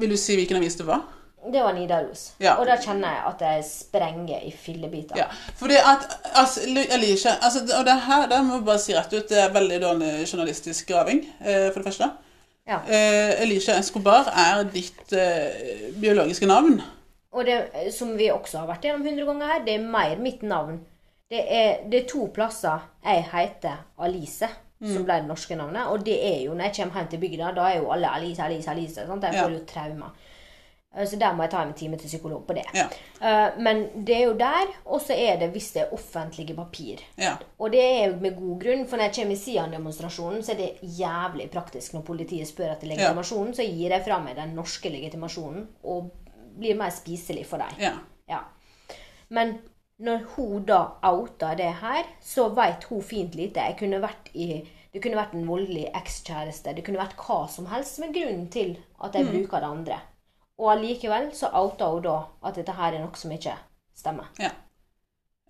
vil 0.00 0.14
du 0.14 0.16
si 0.16 0.38
hvilken 0.38 0.56
avis 0.56 0.78
det 0.78 0.86
var? 0.88 1.04
Det 1.46 1.62
var 1.62 1.72
Nidaros. 1.72 2.32
Ja. 2.42 2.56
Og 2.58 2.66
da 2.66 2.74
kjenner 2.82 3.14
jeg 3.14 3.22
at 3.30 3.42
jeg 3.46 3.64
sprenger 3.68 4.42
i 4.44 4.50
fillebiter. 4.52 5.16
Ja, 5.20 5.28
fordi 5.56 5.78
at 5.78 6.08
altså, 6.34 6.64
Alicia, 6.90 7.36
altså, 7.42 7.62
Og 7.78 7.86
det 7.86 7.94
her 8.08 8.26
det 8.28 8.40
må 8.44 8.58
jeg 8.58 8.66
bare 8.66 8.82
si 8.82 8.96
rett 8.96 9.14
ut, 9.14 9.28
det 9.30 9.38
er 9.44 9.54
veldig 9.54 9.78
dårlig 9.84 10.10
journalistisk 10.26 10.90
graving, 10.90 11.22
eh, 11.40 11.68
for 11.70 11.80
det 11.80 11.92
første. 11.92 12.10
Ja. 12.68 12.82
Eh, 12.84 13.40
Alicia 13.40 13.78
Escobar 13.78 14.28
er 14.34 14.66
ditt 14.68 15.12
eh, 15.16 15.88
biologiske 16.00 16.46
navn. 16.46 16.82
Og 17.32 17.46
det 17.46 17.92
som 17.94 18.16
vi 18.18 18.30
også 18.32 18.64
har 18.64 18.68
vært 18.68 18.88
gjennom 18.88 19.06
100 19.06 19.28
ganger 19.28 19.52
her, 19.52 19.64
det 19.64 19.74
er 19.78 19.90
mer 19.94 20.20
mitt 20.20 20.42
navn. 20.42 20.80
Det 21.30 21.44
er, 21.44 21.84
det 21.88 22.02
er 22.02 22.08
to 22.08 22.26
plasser 22.34 22.88
jeg 23.04 23.24
heter 23.32 23.84
Alice, 24.00 24.48
som 24.80 25.04
ble 25.04 25.20
det 25.20 25.28
norske 25.28 25.56
navnet. 25.56 25.90
Og 25.92 26.04
det 26.06 26.16
er 26.24 26.42
jo 26.46 26.54
når 26.56 26.70
jeg 26.70 26.76
kommer 26.78 27.02
hjem 27.02 27.10
til 27.12 27.20
bygda, 27.24 27.52
da 27.56 27.66
er 27.68 27.80
jo 27.82 27.90
alle 27.92 28.10
Alice, 28.16 28.42
Alice, 28.42 28.70
Alice. 28.70 29.06
Sant? 29.06 29.24
Jeg 29.24 29.36
får 29.36 29.54
jo 29.54 29.64
traumer. 29.68 30.26
Eh, 30.96 31.04
Så 31.06 31.16
der 31.20 31.32
må 31.36 31.42
jeg 31.42 31.50
ta 31.50 31.62
en 31.62 31.72
time 31.74 31.96
til 31.96 32.08
psykolog 32.08 32.46
på 32.46 32.54
det. 32.54 32.64
Ja. 32.74 32.86
Eh, 33.20 33.58
Men 33.60 34.04
det 34.04 34.16
er 34.16 34.24
jo 34.26 34.34
der, 34.34 34.66
og 34.86 35.00
så 35.00 35.12
er 35.16 35.36
det 35.38 35.50
hvis 35.52 35.72
det 35.72 35.82
er 35.82 35.92
offentlige 35.94 36.54
papir. 36.56 36.98
Ja. 37.18 37.36
Og 37.58 37.72
det 37.72 37.80
er 37.82 38.06
jo 38.10 38.16
med 38.20 38.36
god 38.36 38.60
grunn, 38.62 38.86
for 38.88 38.96
når 38.96 39.04
jeg 39.04 39.14
kommer 39.14 39.32
i 39.34 39.38
Sian-demonstrasjonen, 39.38 40.42
så 40.42 40.52
er 40.52 40.56
det 40.56 40.78
jævlig 40.82 41.50
praktisk 41.50 41.92
når 41.94 42.02
politiet 42.02 42.48
spør 42.48 42.72
etter 42.72 42.86
legitimasjonen, 42.88 43.54
så 43.54 43.62
gir 43.66 43.90
jeg 43.90 44.04
fra 44.04 44.18
meg 44.18 44.36
den 44.36 44.54
norske 44.56 44.88
legitimasjonen 44.90 45.66
og 45.84 46.10
blir 46.58 46.74
mer 46.76 46.90
spiselig 46.90 47.46
for 47.46 47.58
dem. 47.58 47.74
ja. 47.80 47.92
Ja. 48.28 48.40
Men 49.30 49.58
når 49.98 50.18
hun 50.36 50.64
da 50.64 50.82
outer 51.02 51.54
det 51.56 51.72
her, 51.82 52.04
så 52.22 52.48
veit 52.54 52.84
hun 52.84 53.02
fint 53.02 53.34
lite. 53.34 53.60
Jeg 53.60 53.76
kunne 53.78 54.00
vært 54.00 54.28
i 54.34 54.64
det 54.92 55.02
kunne 55.02 55.16
vært 55.16 55.34
en 55.34 55.46
voldelig 55.48 55.90
ekskjæreste. 55.94 56.72
Det 56.74 56.84
kunne 56.84 56.98
vært 56.98 57.16
hva 57.16 57.46
som 57.48 57.66
helst 57.66 57.98
med 58.00 58.14
grunnen 58.14 58.48
til 58.50 58.78
at 59.04 59.14
jeg 59.14 59.26
bruker 59.26 59.60
det 59.60 59.68
andre. 59.68 59.98
Og 60.58 60.72
allikevel 60.72 61.30
så 61.34 61.50
outa 61.54 61.90
hun 61.92 62.02
da 62.02 62.16
at 62.44 62.56
dette 62.58 62.74
her 62.74 62.94
er 62.96 63.04
noe 63.04 63.16
som 63.16 63.32
ikke 63.32 63.54
stemmer. 63.96 64.30
ja. 64.38 64.50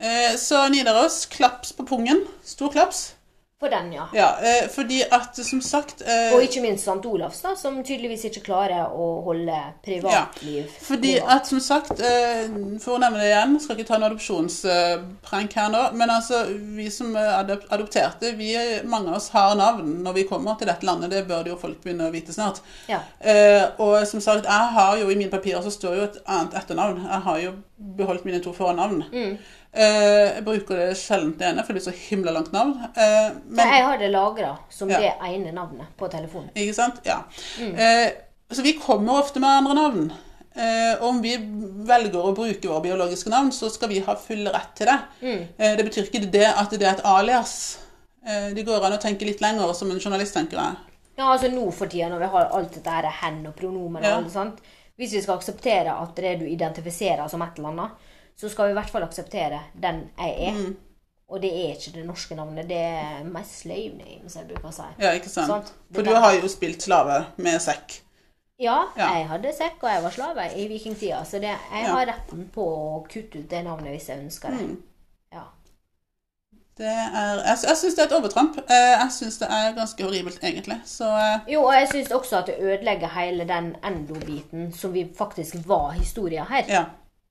Eh, 0.01 0.37
så 0.39 0.69
Nidaros, 0.69 1.27
klaps 1.27 1.73
på 1.73 1.83
pungen. 1.83 2.21
Stor 2.45 2.71
klaps. 2.71 3.18
For 3.59 3.69
den, 3.69 3.93
ja. 3.93 4.05
Ja, 4.15 4.39
eh, 4.39 4.69
fordi 4.71 5.01
at 5.03 5.35
som 5.43 5.59
sagt 5.61 6.03
eh, 6.07 6.35
Og 6.35 6.45
ikke 6.47 6.61
minst 6.63 6.87
St. 6.87 7.07
Olavs, 7.11 7.41
da, 7.43 7.57
som 7.59 7.81
tydeligvis 7.83 8.29
ikke 8.29 8.45
klarer 8.47 8.93
å 8.95 9.09
holde 9.27 9.57
privatliv. 9.83 10.69
ja, 10.69 10.77
Fordi 10.87 11.17
privat. 11.17 11.33
at 11.35 11.51
som 11.51 11.61
sagt, 11.61 11.91
eh, 11.99 12.47
for 12.79 12.95
å 12.95 13.01
nevne 13.03 13.19
det 13.19 13.33
igjen, 13.33 13.59
skal 13.59 13.75
ikke 13.75 13.89
ta 13.89 13.99
en 13.99 14.07
adopsjonsprank 14.13 15.59
her 15.59 15.75
nå, 15.75 15.83
men 15.99 16.15
altså, 16.15 16.45
vi 16.79 16.87
som 16.95 17.11
er 17.19 17.33
adop 17.41 17.67
adopterte, 17.75 18.37
vi, 18.39 18.53
mange 18.87 19.11
av 19.11 19.19
oss 19.19 19.29
har 19.35 19.59
navn 19.59 19.91
når 20.07 20.21
vi 20.21 20.29
kommer 20.31 20.55
til 20.55 20.71
dette 20.71 20.87
landet, 20.87 21.11
det 21.11 21.27
bør 21.27 21.51
jo 21.51 21.59
folk 21.59 21.83
begynne 21.83 22.07
å 22.07 22.15
vite 22.15 22.37
snart. 22.37 22.63
Ja. 22.87 23.03
Eh, 23.19 23.65
og 23.83 24.07
som 24.07 24.23
sagt, 24.23 24.47
jeg 24.47 24.75
har 24.79 25.03
jo 25.03 25.11
i 25.11 25.19
mine 25.19 25.35
papirer 25.35 25.67
så 25.67 25.75
står 25.75 25.99
jo 25.99 26.07
et 26.07 26.23
annet 26.31 26.55
etternavn. 26.63 27.03
Jeg 27.11 27.27
har 27.27 27.43
jo 27.43 27.57
beholdt 27.99 28.27
mine 28.27 28.39
to 28.43 28.55
fornavn. 28.55 29.03
Mm. 29.11 29.39
Eh, 29.79 30.35
jeg 30.35 30.45
bruker 30.45 30.77
det 30.81 30.97
sjelden 30.99 31.35
det 31.39 31.47
ene, 31.53 31.63
for 31.65 31.73
det 31.77 31.83
er 31.85 31.91
så 31.93 31.97
himla 32.09 32.33
langt 32.35 32.51
navn. 32.53 32.73
Eh, 32.97 33.29
Men 33.47 33.69
jeg 33.75 33.85
har 33.87 33.99
det 34.01 34.09
lagra 34.11 34.57
som 34.75 34.91
Ja. 34.91 34.99
det 34.99 35.13
ene 35.29 35.53
navnet 35.55 35.87
på 35.97 36.09
telefonen. 36.11 36.51
ikke 36.57 36.75
sant? 36.75 37.01
Ja. 37.05 37.21
Mm. 37.61 37.75
Eh, 37.79 38.11
så 38.51 38.63
vi 38.63 38.73
kommer 38.73 39.21
ofte 39.23 39.39
med 39.41 39.49
andre 39.51 39.75
navn. 39.75 40.13
Om 41.01 41.21
vi 41.23 41.37
velger 41.87 42.19
å 42.19 42.35
bruke 42.35 42.67
våre 42.67 42.83
biologiske 42.83 43.31
navn, 43.31 43.53
så 43.53 43.69
skal 43.71 43.89
vi 43.93 44.01
ha 44.01 44.15
full 44.17 44.45
rett 44.51 44.73
til 44.75 44.87
det. 44.87 44.99
Mm. 45.23 45.45
Det 45.77 45.85
betyr 45.87 46.09
ikke 46.09 46.31
det 46.33 46.47
at 46.49 46.71
det 46.71 46.83
er 46.83 46.95
et 46.97 47.05
alias. 47.05 47.79
Det 48.27 48.65
går 48.67 48.83
an 48.85 48.97
å 48.97 48.99
tenke 49.01 49.25
litt 49.25 49.41
lenger 49.41 49.73
som 49.75 49.89
en 49.93 50.01
journalist, 50.01 50.35
tenker 50.35 50.57
jeg. 50.59 50.75
Ja, 51.17 51.29
altså 51.37 51.49
nå 51.53 51.71
for 51.73 51.87
tida 51.87 52.09
når 52.11 52.19
vi 52.25 52.27
har 52.33 52.51
alt 52.59 52.73
dette 52.75 52.91
her 52.91 53.07
hen 53.21 53.47
og 53.47 53.55
pronomen 53.55 54.03
og 54.03 54.05
Ja. 54.05 54.17
alt 54.17 54.33
sånt. 54.33 54.59
Hvis 54.99 55.13
vi 55.13 55.21
skal 55.23 55.37
akseptere 55.39 55.95
at 56.03 56.17
det 56.17 56.25
er 56.25 56.37
du 56.39 56.45
identifiserer 56.47 57.29
som 57.31 57.43
et 57.43 57.57
eller 57.57 57.69
annet, 57.69 57.91
så 58.39 58.49
skal 58.53 58.69
vi 58.69 58.71
i 58.77 58.79
hvert 58.79 58.91
fall 58.91 59.03
akseptere 59.07 59.61
den 59.75 60.05
jeg 60.19 60.37
er. 60.49 60.53
Mm. 60.59 60.77
Og 61.29 61.43
det 61.43 61.51
er 61.53 61.75
ikke 61.75 61.93
det 61.99 62.05
norske 62.09 62.35
navnet. 62.39 62.69
Det 62.71 62.77
er 62.81 63.25
my 63.29 63.43
slave 63.45 63.97
name, 63.99 64.29
som 64.31 64.41
jeg 64.41 64.49
bruker 64.55 64.69
å 64.71 64.73
si. 64.73 64.87
Ja, 65.03 65.11
ikke 65.19 65.29
sant? 65.29 65.47
Sant. 65.51 65.73
For 65.93 66.03
du 66.07 66.15
har 66.15 66.33
jo 66.39 66.49
spilt 66.49 66.83
slave 66.87 67.19
med 67.37 67.61
sekk. 67.61 67.99
Ja, 68.59 68.79
Ja. 68.97 69.11
jeg 69.15 69.27
hadde 69.29 69.53
sekk, 69.55 69.83
og 69.83 69.91
jeg 69.93 70.03
var 70.03 70.11
slave 70.11 70.47
i 70.57 70.65
vikingtida, 70.69 71.21
så 71.25 71.39
det, 71.39 71.53
jeg 71.73 71.85
Ja. 71.85 71.93
har 71.95 72.07
retten 72.07 72.49
på 72.55 72.65
å 72.65 73.03
kutte 73.07 73.39
ut 73.43 73.49
det 73.51 73.61
navnet 73.65 73.93
hvis 73.93 74.09
jeg 74.09 74.19
ønsker 74.25 74.51
det. 74.51 74.59
Mm. 74.67 74.83
Ja. 75.33 75.43
Det 76.79 76.87
er, 76.87 77.43
jeg, 77.45 77.59
jeg 77.69 77.77
syns 77.77 77.95
det 77.95 78.03
er 78.03 78.07
et 78.07 78.17
overtramp. 78.23 78.59
Eh, 78.59 78.95
Jeg 79.03 79.11
syns 79.13 79.39
det 79.39 79.49
er 79.51 79.73
ganske 79.77 80.05
horribelt, 80.05 80.39
egentlig. 80.43 80.81
Så 80.87 81.05
eh, 81.11 81.41
Jo, 81.53 81.65
og 81.67 81.73
jeg 81.75 81.89
syns 81.93 82.13
også 82.15 82.37
at 82.39 82.47
det 82.47 82.57
ødelegger 82.61 83.09
hele 83.09 83.45
den 83.49 83.77
endo-biten 83.85 84.73
som 84.73 84.93
vi 84.95 85.05
faktisk 85.19 85.55
var 85.67 85.91
historia 85.99 86.45
her. 86.49 86.65
ja. 86.69 86.85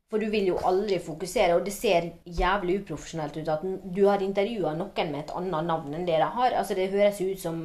For 0.08 0.24
du 0.24 0.30
vil 0.32 0.46
jo 0.54 0.60
aldri 0.64 1.02
fokusere, 1.04 1.58
og 1.58 1.66
det 1.66 1.74
ser 1.76 2.06
jævlig 2.24 2.82
uprofesjonelt 2.82 3.42
ut 3.42 3.50
at 3.52 3.64
du 3.96 4.06
har 4.08 4.24
intervjua 4.24 4.72
noen 4.78 5.12
med 5.12 5.26
et 5.26 5.34
annet 5.36 5.68
navn 5.68 5.98
enn 5.98 6.06
det 6.08 6.22
de 6.22 6.30
har. 6.38 6.54
Altså, 6.56 6.78
det 6.78 6.92
høres 6.94 7.20
jo 7.20 7.28
ut 7.34 7.42
som 7.42 7.58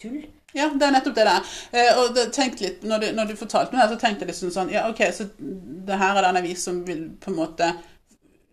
tull. 0.00 0.20
Ja, 0.54 0.68
det 0.74 0.86
er 0.86 0.94
nettopp 0.94 1.16
det 1.18 1.26
der. 1.26 1.50
Eh, 1.74 1.98
og 1.98 2.18
tenkte 2.34 2.66
litt, 2.66 2.84
når, 2.86 3.02
du, 3.02 3.10
når 3.18 3.30
du 3.30 3.38
fortalte 3.38 3.74
meg 3.74 3.84
det, 3.84 3.94
så 3.94 4.00
tenkte 4.02 4.26
jeg 4.26 4.32
litt 4.32 4.56
sånn 4.56 4.72
Ja, 4.72 4.86
OK, 4.90 5.02
så 5.14 5.28
det 5.38 5.98
her 5.98 6.18
er 6.18 6.26
den 6.26 6.40
avis 6.42 6.64
som 6.66 6.82
vil 6.86 7.08
på 7.22 7.30
en 7.30 7.38
måte 7.38 7.70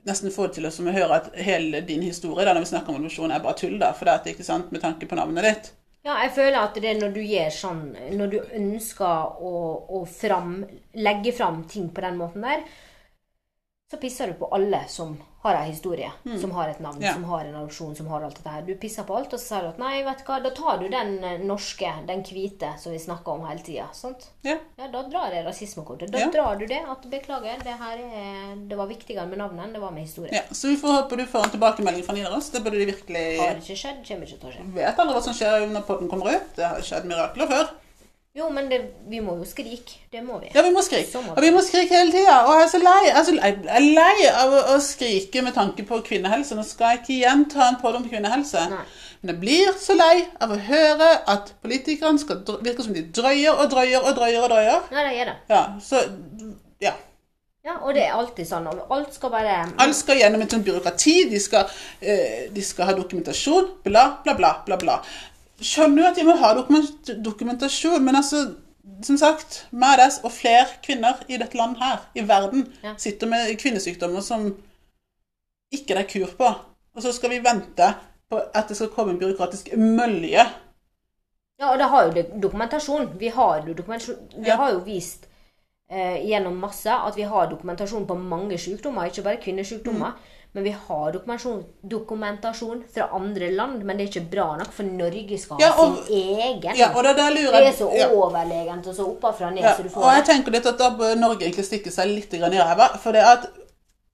nesten 0.08 0.32
få 0.32 0.48
det 0.48 0.58
til 0.58 0.70
å 0.70 0.94
høre 0.96 1.18
at 1.18 1.34
hele 1.44 1.82
din 1.86 2.06
historie 2.06 2.46
da, 2.46 2.54
når 2.56 2.64
vi 2.64 2.72
snakker 2.72 2.94
om 2.94 3.02
evolusjon, 3.02 3.34
er 3.34 3.44
bare 3.44 3.60
tull, 3.60 3.76
da. 3.82 3.92
For 3.98 4.08
det 4.08 4.16
er 4.16 4.34
ikke 4.34 4.48
sant, 4.48 4.72
med 4.72 4.82
tanke 4.82 5.10
på 5.10 5.18
navnet 5.20 5.46
ditt. 5.46 5.72
Ja, 6.08 6.16
jeg 6.24 6.32
føler 6.38 6.62
at 6.62 6.78
det 6.80 6.88
er 6.88 7.00
når 7.02 7.16
du 7.18 7.20
gjør 7.20 7.50
sånn 7.52 7.82
Når 8.16 8.30
du 8.32 8.38
ønsker 8.56 9.42
å, 9.44 9.56
å 9.98 10.06
fram, 10.08 10.62
legge 10.96 11.34
fram 11.36 11.66
ting 11.68 11.90
på 11.92 12.04
den 12.06 12.20
måten 12.22 12.46
der, 12.46 12.62
så 13.92 13.98
pisser 13.98 14.28
du 14.28 14.34
på 14.34 14.50
alle 14.52 14.82
som 14.92 15.14
har 15.44 15.56
en 15.56 15.70
historie, 15.70 16.10
som 16.42 16.52
har 16.52 16.68
et 16.70 16.80
navn, 16.84 16.98
Mm. 16.98 17.04
Ja. 17.06 17.14
som 17.14 17.24
har 17.24 17.46
en 17.46 17.56
adopsjon, 17.56 17.96
som 17.96 18.08
har 18.08 18.22
alt 18.26 18.36
dette 18.36 18.50
her. 18.52 18.62
Du 18.68 18.76
pisser 18.76 19.04
på 19.08 19.16
alt, 19.16 19.32
og 19.34 19.40
så 19.40 19.46
sier 19.48 19.62
du 19.62 19.68
at 19.70 19.78
nei, 19.80 20.04
vet 20.04 20.18
du 20.18 20.24
hva, 20.26 20.44
da 20.44 20.50
tar 20.50 20.78
du 20.82 20.90
den 20.90 21.24
eh, 21.24 21.38
norske, 21.40 21.92
den 22.08 22.24
hvite, 22.24 22.74
som 22.82 22.92
vi 22.92 23.00
snakker 23.00 23.32
om 23.38 23.46
hele 23.48 23.64
tida. 23.64 23.86
Sant? 23.94 24.26
Ja. 24.44 24.58
Ja, 24.78 24.90
da 24.92 25.04
drar 25.08 25.32
jeg 25.32 25.46
rasismekortet. 25.46 26.12
Da 26.12 26.20
Ja. 26.20 26.28
drar 26.32 26.58
du 26.60 26.66
det. 26.68 26.82
At 26.90 27.08
beklager, 27.10 27.64
det 27.64 27.78
her 27.80 27.98
er, 27.98 28.56
det 28.68 28.76
var 28.78 28.88
viktigere 28.88 29.26
med 29.30 29.38
navnet 29.40 29.64
enn 29.70 29.74
det 29.74 29.80
var 29.82 29.92
med 29.92 30.04
historie. 30.04 30.34
ja. 30.34 30.42
Så 30.52 30.68
vi 30.68 30.76
får 30.76 31.04
håpe 31.04 31.16
du 31.18 31.26
får 31.26 31.46
en 31.46 31.50
tilbakemelding 31.56 32.04
fra 32.04 32.14
Nidaros. 32.14 32.50
Det 32.50 32.64
burde 32.64 32.78
de 32.84 32.92
virkelig 32.92 33.40
Har 33.40 33.56
ikke 33.56 33.78
skjedd, 33.78 34.04
kommer 34.06 34.28
ikke 34.28 34.40
til 34.42 34.50
å 34.50 34.54
skje. 34.58 34.74
Vet 34.74 34.98
aldri 35.00 35.14
hva 35.16 35.24
som 35.24 35.34
skjer 35.34 35.68
når 35.72 35.88
podden 35.88 36.10
kommer 36.10 36.36
ut. 36.36 36.56
Det 36.58 36.66
har 36.68 36.82
skjedd 36.82 37.06
mirakler 37.06 37.48
før. 37.48 37.70
Jo, 38.38 38.50
men 38.54 38.68
det, 38.70 38.78
vi 39.10 39.18
må 39.26 39.34
jo 39.40 39.46
skrike. 39.50 39.96
Det 40.14 40.22
må 40.22 40.38
vi. 40.44 40.52
Ja, 40.54 40.62
vi 40.62 40.70
må 40.76 40.84
skrike. 40.86 41.18
Og 41.34 41.40
vi 41.42 41.50
må 41.56 41.62
skrike 41.66 41.96
hele 41.98 42.12
tida. 42.14 42.36
Og 42.46 42.54
jeg 42.60 42.68
er 42.68 42.70
så 42.70 42.82
lei, 42.84 43.00
jeg 43.08 43.26
så 43.26 43.34
lei, 43.34 43.50
jeg 43.50 43.80
er 43.80 43.86
lei 43.98 44.28
av 44.30 44.54
å, 44.60 44.76
skrike 44.84 45.42
med 45.42 45.56
tanke 45.58 45.86
på 45.90 45.98
kvinnehelse. 46.06 46.58
Nå 46.58 46.66
skal 46.68 46.94
jeg 46.94 47.02
ikke 47.02 47.14
igjen 47.16 47.46
ta 47.50 47.72
en 47.72 47.80
pådom 47.82 48.04
om 48.04 48.10
kvinnehelse. 48.12 48.68
Nei. 48.70 48.84
Men 49.24 49.32
jeg 49.34 49.40
blir 49.42 49.72
så 49.82 49.96
lei 49.98 50.28
av 50.46 50.54
å 50.54 50.60
høre 50.68 51.08
at 51.34 51.50
politikerne 51.66 52.22
skal 52.22 52.44
dr- 52.46 52.62
virke 52.62 52.86
som 52.86 52.94
de 52.94 53.02
drøyer 53.18 53.58
og 53.58 53.72
drøyer 53.74 54.06
og 54.06 54.14
drøyer 54.20 54.44
og 54.46 54.52
drøyer. 54.54 54.86
Ja, 54.94 55.06
det 55.08 55.16
er 55.24 55.32
det. 55.32 55.38
Ja, 55.50 55.64
så 55.82 56.04
ja. 56.86 56.94
Ja, 57.66 57.80
og 57.82 57.98
det 57.98 58.04
er 58.06 58.14
alltid 58.16 58.48
sånn. 58.48 58.70
og 58.70 58.94
Alt 58.96 59.18
skal 59.18 59.34
bare 59.34 59.56
Alt 59.84 59.98
skal 59.98 60.22
gjennom 60.22 60.46
et 60.46 60.54
sånt 60.54 60.64
byråkrati. 60.70 61.16
De 61.34 61.42
skal, 61.42 61.66
eh, 62.00 62.46
de 62.54 62.62
skal 62.64 62.88
ha 62.88 62.94
dokumentasjon. 62.96 63.74
Bla, 63.84 64.06
bla, 64.24 64.38
bla, 64.38 64.54
bla. 64.70 64.78
bla. 64.78 65.00
Skjønner 65.62 66.04
jo 66.04 66.10
at 66.10 66.16
de 66.16 66.24
må 66.28 66.36
ha 66.38 66.54
dokumentasjon, 67.26 68.04
men 68.06 68.16
altså 68.16 68.44
som 69.04 69.18
sagt, 69.18 69.68
meg 69.72 70.00
og 70.24 70.32
flere 70.32 70.66
kvinner 70.84 71.20
i 71.30 71.38
dette 71.38 71.58
landet 71.58 71.82
her, 71.84 71.98
i 72.16 72.24
verden, 72.28 72.74
Ja. 72.84 72.94
sitter 72.98 73.28
med 73.28 73.58
kvinnesykdommer 73.60 74.22
som 74.22 74.56
ikke 75.72 75.96
det 75.96 75.98
er 75.98 76.10
kur 76.14 76.32
på. 76.38 76.52
Og 76.96 77.02
så 77.04 77.12
skal 77.14 77.30
vi 77.30 77.40
vente 77.44 77.94
på 78.30 78.40
at 78.54 78.68
det 78.70 78.78
skal 78.78 78.90
komme 78.90 79.12
en 79.14 79.20
byråkratisk 79.20 79.70
mølje. 79.78 80.46
Ja, 81.60 81.72
og 81.72 81.80
det 81.80 81.90
har 81.90 82.04
jo 82.06 82.24
dokumentasjon. 82.42 83.20
Vi 83.20 83.28
har 83.28 83.64
jo 83.68 83.74
dokumentasjon. 83.74 84.28
Det 84.36 84.48
Ja. 84.48 84.56
har 84.56 84.72
jo 84.72 84.80
vist 84.80 85.28
eh, 85.90 86.26
gjennom 86.28 86.58
masse 86.60 86.90
at 86.92 87.16
vi 87.16 87.22
har 87.22 87.50
dokumentasjon 87.50 88.08
på 88.08 88.16
mange 88.16 88.58
sykdommer, 88.58 89.06
ikke 89.06 89.24
bare 89.24 89.38
kvinnesykdommer. 89.38 90.12
Mm. 90.12 90.37
Men 90.58 90.64
vi 90.66 90.72
har 90.88 91.12
dokumentasjon, 91.92 92.80
fra 92.94 93.06
andre 93.14 93.52
land, 93.54 93.84
men 93.86 93.98
det 94.00 94.08
er 94.08 94.10
ikke 94.10 94.30
bra 94.32 94.46
nok, 94.58 94.72
for 94.74 94.88
Norge 94.90 95.38
skal 95.38 95.60
ha 95.60 95.62
Ja, 95.68 95.74
og- 95.84 96.00
sin 96.08 96.40
egen. 96.40 96.76
Ja, 96.80 96.88
og 96.96 97.04
det, 97.06 97.12
der 97.20 97.30
lurer 97.36 97.60
det 97.60 97.68
er 97.68 97.76
så 97.78 97.90
ja. 97.94 98.08
overlegent 98.10 98.88
og 98.90 98.96
så 98.98 99.06
oppafra 99.06 99.52
ned 99.52 99.62
Ja, 99.62 99.76
så 99.78 99.84
du 99.86 99.90
får 99.90 100.02
og 100.02 100.04
får 100.08 100.14
jeg 100.16 100.24
det. 100.26 100.30
tenker 100.32 100.52
litt 100.52 100.66
at 100.66 100.78
da 100.80 100.90
bør 100.98 101.14
Norge 101.20 101.46
egentlig 101.46 101.66
stikke 101.68 101.92
seg 101.94 102.08
litt 102.10 102.32
grann 102.40 102.54
i 102.54 102.58
ræva. 102.58 102.88
For 102.98 103.12
det 103.14 103.22
at 103.22 103.46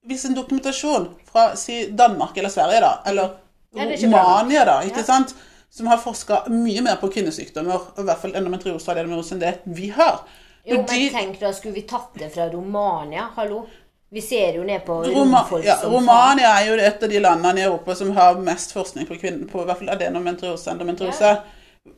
hvis 0.06 0.26
en 0.28 0.34
dokumentasjon 0.36 1.08
fra 1.32 1.54
si 1.56 1.78
Danmark 1.96 2.36
eller 2.36 2.50
Sverige, 2.52 2.80
da, 2.80 2.92
eller 3.06 3.30
Ja, 3.74 3.84
det 3.86 4.02
er. 4.04 4.06
Romania, 4.06 4.64
da, 4.64 4.80
ikke 4.82 5.02
sant, 5.04 5.34
som 5.70 5.86
har 5.86 5.96
forska 5.96 6.42
mye 6.50 6.82
mer 6.82 6.96
på 7.00 7.08
kvinnesykdommer, 7.08 7.88
i 7.98 8.02
hvert 8.02 8.18
fall 8.20 8.36
endometriose 8.36 8.90
og 8.90 8.98
enn 9.32 9.40
det 9.40 9.60
vi 9.64 9.88
har 9.88 10.20
Jo, 10.66 10.76
men 10.76 10.86
de- 10.86 11.10
tenk 11.10 11.40
da, 11.40 11.52
skulle 11.52 11.74
vi 11.74 11.82
tatt 11.82 12.14
det 12.18 12.30
fra 12.34 12.50
Romania? 12.52 13.30
Hallo? 13.36 13.66
Vi 14.14 14.22
ser 14.22 14.54
jo 14.54 14.62
ned 14.62 14.84
på 14.86 15.00
Roma, 15.02 15.40
romfolk 15.40 15.64
ja, 15.66 15.74
Romania 15.90 16.52
er 16.60 16.68
jo 16.68 16.74
et 16.78 17.02
av 17.02 17.10
de 17.10 17.18
landene 17.18 17.58
i 17.58 17.64
Europa 17.66 17.96
som 17.98 18.12
har 18.14 18.36
mest 18.38 18.70
forskning 18.76 19.08
på 19.08 19.16
kvinner, 19.18 19.48
på 19.50 19.64
i 19.64 19.66
hvert 19.66 19.80
fall 19.80 19.90
adenomentrose, 19.90 20.70
og 20.70 21.00
Ja. 21.02 21.36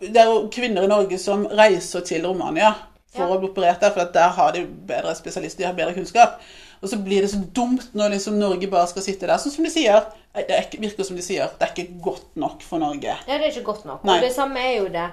Det 0.00 0.16
er 0.16 0.24
jo 0.24 0.48
kvinner 0.50 0.82
i 0.82 0.88
Norge 0.90 1.18
som 1.18 1.44
reiser 1.46 2.00
til 2.00 2.24
Romania 2.26 2.72
for 3.12 3.26
Ja. 3.26 3.34
å 3.34 3.38
bli 3.38 3.48
operert 3.48 3.80
der, 3.80 3.90
for 3.90 4.00
at 4.00 4.14
der 4.14 4.28
har 4.28 4.52
de 4.52 4.64
bedre 4.66 5.14
spesialister, 5.14 5.58
de 5.58 5.66
har 5.66 5.74
bedre 5.74 5.94
kunnskap. 5.94 6.40
Og 6.82 6.88
så 6.88 6.96
blir 6.96 7.20
det 7.20 7.30
så 7.30 7.38
dumt 7.54 7.94
når 7.94 8.10
liksom 8.16 8.38
Norge 8.38 8.66
bare 8.66 8.86
skal 8.86 9.02
sitte 9.02 9.26
der. 9.26 9.36
Sånn 9.36 9.52
som 9.52 9.64
de 9.64 9.70
sier. 9.70 10.02
Det 10.34 10.50
er 10.50 10.62
ikke, 10.62 10.80
virker 10.80 11.04
som 11.04 11.16
de 11.16 11.22
sier. 11.22 11.48
Det 11.58 11.68
er 11.68 11.72
ikke 11.74 12.00
godt 12.02 12.36
nok 12.36 12.62
for 12.62 12.78
Norge. 12.78 13.14
Ja, 13.28 13.38
det 13.38 13.46
er 13.46 13.50
ikke 13.50 13.64
godt 13.72 13.84
nok. 13.84 14.04
Nei. 14.04 14.16
Og 14.16 14.22
det 14.22 14.32
samme 14.34 14.58
er 14.60 14.74
jo 14.78 14.88
det 14.88 15.06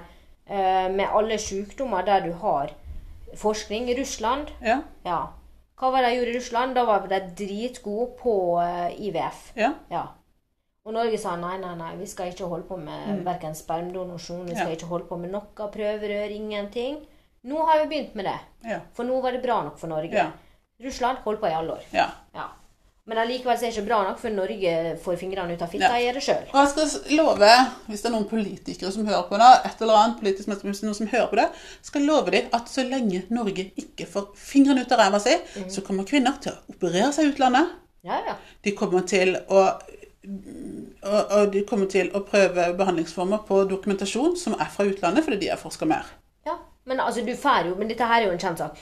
eh, 0.50 0.88
med 0.92 1.06
alle 1.12 1.38
sykdommer 1.38 2.04
der 2.04 2.20
du 2.20 2.32
har 2.32 2.70
forskning. 3.36 3.88
I 3.90 4.00
Russland, 4.00 4.46
Ja. 4.62 4.80
ja. 5.06 5.22
Hva 5.80 5.90
var 5.90 6.02
det 6.04 6.10
jeg 6.12 6.18
gjorde 6.20 6.30
i 6.32 6.36
Russland? 6.38 6.74
Da 6.74 6.84
var 6.86 7.06
de 7.10 7.20
dritgode 7.36 8.12
på 8.20 8.34
eh, 8.62 9.00
IVF. 9.08 9.52
ja. 9.56 9.72
Ja. 9.90 10.04
Og 10.84 10.92
Norge 10.92 11.16
sa 11.18 11.32
nei, 11.40 11.54
nei, 11.58 11.70
nei, 11.80 11.94
vi 11.96 12.04
skal 12.06 12.28
ikke 12.28 12.44
holde 12.50 12.66
på 12.68 12.76
med 12.76 13.22
hverken 13.24 13.54
spermdonasjon, 13.56 14.42
vi 14.44 14.52
skal 14.54 14.66
Mm. 14.66 14.70
Ja. 14.70 14.76
ikke 14.76 14.86
holde 14.90 15.06
på 15.08 15.16
med 15.18 15.30
noe 15.32 15.68
prøverør, 15.72 16.30
ingenting. 16.30 16.98
Nå 17.44 17.64
har 17.66 17.78
vi 17.80 17.86
begynt 17.88 18.14
med 18.14 18.26
det. 18.28 18.34
Ja. 18.68 18.80
For 18.92 19.04
nå 19.08 19.16
var 19.22 19.32
det 19.32 19.40
bra 19.42 19.62
nok 19.64 19.78
for 19.78 19.88
Norge. 19.88 20.26
Russland 20.84 21.18
holdt 21.24 21.40
på 21.40 21.48
i 21.48 21.54
alle 21.56 21.72
år. 21.78 21.82
ja. 22.34 22.48
Men 23.06 23.18
allikevel 23.20 23.52
er 23.52 23.60
det 23.60 23.70
ikke 23.74 23.84
bra 23.84 23.98
nok, 24.06 24.18
for 24.22 24.32
Norge 24.32 24.74
får 25.04 25.16
fingrene 25.20 25.52
ut 25.52 25.62
av 25.62 25.68
fitta 25.68 25.90
Ja. 25.90 25.96
og 25.98 26.04
gjør 26.06 26.14
det 26.16 26.22
sjøl. 26.24 26.44
Og 26.54 26.60
jeg 26.60 26.68
skal 26.72 27.16
love, 27.18 27.50
hvis 27.88 28.00
det 28.02 28.08
er 28.08 28.14
noen 28.14 28.28
politikere 28.30 28.92
som 28.94 29.06
hører 29.06 29.26
på 29.28 29.40
det, 29.42 29.50
et 29.68 29.82
eller 29.84 29.98
annet 30.00 30.20
politisk 30.22 30.48
noen 30.48 30.94
som 30.96 31.10
hører 31.12 31.28
på 31.28 31.36
det, 31.36 31.48
skal 31.84 32.06
love 32.08 32.30
dem 32.32 32.48
at 32.56 32.72
så 32.72 32.86
lenge 32.88 33.22
Norge 33.28 33.66
ikke 33.76 34.06
får 34.08 34.30
fingrene 34.40 34.86
ut 34.86 34.92
av 34.96 35.02
ræva 35.02 35.20
si, 35.20 35.36
så 35.68 35.84
kommer 35.84 36.08
kvinner 36.08 36.40
til 36.40 36.52
å 36.54 36.72
operere 36.76 37.12
seg 37.12 37.26
i 37.28 37.34
utlandet. 37.34 37.76
Ja, 38.04 38.22
ja. 38.26 38.36
De 38.64 38.72
kommer 38.72 39.04
til 39.08 39.36
å 39.48 39.66
og, 41.04 41.30
og 41.36 41.52
de 41.52 41.60
kommer 41.68 41.86
til 41.92 42.08
å 42.16 42.22
prøve 42.24 42.70
behandlingsformer 42.78 43.42
på 43.44 43.64
dokumentasjon 43.68 44.38
som 44.40 44.54
er 44.56 44.70
fra 44.72 44.86
utlandet, 44.88 45.24
fordi 45.26 45.42
de 45.42 45.50
har 45.52 45.60
forska 45.60 45.84
mer. 45.84 46.06
ja. 46.46 46.56
Men 46.86 47.00
altså, 47.00 47.22
du 47.24 47.32
får 47.36 47.66
jo 47.68 47.74
Men 47.78 47.88
dette 47.88 48.04
her 48.04 48.20
er 48.22 48.26
jo 48.26 48.32
en 48.32 48.38
kjent 48.38 48.58
sak. 48.58 48.76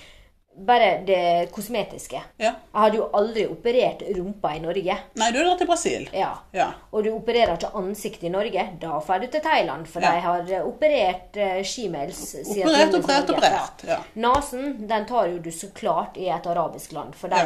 Bare 0.55 0.99
det 1.07 1.49
kosmetiske. 1.51 2.19
Ja. 2.37 2.51
Jeg 2.53 2.81
hadde 2.83 2.99
jo 2.99 3.07
aldri 3.17 3.47
operert 3.49 4.03
rumpa 4.17 4.51
i 4.57 4.61
Norge. 4.61 4.97
Nei, 5.17 5.29
du 5.33 5.39
drar 5.41 5.57
til 5.57 5.67
Brasil. 5.71 6.05
Ja. 6.13 6.35
Ja. 6.53 6.67
Og 6.93 7.07
du 7.07 7.09
opererer 7.15 7.55
ikke 7.57 7.71
ansiktet 7.81 8.27
i 8.29 8.33
Norge. 8.35 8.67
Da 8.83 8.99
drar 9.01 9.23
du 9.23 9.27
til 9.33 9.41
Thailand, 9.41 9.87
for 9.89 10.05
Ja. 10.05 10.11
de 10.13 10.21
har 10.27 10.53
eh, 10.53 10.67
operert 10.69 11.37
uh, 11.41 11.63
shemales. 11.65 12.21
sier 12.45 12.67
Operert, 12.69 12.95
operert, 13.01 13.31
operert. 13.33 13.85
Ja. 13.89 13.99
Nasen 14.15 14.87
den 14.89 15.07
tar 15.09 15.31
jo 15.33 15.39
du 15.39 15.51
så 15.51 15.71
klart 15.73 16.17
i 16.21 16.29
et 16.29 16.47
arabisk 16.47 16.93
land, 16.93 17.15
for 17.15 17.29
de 17.33 17.41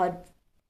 har 0.00 0.16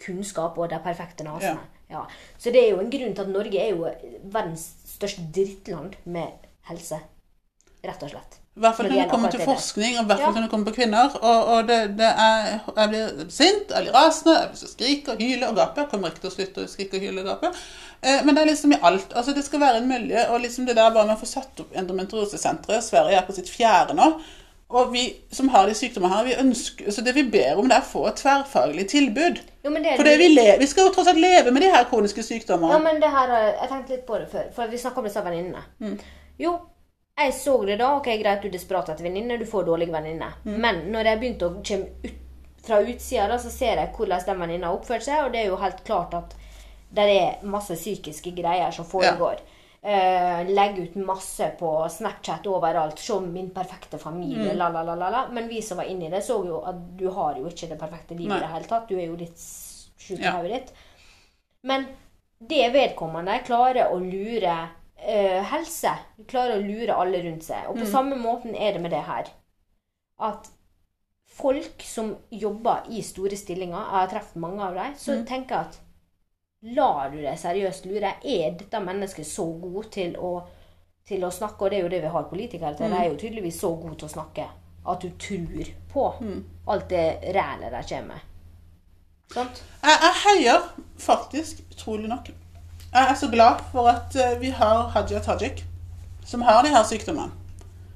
kunnskap 0.03 0.59
og 0.59 0.69
de 0.71 0.79
perfekte 0.83 1.25
nasene. 1.25 1.61
Ja. 1.89 2.03
Så 2.39 2.51
det 2.51 2.65
er 2.65 2.71
jo 2.75 2.81
en 2.83 2.91
grunn 2.91 3.15
til 3.15 3.23
at 3.23 3.31
Norge 3.31 3.63
er 3.63 3.71
jo 3.77 3.87
verdens 4.25 4.67
største 4.91 5.23
drittland 5.33 5.95
med 6.05 6.35
helse. 6.67 6.99
Rett 7.87 8.03
og 8.03 8.11
slett. 8.11 8.41
I 8.57 8.61
hvert 8.65 8.77
fall 8.77 8.87
Når 8.89 9.03
det 9.03 9.11
kommer 9.11 9.33
til 9.35 9.43
forskning, 9.45 9.99
og 9.99 10.05
i 10.05 10.09
hvert 10.09 10.21
fall 10.21 10.31
Ja. 10.31 10.35
når 10.35 10.45
det 10.47 10.51
kommer 10.51 10.71
på 10.71 10.77
kvinner. 10.79 11.17
Og, 11.21 11.49
og 11.55 11.67
det, 11.69 11.81
det 11.99 12.07
er, 12.09 12.47
jeg 12.77 12.89
blir 12.93 13.27
sint, 13.29 13.75
jeg 13.75 13.85
blir 13.85 13.93
rasende, 13.93 14.37
jeg 14.47 14.71
skriker, 14.71 15.19
hyler 15.21 15.51
og 15.51 15.59
gaper. 15.59 15.83
Jeg 15.83 15.91
kommer 15.91 16.09
ikke 16.15 16.23
til 16.23 16.31
å 16.31 16.37
slutte 16.37 16.65
å 16.65 16.71
skrike, 16.73 17.01
hyle 17.03 17.21
og 17.21 17.29
gape. 17.29 17.51
Eh, 18.01 18.23
men 18.25 18.33
det 18.33 18.43
er 18.43 18.49
liksom 18.49 18.73
i 18.73 18.79
alt. 18.81 19.13
Altså 19.13 19.35
Det 19.37 19.45
skal 19.45 19.61
være 19.61 19.83
en 19.83 19.91
miljø, 19.91 20.25
og 20.33 20.41
liksom 20.41 20.65
det 20.65 20.79
der 20.79 20.89
bare 20.95 21.05
med 21.11 21.19
å 21.19 21.21
få 21.21 21.29
satt 21.29 21.61
opp 21.61 21.77
endometriosesenteret 21.77 22.85
Sverige 22.87 23.19
er 23.21 23.27
på 23.29 23.37
sitt 23.37 23.51
fjerde 23.53 23.97
nå. 23.99 24.09
Og 24.69 24.89
vi 24.93 25.03
som 25.31 25.49
har 25.53 25.69
de 25.69 25.75
sykdommene 25.79 26.17
her, 26.17 26.25
vi 26.27 26.39
ønsker, 26.43 26.89
så 26.91 27.05
det 27.07 27.13
vi 27.15 27.23
ber 27.31 27.61
om, 27.61 27.69
det 27.71 27.77
er 27.77 27.85
å 27.85 27.91
få 27.91 28.07
et 28.09 28.17
tverrfaglig 28.19 28.89
tilbud. 28.91 29.43
Jo, 29.63 29.71
men 29.71 29.85
det 29.85 29.99
det 30.01 30.17
vi, 30.19 30.31
le, 30.33 30.47
vi 30.59 30.67
skal 30.67 30.89
jo 30.89 30.95
tross 30.97 31.11
alt 31.13 31.21
leve 31.23 31.53
med 31.55 31.63
de 31.63 31.69
her 31.71 31.85
kroniske 31.91 32.25
sykdommene. 32.25 32.73
Ja, 32.73 32.81
men 32.83 32.99
det 33.05 33.13
her, 33.13 33.37
Jeg 33.53 33.69
tenkte 33.69 33.95
litt 33.95 34.07
på 34.09 34.19
det 34.19 34.27
før, 34.33 34.49
for 34.57 34.73
vi 34.73 34.81
snakka 34.81 35.05
om 35.05 35.07
disse 35.07 35.23
venninnene. 35.23 35.63
Mm. 35.79 36.01
Jo, 36.43 36.57
jeg 37.17 37.35
så 37.35 37.57
det 37.67 37.77
da. 37.81 37.95
Ok, 37.97 38.09
greit, 38.21 38.43
du 38.43 38.49
er 38.49 38.53
desperat 38.59 38.89
etter 38.93 39.05
venninne, 39.07 39.39
du 39.41 39.47
får 39.49 39.65
dårlige 39.65 39.93
venninner. 39.95 40.37
Mm. 40.45 40.57
Men 40.61 40.81
når 40.93 41.11
jeg 41.11 41.21
begynte 41.23 41.49
å 41.49 41.57
komme 41.63 41.89
ut, 42.05 42.23
fra 42.67 42.81
utsida, 42.83 43.29
da, 43.31 43.37
så 43.39 43.51
ser 43.55 43.79
jeg 43.79 43.93
hvordan 43.95 44.25
den 44.27 44.41
venninna 44.43 44.67
har 44.73 44.79
oppført 44.81 45.05
seg, 45.07 45.21
og 45.25 45.33
det 45.33 45.45
er 45.45 45.53
jo 45.53 45.59
helt 45.61 45.85
klart 45.87 46.15
at 46.19 46.33
det 46.97 47.05
er 47.13 47.45
masse 47.47 47.77
psykiske 47.79 48.33
greier 48.35 48.73
som 48.75 48.85
foregår. 48.89 49.39
Eh, 49.87 50.41
legge 50.51 50.83
ut 50.89 50.97
masse 50.99 51.47
på 51.61 51.71
Snapchat 51.95 52.47
overalt. 52.51 52.99
Se 52.99 53.21
min 53.23 53.51
perfekte 53.55 53.99
familie, 54.03 54.51
Mm. 54.53 54.57
la, 54.59 54.69
la, 54.75 54.83
la, 54.83 55.11
la. 55.11 55.27
Men 55.31 55.47
vi 55.49 55.61
som 55.63 55.79
var 55.79 55.85
inni 55.87 56.09
det, 56.11 56.25
så 56.27 56.41
jo 56.45 56.59
at 56.67 56.81
du 56.99 57.09
har 57.11 57.37
jo 57.39 57.47
ikke 57.47 57.69
det 57.71 57.79
perfekte 57.79 58.15
livet 58.19 58.33
Nei. 58.35 58.39
i 58.39 58.41
det 58.41 58.53
hele 58.55 58.65
tatt. 58.73 58.89
Du 58.89 58.97
er 58.99 59.07
jo 59.07 59.15
litt 59.17 59.39
sjuk 59.39 60.19
i 60.19 60.23
Ja. 60.25 60.33
hodet 60.33 60.51
ditt. 60.51 60.73
Men 61.63 61.87
det 62.41 62.73
vedkommende 62.73 63.39
klarer 63.47 63.93
å 63.95 64.01
lure 64.03 64.57
eh, 65.07 65.41
helse. 65.53 65.93
Klarer 66.29 66.59
å 66.59 66.67
lure 66.67 66.99
alle 66.99 67.23
rundt 67.25 67.47
seg. 67.47 67.71
Og 67.71 67.81
på 67.81 67.89
samme 67.89 68.19
måten 68.21 68.55
er 68.55 68.77
det 68.77 68.83
med 68.85 68.95
det 68.95 69.05
her. 69.07 69.31
At 70.23 70.51
folk 71.37 71.83
som 71.85 72.15
jobber 72.31 72.87
i 72.91 73.03
store 73.05 73.37
stillinger, 73.37 73.79
jeg 73.79 74.01
har 74.01 74.13
truffet 74.13 74.41
mange 74.41 74.63
av 74.65 74.77
dem, 74.79 74.95
så 74.99 75.19
tenker 75.29 75.57
jeg 75.57 75.71
at 75.71 75.81
lar 76.77 77.11
du 77.13 77.19
deg 77.21 77.39
seriøst 77.39 77.89
lure? 77.89 78.15
Er 78.25 78.55
dette 78.59 78.83
mennesket 78.83 79.29
så 79.29 79.47
god 79.61 79.91
til 79.95 80.17
å, 80.19 80.33
til 81.07 81.27
å 81.27 81.33
snakke? 81.35 81.65
Og 81.65 81.73
det 81.73 81.81
er 81.81 81.85
jo 81.85 81.93
det 81.93 82.05
vi 82.07 82.15
har 82.15 82.31
politikere 82.31 82.73
til. 82.79 82.93
De 82.93 83.03
er 83.03 83.11
jo 83.11 83.21
tydeligvis 83.21 83.61
så 83.63 83.75
gode 83.77 83.99
til 84.01 84.09
å 84.09 84.15
snakke 84.17 84.49
at 84.87 85.03
du 85.03 85.11
tror 85.19 85.71
på 85.91 86.07
alt 86.71 86.89
det 86.91 87.07
rælet 87.35 87.75
de 87.75 87.83
kommer 87.91 88.15
med. 88.15 88.33
Sant? 89.35 89.63
Jeg, 89.83 89.97
jeg 90.05 90.19
heier 90.23 90.67
faktisk, 91.03 91.65
utrolig 91.75 92.09
nok 92.11 92.31
Jeg 92.97 93.11
er 93.13 93.17
så 93.21 93.29
glad 93.29 93.59
for 93.73 93.91
at 93.93 94.15
eh, 94.17 94.39
vi 94.41 94.51
har 94.57 94.87
Hadia 94.95 95.19
Tajik, 95.21 95.65
som 96.25 96.41
har 96.47 96.63
de 96.65 96.71
her 96.73 96.85
sykdommene. 96.89 97.35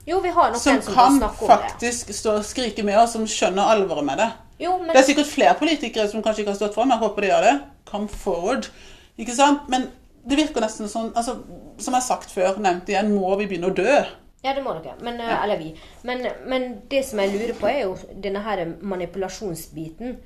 Jo, 0.08 0.18
vi 0.20 0.28
har 0.34 0.50
noen 0.50 0.60
Som 0.60 0.80
som, 0.82 0.92
kan 0.94 0.94
kan 0.94 1.18
snakke 1.18 1.44
om 1.44 1.48
det. 1.48 1.56
faktisk 1.70 2.12
stå 2.16 2.34
og 2.40 2.44
skrike 2.44 2.82
med 2.84 2.98
oss, 3.00 3.14
som 3.16 3.24
skjønner 3.28 3.70
alvoret 3.72 4.04
med 4.04 4.18
det. 4.20 4.30
Jo, 4.60 4.74
men 4.78 4.88
Det 4.92 5.00
er 5.00 5.06
sikkert 5.08 5.30
flere 5.30 5.54
politikere 5.56 6.08
som 6.10 6.22
kanskje 6.22 6.42
ikke 6.44 6.52
har 6.52 6.58
stått 6.60 6.74
fram. 6.76 6.90
Jeg 6.92 7.00
håper 7.00 7.24
de 7.24 7.30
gjør 7.30 7.46
det. 7.46 7.54
Come 7.88 8.08
forward. 8.08 8.68
Ikke 9.16 9.36
sant? 9.36 9.68
Men 9.72 9.86
det 10.28 10.36
virker 10.36 10.60
nesten 10.60 10.88
sånn 10.88 11.14
altså, 11.16 11.38
Som 11.80 11.94
jeg 11.94 12.02
har 12.02 12.04
sagt 12.04 12.30
før, 12.34 12.58
nevnt 12.60 12.88
igjen, 12.92 13.14
må 13.16 13.32
vi 13.40 13.46
begynne 13.48 13.70
å 13.70 13.76
dø? 13.76 14.02
Ja, 14.44 14.52
det 14.56 14.64
må 14.64 14.74
dere. 14.76 14.98
Men, 15.04 15.16
ja. 15.20 15.38
Eller 15.44 15.60
vi. 15.60 15.72
Men, 16.04 16.26
men 16.48 16.68
det 16.92 17.06
som 17.08 17.20
jeg 17.20 17.32
lurer 17.32 17.56
på, 17.56 17.68
er 17.68 17.82
jo 17.86 17.96
denne 18.24 18.40
her 18.44 18.66
manipulasjonsbiten. 18.80 20.18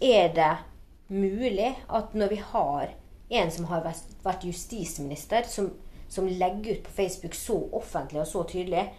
Er 0.00 0.32
det 0.36 0.50
mulig 1.12 1.74
at 1.92 2.14
når 2.16 2.32
vi 2.32 2.40
har 2.52 2.88
en 3.32 3.50
som 3.50 3.68
har 3.70 3.84
vært, 3.84 4.44
justisminister, 4.44 5.46
som, 5.48 5.70
som 6.08 6.28
legger 6.28 6.76
ut 6.76 6.84
på 6.86 6.96
Facebook 6.96 7.34
så 7.38 7.58
offentlig 7.72 8.20
og 8.24 8.30
så 8.30 8.44
tydelig 8.50 8.90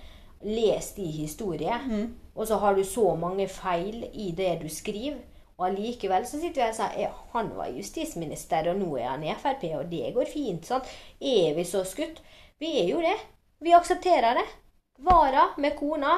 Les 0.44 0.90
de 0.98 1.06
historier, 1.08 1.86
og 2.36 2.48
så 2.50 2.58
har 2.60 2.76
du 2.76 2.84
så 2.84 3.14
mange 3.16 3.46
feil 3.48 4.10
i 4.12 4.34
det 4.36 4.58
du 4.60 4.68
skriver. 4.68 5.22
Og 5.58 5.68
allikevel 5.70 6.26
så 6.28 6.40
sitter 6.42 6.58
vi 6.58 6.66
her 6.66 6.74
og 6.74 6.76
sier 6.76 7.00
ja, 7.06 7.12
han 7.32 7.52
var 7.56 7.70
justisminister, 7.72 8.68
og 8.72 8.80
nå 8.82 8.98
er 8.98 9.12
han 9.14 9.24
i 9.24 9.36
Frp, 9.40 9.64
og 9.78 9.86
det 9.92 10.14
går 10.16 10.28
fint. 10.28 10.66
sant? 10.66 10.90
Er 11.22 11.54
vi 11.56 11.64
så 11.64 11.86
skutt? 11.88 12.20
Vi 12.60 12.74
er 12.82 12.90
jo 12.90 13.00
det. 13.00 13.16
Vi 13.64 13.72
aksepterer 13.72 14.42
det. 14.42 14.46
Vara 15.00 15.52
med 15.58 15.78
kona. 15.78 16.18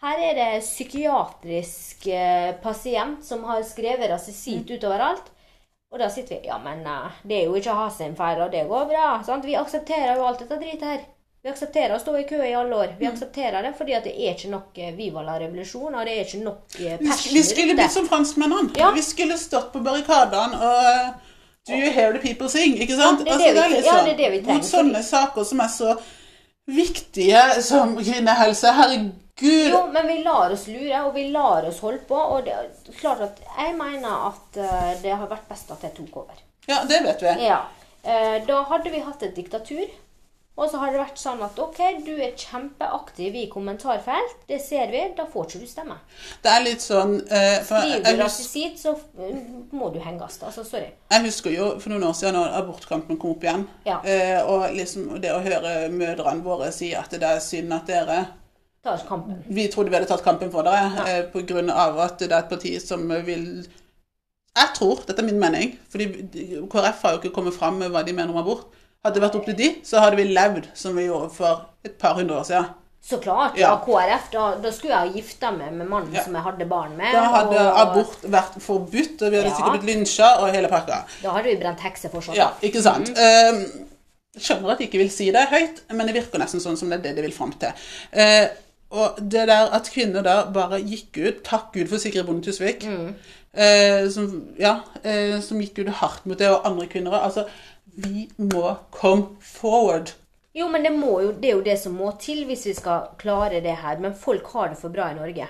Her 0.00 0.22
er 0.24 0.36
det 0.38 0.62
psykiatrisk 0.64 2.06
eh, 2.06 2.54
pasient 2.62 3.24
som 3.24 3.42
har 3.44 3.64
skrevet 3.68 4.08
rasisitt 4.12 4.70
utover 4.70 5.02
alt. 5.10 5.26
Og 5.92 5.98
da 5.98 6.08
sitter 6.10 6.40
vi 6.40 6.46
Ja, 6.48 6.58
men 6.62 6.84
eh, 6.86 7.16
det 7.26 7.38
er 7.40 7.48
jo 7.48 7.56
ikke 7.58 7.72
å 7.72 7.80
ha 7.84 7.88
sin 7.90 8.12
feil, 8.18 8.40
og 8.44 8.52
det 8.52 8.66
går 8.68 8.84
bra. 8.90 9.06
sant? 9.26 9.44
Vi 9.44 9.56
aksepterer 9.58 10.16
jo 10.16 10.26
alt 10.28 10.38
dette 10.44 10.58
dritet 10.60 10.84
her. 10.86 11.00
Vi 11.42 11.48
aksepterer 11.48 11.94
å 11.96 11.98
stå 12.02 12.14
i 12.20 12.26
kø 12.28 12.36
i 12.44 12.52
alle 12.54 12.76
år. 12.76 12.90
Vi 12.98 13.06
aksepterer 13.08 13.62
det 13.64 13.72
fordi 13.78 13.96
det 14.04 14.12
er 14.12 14.34
ikke 14.36 14.50
nok 14.52 14.78
eh, 14.78 14.92
Viva 14.94 15.22
la 15.24 15.38
revolusjon, 15.40 15.94
og 15.94 16.04
det 16.06 16.14
er 16.18 16.26
ikke 16.28 16.42
nok 16.44 16.76
eh, 16.78 16.98
Vi, 17.00 17.08
passion 17.08 17.34
vi 17.34 17.42
skulle 17.48 17.74
blitt 17.78 17.94
som 17.96 18.06
franskmennene. 18.08 18.74
Ja. 18.76 18.90
Vi 18.94 19.02
skulle 19.02 19.38
stått 19.40 19.72
på 19.72 19.80
barrikadene 19.84 20.60
og 20.60 21.26
Do 21.68 21.76
you 21.76 21.90
hear 21.92 22.12
the 22.12 22.18
people 22.18 22.48
sing? 22.48 22.76
Ikke 22.80 22.96
sant? 22.96 23.20
Ja, 23.26 23.36
det 23.36 23.50
er 23.50 23.54
det 23.54 23.64
vi- 23.68 23.74
litt 23.76 23.86
ja, 23.86 23.92
sånn, 23.98 24.04
det 24.06 24.12
er 24.14 24.16
det 24.22 24.30
vi 24.32 24.38
trenger, 24.44 24.54
Mot 24.62 24.64
sånne 24.68 25.02
saker 25.04 25.44
som 25.44 25.60
er 25.60 25.68
så 25.68 25.96
viktige 26.66 27.42
som 27.62 27.96
kvinnehelse. 27.98 28.72
Herregud. 28.78 29.10
Jo, 29.42 29.86
men 29.92 30.06
vi 30.06 30.18
lar 30.24 30.52
oss 30.54 30.66
lure, 30.68 31.02
og 31.06 31.14
vi 31.14 31.28
lar 31.32 31.64
oss 31.68 31.80
holde 31.84 32.02
på. 32.08 32.18
Og 32.36 32.44
det 32.44 32.56
klart 33.00 33.22
at 33.26 33.40
jeg 33.46 33.74
mener 33.78 34.28
at 34.30 34.60
eh, 34.60 34.92
det 35.02 35.16
har 35.16 35.26
vært 35.30 35.48
best 35.48 35.70
at 35.72 35.82
jeg 35.88 35.96
tok 35.96 36.22
over. 36.24 36.44
Ja, 36.68 36.82
det 36.88 37.02
vet 37.06 37.22
vi. 37.24 37.34
Ja. 37.48 37.62
Eh, 38.02 38.38
da 38.46 38.62
hadde 38.68 38.92
vi 38.92 39.00
hatt 39.04 39.22
et 39.26 39.34
diktatur. 39.36 39.86
Og 40.60 40.66
så 40.68 40.76
har 40.76 40.90
det 40.92 40.98
vært 41.00 41.16
sånn 41.16 41.38
at 41.40 41.56
OK, 41.62 41.78
du 42.04 42.10
er 42.20 42.34
kjempeaktiv 42.36 43.36
i 43.38 43.46
kommentarfelt. 43.48 44.42
Det 44.50 44.58
ser 44.60 44.90
vi. 44.92 45.00
Da 45.16 45.24
får 45.30 45.46
ikke 45.46 45.60
du 45.62 45.68
stemme. 45.70 45.94
Det 46.42 46.50
er 46.52 46.64
litt 46.66 46.82
sånn 46.84 47.14
eh, 47.32 47.62
for 47.64 47.80
Skriver 47.86 48.18
du 48.18 48.20
rasisitt, 48.20 48.76
så 48.82 48.92
eh, 49.24 49.38
må 49.72 49.88
du 49.94 49.96
henges. 50.04 50.36
Altså, 50.44 50.64
sorry. 50.68 50.90
jeg 51.14 51.24
husker 51.30 51.54
jo 51.54 51.70
for 51.80 51.94
noen 51.94 52.04
år 52.10 52.18
siden 52.18 52.36
når 52.36 52.58
abortkampen 52.60 53.16
kom 53.22 53.32
opp 53.38 53.46
igjen, 53.46 53.64
Ja. 53.88 54.02
eh, 54.04 54.42
og 54.44 54.66
liksom 54.76 55.14
det 55.22 55.32
å 55.32 55.40
høre 55.46 55.88
mødrene 55.94 56.44
våre 56.44 56.68
si 56.76 56.92
at 56.98 57.08
det 57.14 57.24
er 57.24 57.40
synd 57.40 57.72
at 57.78 57.88
dere 57.88 58.20
Ta 58.84 58.96
kampen. 59.08 59.42
Vi 59.48 59.66
trodde 59.68 59.90
vi 59.92 59.96
hadde 59.98 60.08
tatt 60.08 60.24
kampen 60.24 60.50
for 60.52 60.64
dere 60.64 61.04
eh, 61.06 61.22
på 61.32 61.42
grunn 61.46 61.68
av 61.70 61.98
at 62.00 62.18
det 62.22 62.30
er 62.32 62.38
et 62.38 62.48
parti 62.48 62.70
som 62.80 63.02
vil 63.26 63.66
Jeg 64.56 64.68
tror, 64.74 65.02
dette 65.06 65.20
er 65.22 65.26
min 65.28 65.38
mening, 65.38 65.74
fordi 65.92 66.06
KrF 66.72 67.02
har 67.04 67.12
jo 67.14 67.20
ikke 67.20 67.34
kommet 67.36 67.54
fram 67.54 67.76
med 67.78 67.92
hva 67.92 68.00
de 68.02 68.12
mener 68.16 68.32
om 68.32 68.40
abort. 68.40 68.66
Hadde 69.04 69.14
det 69.20 69.22
vært 69.22 69.36
opp 69.38 69.44
til 69.46 69.56
de, 69.56 69.68
så 69.86 70.00
hadde 70.02 70.16
vi 70.18 70.24
levd 70.32 70.66
som 70.76 70.96
vi 70.98 71.04
gjorde 71.06 71.30
for 71.36 71.66
et 71.86 71.94
par 72.00 72.16
hundre 72.18 72.40
år 72.40 72.48
siden. 72.48 72.64
Så 73.00 73.16
klart. 73.22 73.54
Ja. 73.56 73.70
Ja, 73.70 73.76
KrF. 73.84 74.26
Da, 74.32 74.46
da 74.60 74.72
skulle 74.76 74.92
jeg 74.96 75.06
ha 75.08 75.14
gifta 75.14 75.50
meg 75.56 75.72
med 75.72 75.88
mannen 75.88 76.12
Ja. 76.16 76.24
som 76.24 76.34
jeg 76.36 76.42
hadde 76.44 76.66
barn 76.68 76.96
med. 76.98 77.12
Da 77.14 77.22
hadde 77.32 77.60
og 77.62 77.78
abort 77.80 78.26
vært 78.28 78.58
forbudt, 78.60 79.22
og 79.22 79.30
vi 79.32 79.38
hadde 79.38 79.48
Ja. 79.48 79.54
sikkert 79.56 79.76
blitt 79.78 79.88
lynsja 79.88 80.28
og 80.42 80.50
hele 80.52 80.68
pakka. 80.68 80.98
Da 81.22 81.30
hadde 81.36 81.48
vi 81.48 81.56
brent 81.62 81.80
hekser 81.80 82.12
fortsatt. 82.12 82.36
Ja, 82.36 82.50
ikke 82.60 82.82
sant. 82.84 83.08
Mm. 83.14 83.86
jeg 84.34 84.42
skjønner 84.44 84.72
at 84.74 84.78
de 84.78 84.84
ikke 84.86 84.98
vil 85.00 85.10
si 85.10 85.30
det 85.34 85.46
høyt, 85.50 85.80
men 85.94 86.06
det 86.06 86.14
virker 86.14 86.38
nesten 86.42 86.60
sånn 86.62 86.76
som 86.78 86.90
det 86.90 86.98
er 87.00 87.02
det 87.08 87.16
de 87.16 87.22
vil 87.22 87.32
fram 87.38 87.52
til. 87.58 87.72
Eh, 88.12 88.48
og 88.90 89.18
det 89.22 89.46
der 89.48 89.70
at 89.76 89.90
kvinner 89.94 90.24
da 90.26 90.36
bare 90.50 90.80
gikk 90.82 91.18
ut, 91.18 91.42
takk 91.46 91.72
Gud 91.74 91.90
for 91.92 92.02
Sigrid 92.02 92.26
Bonde 92.26 92.42
Tusvik, 92.42 92.84
eh, 93.54 94.08
som, 94.10 94.30
ja, 94.58 94.80
eh, 95.04 95.38
som 95.44 95.60
gikk 95.62 95.78
ut 95.78 95.92
hardt 96.00 96.26
mot 96.26 96.38
det, 96.38 96.50
og 96.50 96.66
andre 96.66 96.88
kvinner 96.90 97.14
Altså, 97.20 97.46
vi 97.94 98.28
må 98.38 98.74
come 98.90 99.36
forward. 99.40 100.14
Jo, 100.54 100.66
men 100.68 100.82
det, 100.82 100.90
må 100.92 101.20
jo, 101.22 101.32
det 101.32 101.50
er 101.50 101.58
jo 101.58 101.66
det 101.66 101.78
som 101.78 101.94
må 101.94 102.10
til 102.18 102.42
hvis 102.48 102.66
vi 102.66 102.74
skal 102.74 103.12
klare 103.18 103.62
det 103.62 103.76
her. 103.78 104.00
Men 104.02 104.14
folk 104.18 104.46
har 104.50 104.72
det 104.72 104.78
for 104.80 104.90
bra 104.90 105.10
i 105.12 105.18
Norge. 105.18 105.46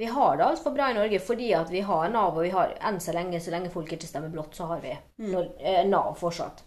Vi 0.00 0.08
har 0.08 0.36
det 0.36 0.44
altfor 0.46 0.72
bra 0.74 0.88
i 0.90 0.96
Norge 0.96 1.20
fordi 1.20 1.52
at 1.54 1.68
vi 1.70 1.84
har 1.84 2.08
Nav, 2.10 2.36
og 2.36 2.46
vi 2.46 2.54
har 2.54 2.72
enn 2.80 3.00
så 3.00 3.12
lenge, 3.12 3.40
så 3.40 3.52
lenge 3.52 3.70
folk 3.70 3.92
ikke 3.92 4.08
stemmer 4.08 4.32
blått, 4.32 4.56
så 4.56 4.70
har 4.72 4.80
vi 4.82 4.96
når, 5.28 5.50
eh, 5.60 5.84
Nav 5.86 6.16
fortsatt. 6.18 6.64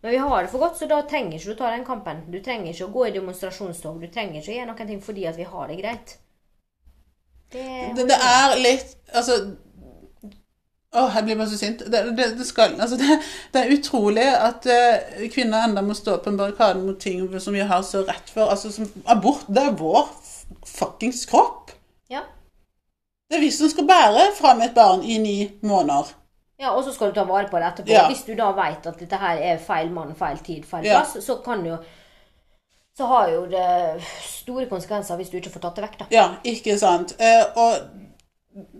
Men 0.00 0.10
vi 0.14 0.18
har 0.22 0.42
det 0.42 0.50
for 0.52 0.62
godt, 0.62 0.78
så 0.78 0.86
da 0.86 1.00
trenger 1.10 1.38
ikke 1.38 1.52
du 1.52 1.58
ta 1.58 1.70
den 1.74 1.86
kampen. 1.86 2.20
Du 2.30 2.38
trenger 2.42 2.70
ikke 2.70 2.86
å 2.86 2.94
gå 2.94 3.06
i 3.08 3.14
demonstrasjonstog. 3.16 3.98
Du 4.02 4.10
trenger 4.14 4.38
ikke 4.38 4.52
å 4.52 4.58
gjøre 4.58 4.70
noen 4.70 4.90
ting 4.92 5.00
fordi 5.02 5.24
at 5.26 5.38
vi 5.38 5.46
har 5.48 5.70
det 5.70 5.78
greit. 5.80 6.18
Det, 7.52 7.64
Det, 7.96 8.04
det 8.10 8.16
er 8.20 8.58
litt 8.60 8.90
Altså 9.16 9.38
Åh, 10.92 11.14
jeg 11.16 11.24
blir 11.24 11.36
bare 11.36 11.48
så 11.48 11.58
sint. 11.60 11.82
Det, 11.92 12.00
det, 12.16 12.26
det, 12.38 12.46
skal, 12.48 12.74
altså 12.80 12.96
det, 12.96 13.18
er 13.60 13.72
utrolig 13.74 14.24
at 14.24 14.64
uh, 14.68 15.26
kvinner 15.32 15.66
enda 15.66 15.82
må 15.84 15.96
stå 15.96 16.16
på 16.24 16.32
en 16.32 16.38
barrikade 16.40 16.80
mot 16.80 16.96
ting 17.00 17.20
som 17.40 17.56
vi 17.56 17.60
har 17.60 17.82
så 17.84 18.06
rett 18.08 18.32
for. 18.32 18.48
Altså, 18.48 18.72
som, 18.72 18.88
abort, 19.04 19.44
det 19.52 19.66
er 19.68 19.76
vår 19.76 20.08
fuckings 20.64 21.26
kropp. 21.28 21.74
ja. 22.08 22.24
Det 23.28 23.36
er 23.36 23.44
vi 23.44 23.50
som 23.52 23.68
skal 23.68 23.84
bære 23.84 24.30
fram 24.38 24.62
et 24.64 24.72
barn 24.74 25.02
i 25.04 25.18
ni 25.20 25.36
måneder. 25.60 26.14
Ja, 26.58 26.70
og 26.74 26.84
så 26.84 26.92
skal 26.92 27.10
du 27.10 27.14
ta 27.14 27.22
vare 27.24 27.46
på 27.48 27.58
det 27.58 27.66
etterpå. 27.68 27.92
Ja. 27.92 28.06
Hvis 28.10 28.24
du 28.26 28.34
da 28.34 28.50
vet 28.56 28.86
at 28.90 28.98
dette 28.98 29.16
her 29.16 29.38
er 29.52 29.58
feil 29.62 29.90
mann, 29.94 30.14
feil 30.18 30.38
tid, 30.38 30.64
feil 30.66 30.84
Ja. 30.86 30.98
plass, 30.98 31.24
så 31.24 31.36
kan 31.44 31.64
jo 31.66 31.78
Så 32.98 33.06
har 33.06 33.28
jo 33.30 33.44
det 33.46 34.02
store 34.26 34.66
konsekvenser 34.66 35.16
hvis 35.16 35.28
du 35.30 35.36
ikke 35.36 35.50
får 35.54 35.60
tatt 35.60 35.76
det 35.76 35.82
vekk, 35.84 35.98
da. 35.98 36.06
Ja, 36.10 36.24
ikke 36.44 36.78
sant. 36.78 37.12
Eh, 37.20 37.44
og 37.54 37.74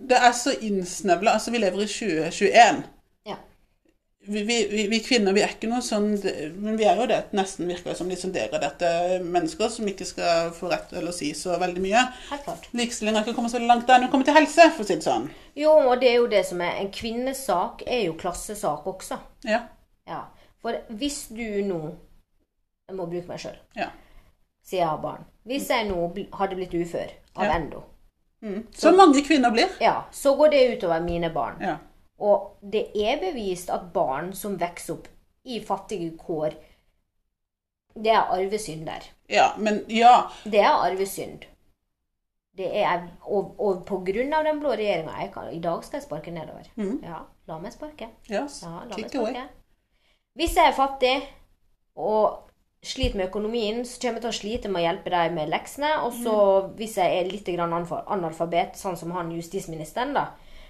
det 0.09 0.17
er 0.17 0.31
så 0.35 0.51
innsnevla. 0.61 1.31
Altså, 1.37 1.51
vi 1.51 1.57
lever 1.57 1.79
i 1.79 1.87
2021. 1.87 2.83
Vi, 4.27 4.43
vi, 4.43 4.67
vi, 4.67 4.87
vi 4.91 4.99
kvinner 4.99 5.33
vi 5.33 5.41
er 5.41 5.53
ikke 5.55 5.69
noe 5.71 5.79
sånn 5.81 6.09
Men 6.59 6.75
vi 6.77 6.83
er 6.85 6.97
jo 6.99 7.05
det. 7.07 7.21
Nesten 7.37 7.69
virker 7.71 7.95
som 7.95 8.09
litt 8.11 8.19
sånn 8.19 8.33
degraderte 8.35 8.89
mennesker 9.23 9.71
som 9.71 9.87
ikke 9.87 10.05
skal 10.05 10.51
få 10.53 10.69
rett 10.73 10.91
eller 10.99 11.15
si 11.15 11.31
så 11.37 11.55
veldig 11.61 11.81
mye. 11.85 12.01
Helt 12.29 12.43
klart. 12.43 12.67
Likestilling 12.75 13.15
har 13.15 13.23
ikke 13.23 13.37
kommet 13.37 13.53
så 13.55 13.61
langt 13.63 13.87
der 13.87 13.97
når 14.01 14.09
det 14.09 14.11
kommer 14.11 14.27
til 14.27 14.35
helse, 14.37 14.67
for 14.75 14.83
å 14.83 14.89
si 14.89 14.97
det 14.99 15.07
sånn. 15.07 15.29
Jo, 15.57 15.71
og 15.87 16.01
det 16.03 16.11
er 16.11 16.17
jo 16.19 16.27
det 16.31 16.43
som 16.45 16.61
er 16.61 16.81
En 16.83 16.91
kvinnesak 16.93 17.85
er 17.87 18.03
jo 18.09 18.17
klassesak 18.19 18.85
også. 18.91 19.17
Ja. 19.47 19.63
Ja. 20.09 20.25
For 20.61 20.75
hvis 20.99 21.27
du 21.31 21.45
nå 21.63 21.79
Jeg 22.89 22.97
må 22.97 23.05
bruke 23.07 23.27
meg 23.29 23.39
sjøl, 23.39 23.55
ja. 23.77 23.91
siden 24.65 24.79
jeg 24.83 24.87
har 24.89 25.01
barn. 25.03 25.23
Hvis 25.47 25.67
jeg 25.69 25.87
nå 25.87 26.07
hadde 26.37 26.55
blitt 26.59 26.73
ufør 26.75 27.15
av 27.37 27.45
Ja. 27.45 27.55
endo, 27.55 27.83
Mm. 28.41 28.61
Så 28.71 28.93
mange 28.95 29.19
kvinner 29.27 29.51
blir. 29.51 29.67
ja, 29.81 30.05
så 30.15 30.31
går 30.39 30.49
det 30.51 30.77
utover 30.77 31.01
mine 31.03 31.29
barn. 31.29 31.57
Ja. 31.61 31.73
Og 32.19 32.57
det 32.61 32.89
er 32.99 33.19
bevist 33.21 33.69
at 33.71 33.91
barn 33.93 34.33
som 34.35 34.57
vokser 34.59 34.97
opp 34.97 35.07
i 35.45 35.59
fattige 35.63 36.11
kår, 36.19 36.57
det 37.95 38.11
er 38.11 38.27
arvesynder. 38.31 39.07
ja. 39.29 39.53
Men 39.57 39.83
ja. 39.87 40.29
Det 40.43 40.59
er 40.59 40.75
arvesynd. 40.83 41.45
Det 42.59 42.67
er, 42.83 43.07
og, 43.23 43.55
og 43.59 43.85
på 43.87 44.01
grunn 44.03 44.33
av 44.35 44.43
den 44.43 44.59
blå 44.59 44.73
regjeringa 44.75 45.47
I 45.53 45.59
dag 45.63 45.83
skal 45.85 45.99
jeg 45.99 46.03
sparke 46.07 46.31
nedover. 46.31 46.67
Mm. 46.75 46.99
Ja, 47.03 47.21
la 47.47 47.57
meg 47.59 47.71
sparke. 47.71 48.09
Yes. 48.27 48.61
Ja, 48.65 48.81
la 48.89 48.97
meg 48.97 49.09
sparke. 49.09 49.45
Hvis 50.35 50.55
jeg 50.59 50.67
er 50.67 50.75
fattig 50.75 51.13
og 51.95 52.49
sliter 52.83 53.17
med 53.19 53.29
økonomien, 53.29 53.85
så 53.85 53.99
kommer 54.01 54.19
jeg 54.19 54.25
til 54.25 54.31
å 54.31 54.39
slite 54.39 54.71
med 54.71 54.81
å 54.81 54.85
hjelpe 54.85 55.13
deg 55.13 55.33
med 55.35 55.49
leksene. 55.51 55.93
Og 56.03 56.13
så 56.19 56.35
Mm. 56.67 56.75
hvis 56.75 56.97
jeg 56.97 57.17
er 57.19 57.31
litt 57.31 57.47
analfabet, 57.59 58.75
sånn 58.75 58.97
som 58.97 59.11
han 59.11 59.31
justisministeren, 59.31 60.13
da, 60.13 60.27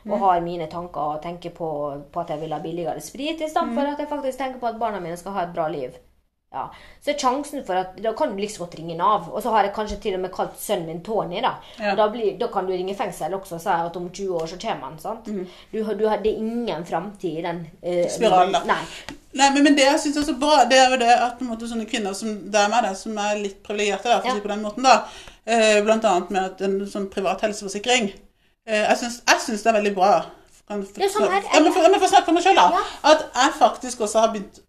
Mm. 0.09 0.13
og 0.17 0.19
har 0.25 0.41
mine 0.41 0.67
tanker 0.67 1.15
og 1.15 1.21
tenker 1.23 1.53
på, 1.55 1.69
på 2.11 2.19
at 2.25 2.29
jeg 2.33 2.41
vil 2.41 2.53
ha 2.53 2.59
billigere 2.59 3.01
sprit, 3.01 3.39
istedenfor 3.45 3.85
Mm. 3.85 3.93
at 3.93 3.99
jeg 3.99 4.09
faktisk 4.09 4.37
tenker 4.41 4.59
på 4.59 4.67
at 4.73 4.79
barna 4.81 4.99
mine 4.99 5.17
skal 5.17 5.31
ha 5.37 5.43
et 5.47 5.53
bra 5.53 5.67
liv. 5.69 5.91
Ja. 6.51 6.63
Så 7.05 7.13
sjansen 7.13 7.61
for 7.65 7.77
at 7.77 7.99
Da 8.01 8.11
kan 8.17 8.31
du 8.33 8.39
liksom 8.41 8.65
godt 8.65 8.79
ringe 8.79 8.95
Nav. 8.97 9.27
Og 9.29 9.43
så 9.43 9.51
har 9.53 9.63
jeg 9.67 9.73
kanskje 9.75 9.99
til 10.01 10.15
og 10.15 10.19
med 10.23 10.31
kalt 10.33 10.55
sønnen 10.57 10.87
min 10.87 11.03
Tony. 11.05 11.41
Da 11.41 11.51
Ja. 11.79 11.91
Og 11.91 11.97
da, 11.97 12.07
blir, 12.09 12.39
da 12.39 12.47
kan 12.47 12.65
du 12.65 12.71
ringe 12.73 12.95
fengsel 12.97 13.33
også 13.37 13.53
og 13.55 13.61
si 13.61 13.69
at 13.69 13.95
om 13.97 14.09
20 14.09 14.33
år 14.41 14.47
så 14.47 14.57
kommer 14.57 14.87
han. 14.89 14.97
sant? 14.99 15.27
Mm. 15.27 15.45
Du, 15.71 15.83
du 15.83 16.07
hadde 16.09 16.23
det 16.23 16.33
ingen 16.41 16.85
framtid 16.85 17.37
i 17.37 17.41
den 17.45 17.67
eh, 17.83 18.07
Spiralen, 18.09 18.51
da. 18.51 18.63
Nei. 18.65 18.79
Nei, 19.33 19.49
men, 19.53 19.63
men 19.63 19.75
det 19.77 19.85
jeg 19.85 19.99
syns 19.99 20.17
er 20.17 20.25
så 20.31 20.39
bra, 20.41 20.63
det 20.65 20.77
er 20.79 20.89
jo 20.89 20.97
det 20.97 21.11
at 21.21 21.39
måte, 21.45 21.67
sånne 21.69 21.85
kvinner 21.85 22.13
som 22.17 22.33
det 22.49 22.57
er 22.63 22.69
meg, 22.73 22.81
da, 22.83 22.95
som 22.97 23.17
er 23.17 23.35
litt 23.43 23.61
privilegerte, 23.61 24.09
da, 24.09 24.17
for 24.19 24.27
Ja. 24.27 24.33
si 24.33 24.41
på 24.41 24.49
den 24.49 24.63
måten, 24.65 24.83
da, 24.83 25.05
eh, 25.45 25.85
annet 25.85 26.29
med 26.31 26.61
en 26.61 26.79
sånn 26.89 27.11
privat 27.13 27.41
helseforsikring 27.45 28.09
Jeg 28.69 28.97
syns 29.01 29.63
det 29.63 29.71
er 29.71 29.77
veldig 29.79 29.95
bra. 29.95 30.13
Kan, 30.69 30.81
Det 30.85 31.05
er 31.07 31.09
sånn 31.09 31.31
her, 31.31 31.41
jeg, 31.41 31.69
for, 31.73 31.93
for 31.97 32.05
å 32.05 32.09
snakke 32.11 32.27
for 32.27 32.37
meg 32.37 32.43
sjøl, 32.45 32.57
da. 32.59 32.65
Ja. 32.75 32.81
At 33.11 33.23
jeg 33.33 33.53
faktisk 33.57 34.03
også 34.05 34.21
har 34.21 34.33
begynt 34.35 34.59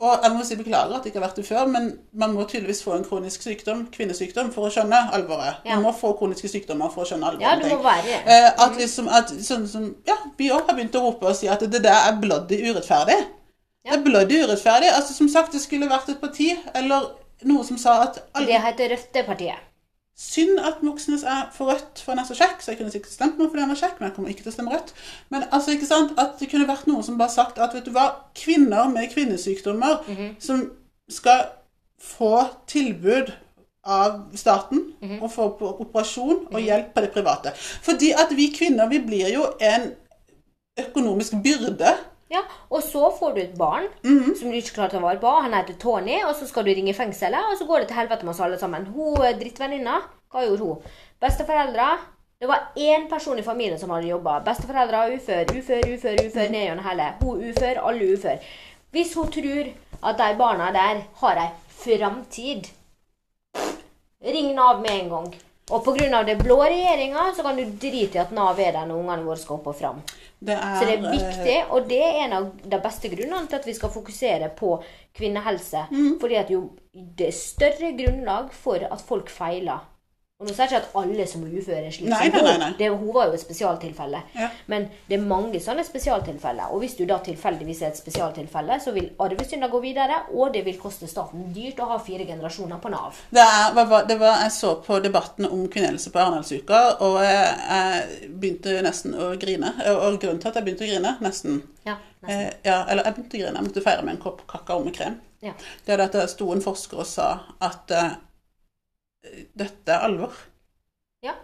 Og 0.00 0.22
jeg 0.22 0.30
må 0.30 0.44
si 0.46 0.56
beklager 0.56 0.94
at 0.94 1.02
det 1.02 1.10
ikke 1.10 1.18
har 1.18 1.24
vært 1.26 1.40
det 1.40 1.44
før, 1.48 1.64
men 1.66 1.88
man 2.14 2.32
må 2.36 2.44
tydeligvis 2.46 2.84
få 2.86 2.92
en 2.94 3.02
kronisk 3.04 3.42
sykdom, 3.42 3.80
kvinnesykdom, 3.90 4.52
for 4.54 4.68
å 4.68 4.70
skjønne 4.70 5.00
alvoret. 5.16 5.64
Ja. 5.66 5.74
Man 5.74 5.88
må 5.88 5.92
få 5.98 6.12
kroniske 6.20 6.46
sykdommer 6.52 6.92
for 6.94 7.02
å 7.02 7.08
skjønne 7.10 7.32
alvoret. 7.32 7.42
Ja, 7.42 7.56
du 7.58 7.66
må 7.72 7.80
være 7.82 8.20
Eh, 8.22 8.46
at 8.62 8.78
liksom 8.78 9.10
at 9.10 9.32
sånn 9.42 9.66
som 9.66 9.88
Ja, 10.06 10.14
vi 10.38 10.52
òg 10.54 10.70
har 10.70 10.78
begynt 10.78 10.94
å 10.94 11.02
rope 11.02 11.26
og 11.26 11.34
si 11.36 11.50
at 11.50 11.66
det 11.66 11.82
der 11.82 11.98
er 11.98 12.14
bloody 12.22 12.60
urettferdig. 12.70 13.18
Ja. 13.82 13.90
Det 13.90 13.98
er 13.98 14.04
bloody 14.06 14.38
urettferdig. 14.44 14.94
Altså 14.94 15.18
Som 15.18 15.28
sagt, 15.34 15.52
det 15.52 15.64
skulle 15.66 15.90
vært 15.90 16.08
et 16.14 16.22
parti 16.22 16.52
eller 16.78 17.10
noe 17.50 17.66
som 17.66 17.78
sa 17.78 17.98
at 18.06 18.22
alle, 18.34 18.46
Det 18.46 18.62
heter 18.68 18.94
Røftepartiet. 18.94 19.67
Synd 20.18 20.58
at 20.58 20.80
Moxnes 20.82 21.22
er 21.22 21.44
for 21.54 21.70
rødt, 21.70 22.00
for 22.02 22.12
han 22.12 22.18
er 22.18 22.26
så 22.26 22.34
kjekk. 22.34 22.62
Så 22.62 22.72
jeg 22.72 22.78
kunne 22.80 22.90
sikkert 22.90 23.12
stemt 23.14 23.38
meg 23.38 23.52
fordi 23.52 23.62
han 23.62 23.70
var 23.70 23.78
kjekk, 23.78 24.00
men 24.00 24.08
jeg 24.08 24.14
kommer 24.16 24.32
ikke 24.32 24.42
til 24.42 24.50
å 24.50 24.56
stemme 24.56 24.72
rødt. 24.74 24.90
Men 25.30 25.44
altså, 25.52 25.70
ikke 25.76 25.86
sant, 25.86 26.16
at 26.18 26.40
det 26.40 26.48
kunne 26.50 26.66
vært 26.66 26.88
noen 26.90 27.06
som 27.06 27.18
bare 27.20 27.30
sagt 27.30 27.60
at 27.62 27.76
vet 27.76 27.86
du 27.86 27.92
hva, 27.94 28.08
kvinner 28.34 28.90
med 28.90 29.12
kvinnesykdommer 29.12 30.02
som 30.42 30.64
skal 31.08 31.46
få 32.02 32.34
tilbud 32.66 33.30
av 33.88 34.18
staten 34.36 34.82
og 35.22 35.30
få 35.32 35.46
operasjon 35.86 36.48
og 36.50 36.60
hjelp 36.60 36.90
på 36.94 37.00
det 37.00 37.12
private. 37.14 37.52
Fordi 37.86 38.10
at 38.12 38.34
vi 38.36 38.50
kvinner, 38.58 38.88
vi 38.90 38.98
blir 39.00 39.30
jo 39.32 39.46
en 39.60 39.92
økonomisk 40.78 41.38
byrde. 41.42 41.94
Ja, 42.30 42.40
Og 42.70 42.82
så 42.82 43.08
får 43.18 43.34
du 43.34 43.40
et 43.40 43.54
barn 43.58 43.86
Mhm. 44.04 44.34
som 44.36 44.50
du 44.50 44.56
ikke 44.56 44.74
klarer 44.74 44.88
å 44.88 44.90
ta 44.90 44.98
vare 45.00 45.18
på. 45.18 45.30
Han 45.42 45.52
heter 45.54 45.74
Tony, 45.80 46.18
og 46.24 46.34
så 46.36 46.46
skal 46.46 46.64
du 46.64 46.70
ringe 46.70 46.92
fengselet, 46.94 47.40
og 47.52 47.56
så 47.58 47.66
går 47.66 47.78
det 47.78 47.88
til 47.88 47.96
helvete 47.96 48.24
med 48.24 48.30
oss 48.34 48.40
alle 48.40 48.58
sammen. 48.58 48.84
Hun 48.86 49.16
eh, 49.24 49.32
drittvenninna, 49.38 50.00
hva 50.30 50.44
gjorde 50.46 50.58
hun? 50.64 50.76
Besteforeldre 51.20 51.98
Det 52.40 52.46
var 52.48 52.68
én 52.76 53.08
person 53.10 53.38
i 53.38 53.42
familien 53.42 53.78
som 53.78 53.90
hadde 53.90 54.06
jobba. 54.08 54.38
Besteforeldre 54.44 55.14
ufør, 55.16 55.44
ufør, 55.58 55.80
ufør, 55.94 56.14
ufør 56.26 56.50
ned 56.50 56.66
gjennom 56.68 56.84
hele. 56.84 57.06
Hun 57.20 57.40
ufør, 57.50 57.80
alle 57.88 58.12
ufør. 58.14 58.38
Hvis 58.92 59.14
hun 59.14 59.26
tror 59.32 59.72
at 60.04 60.18
de 60.18 60.36
barna 60.38 60.68
der 60.72 61.00
har 61.16 61.36
ei 61.36 61.48
framtid 61.68 62.68
Ring 64.24 64.54
Nav 64.54 64.80
med 64.80 64.90
en 65.02 65.08
gang. 65.10 65.34
Og 65.70 65.84
pga. 65.84 66.22
det 66.24 66.38
blå 66.40 66.56
regjeringa 66.62 67.32
så 67.36 67.42
kan 67.42 67.56
du 67.56 67.64
drite 67.64 68.18
i 68.18 68.22
at 68.22 68.32
Nav 68.32 68.60
er 68.60 68.72
der 68.72 68.86
når 68.88 69.02
ungene 69.02 69.26
våre 69.26 69.40
skal 69.40 69.58
opp 69.58 69.68
og 69.72 69.76
fram. 69.76 70.00
Det 70.38 70.54
er, 70.54 70.78
Så 70.78 70.86
det 70.86 70.94
er 70.94 71.04
eh, 71.04 71.12
viktig, 71.12 71.58
og 71.74 71.88
det 71.90 72.00
er 72.04 72.18
en 72.24 72.36
av 72.38 72.48
de 72.62 72.80
beste 72.82 73.10
grunnene 73.12 73.50
til 73.50 73.58
at 73.58 73.66
vi 73.66 73.74
skal 73.76 73.92
fokusere 73.92 74.50
på 74.56 74.76
kvinnehelse. 75.18 75.88
Mm. 75.90 76.16
Fordi 76.22 76.38
at 76.40 76.50
jo 76.54 76.62
det 76.94 77.28
er 77.28 77.36
større 77.36 77.92
grunnlag 77.98 78.52
for 78.54 78.86
at 78.86 79.04
folk 79.04 79.30
feiler 79.30 79.84
Og 80.38 80.46
nå 80.46 80.52
sier 80.54 80.68
jeg 80.70 80.78
ikke 80.78 80.86
at 80.86 80.92
alle 81.00 81.24
som 81.26 81.40
er 81.42 81.54
uføre, 81.58 81.78
er 81.88 81.90
slik 81.90 82.10
Nei, 82.12 82.28
som 82.30 82.44
hun. 82.46 82.74
Det, 82.78 82.88
hun 82.94 83.08
var 83.10 83.26
jo 83.26 83.32
et 83.34 83.40
spesialtilfelle. 83.42 84.20
Ja. 84.38 84.46
Men 84.70 84.84
det 85.08 85.16
er 85.16 85.24
mange 85.26 85.58
sånne 85.64 85.82
spesialtilfeller. 85.82 86.68
Og 86.70 86.78
hvis 86.84 86.92
du 86.94 87.00
da 87.10 87.16
tilfeldigvis 87.26 87.80
er 87.82 87.88
et 87.90 87.98
spesialtilfelle, 87.98 88.76
så 88.84 88.92
vil 88.94 89.08
arvesynder 89.18 89.72
gå 89.72 89.80
videre, 89.82 90.20
og 90.38 90.52
det 90.54 90.62
vil 90.68 90.78
koste 90.78 91.08
staten 91.10 91.48
dyrt 91.56 91.82
å 91.82 91.88
ha 91.90 91.96
fire 92.06 92.22
generasjoner 92.28 92.78
på 92.84 92.92
Nav. 92.94 93.18
Det, 93.34 93.42
er, 93.42 93.74
var- 93.90 94.06
det 94.06 94.18
var, 94.22 94.44
jeg 94.44 94.54
så 94.60 94.76
på 94.86 95.00
debatten 95.08 95.48
om 95.50 95.64
kvinnehelse 95.74 96.14
på 96.14 96.22
Arendalsuka, 96.22 96.84
og 97.08 97.18
jeg, 97.26 97.50
jeg 97.72 98.30
begynte 98.38 98.76
nesten 98.86 99.18
å 99.18 99.32
grine. 99.42 99.74
Og 99.96 100.20
grunnen 100.22 100.38
til 100.38 100.52
at 100.52 100.60
jeg 100.62 100.68
begynte 100.68 100.86
å 100.86 100.92
grine, 100.92 101.16
nesten 101.26 101.58
Ja, 101.82 101.98
nesten. 102.22 102.30
eh, 102.30 102.54
ja, 102.70 102.78
Eller 102.86 103.10
jeg 103.10 103.18
begynte 103.18 103.40
å 103.40 103.42
grine, 103.42 103.56
jeg 103.58 103.72
måtte 103.72 103.86
feire 103.90 104.06
med 104.06 104.14
en 104.14 104.22
kopp 104.22 104.46
kakao 104.54 104.86
med 104.86 104.94
krem. 105.02 105.18
Ja. 105.42 105.58
Det 105.86 105.98
er 105.98 106.06
at 106.06 106.14
det 106.14 106.28
sto 106.30 106.52
en 106.54 106.62
forsker 106.62 107.02
og 107.02 107.10
sa 107.10 107.32
at 107.62 107.90
eh, 107.90 108.14
dette 109.58 109.92
er 109.94 110.04
alvor. 110.08 110.34
Ja. 111.24 111.34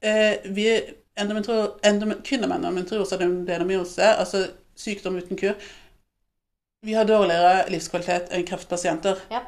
Eh, 0.00 0.38
vi 0.44 0.68
Kvinner 1.14 2.48
med 2.48 2.56
endometriose 2.58 3.14
adenomyose, 3.14 4.02
altså 4.18 4.48
sykdom 4.76 5.14
uten 5.20 5.38
kur, 5.38 5.52
vi 6.82 6.92
har 6.96 7.06
dårligere 7.06 7.68
livskvalitet 7.70 8.32
enn 8.34 8.42
kreftpasienter. 8.48 9.20
Ja. 9.30 9.44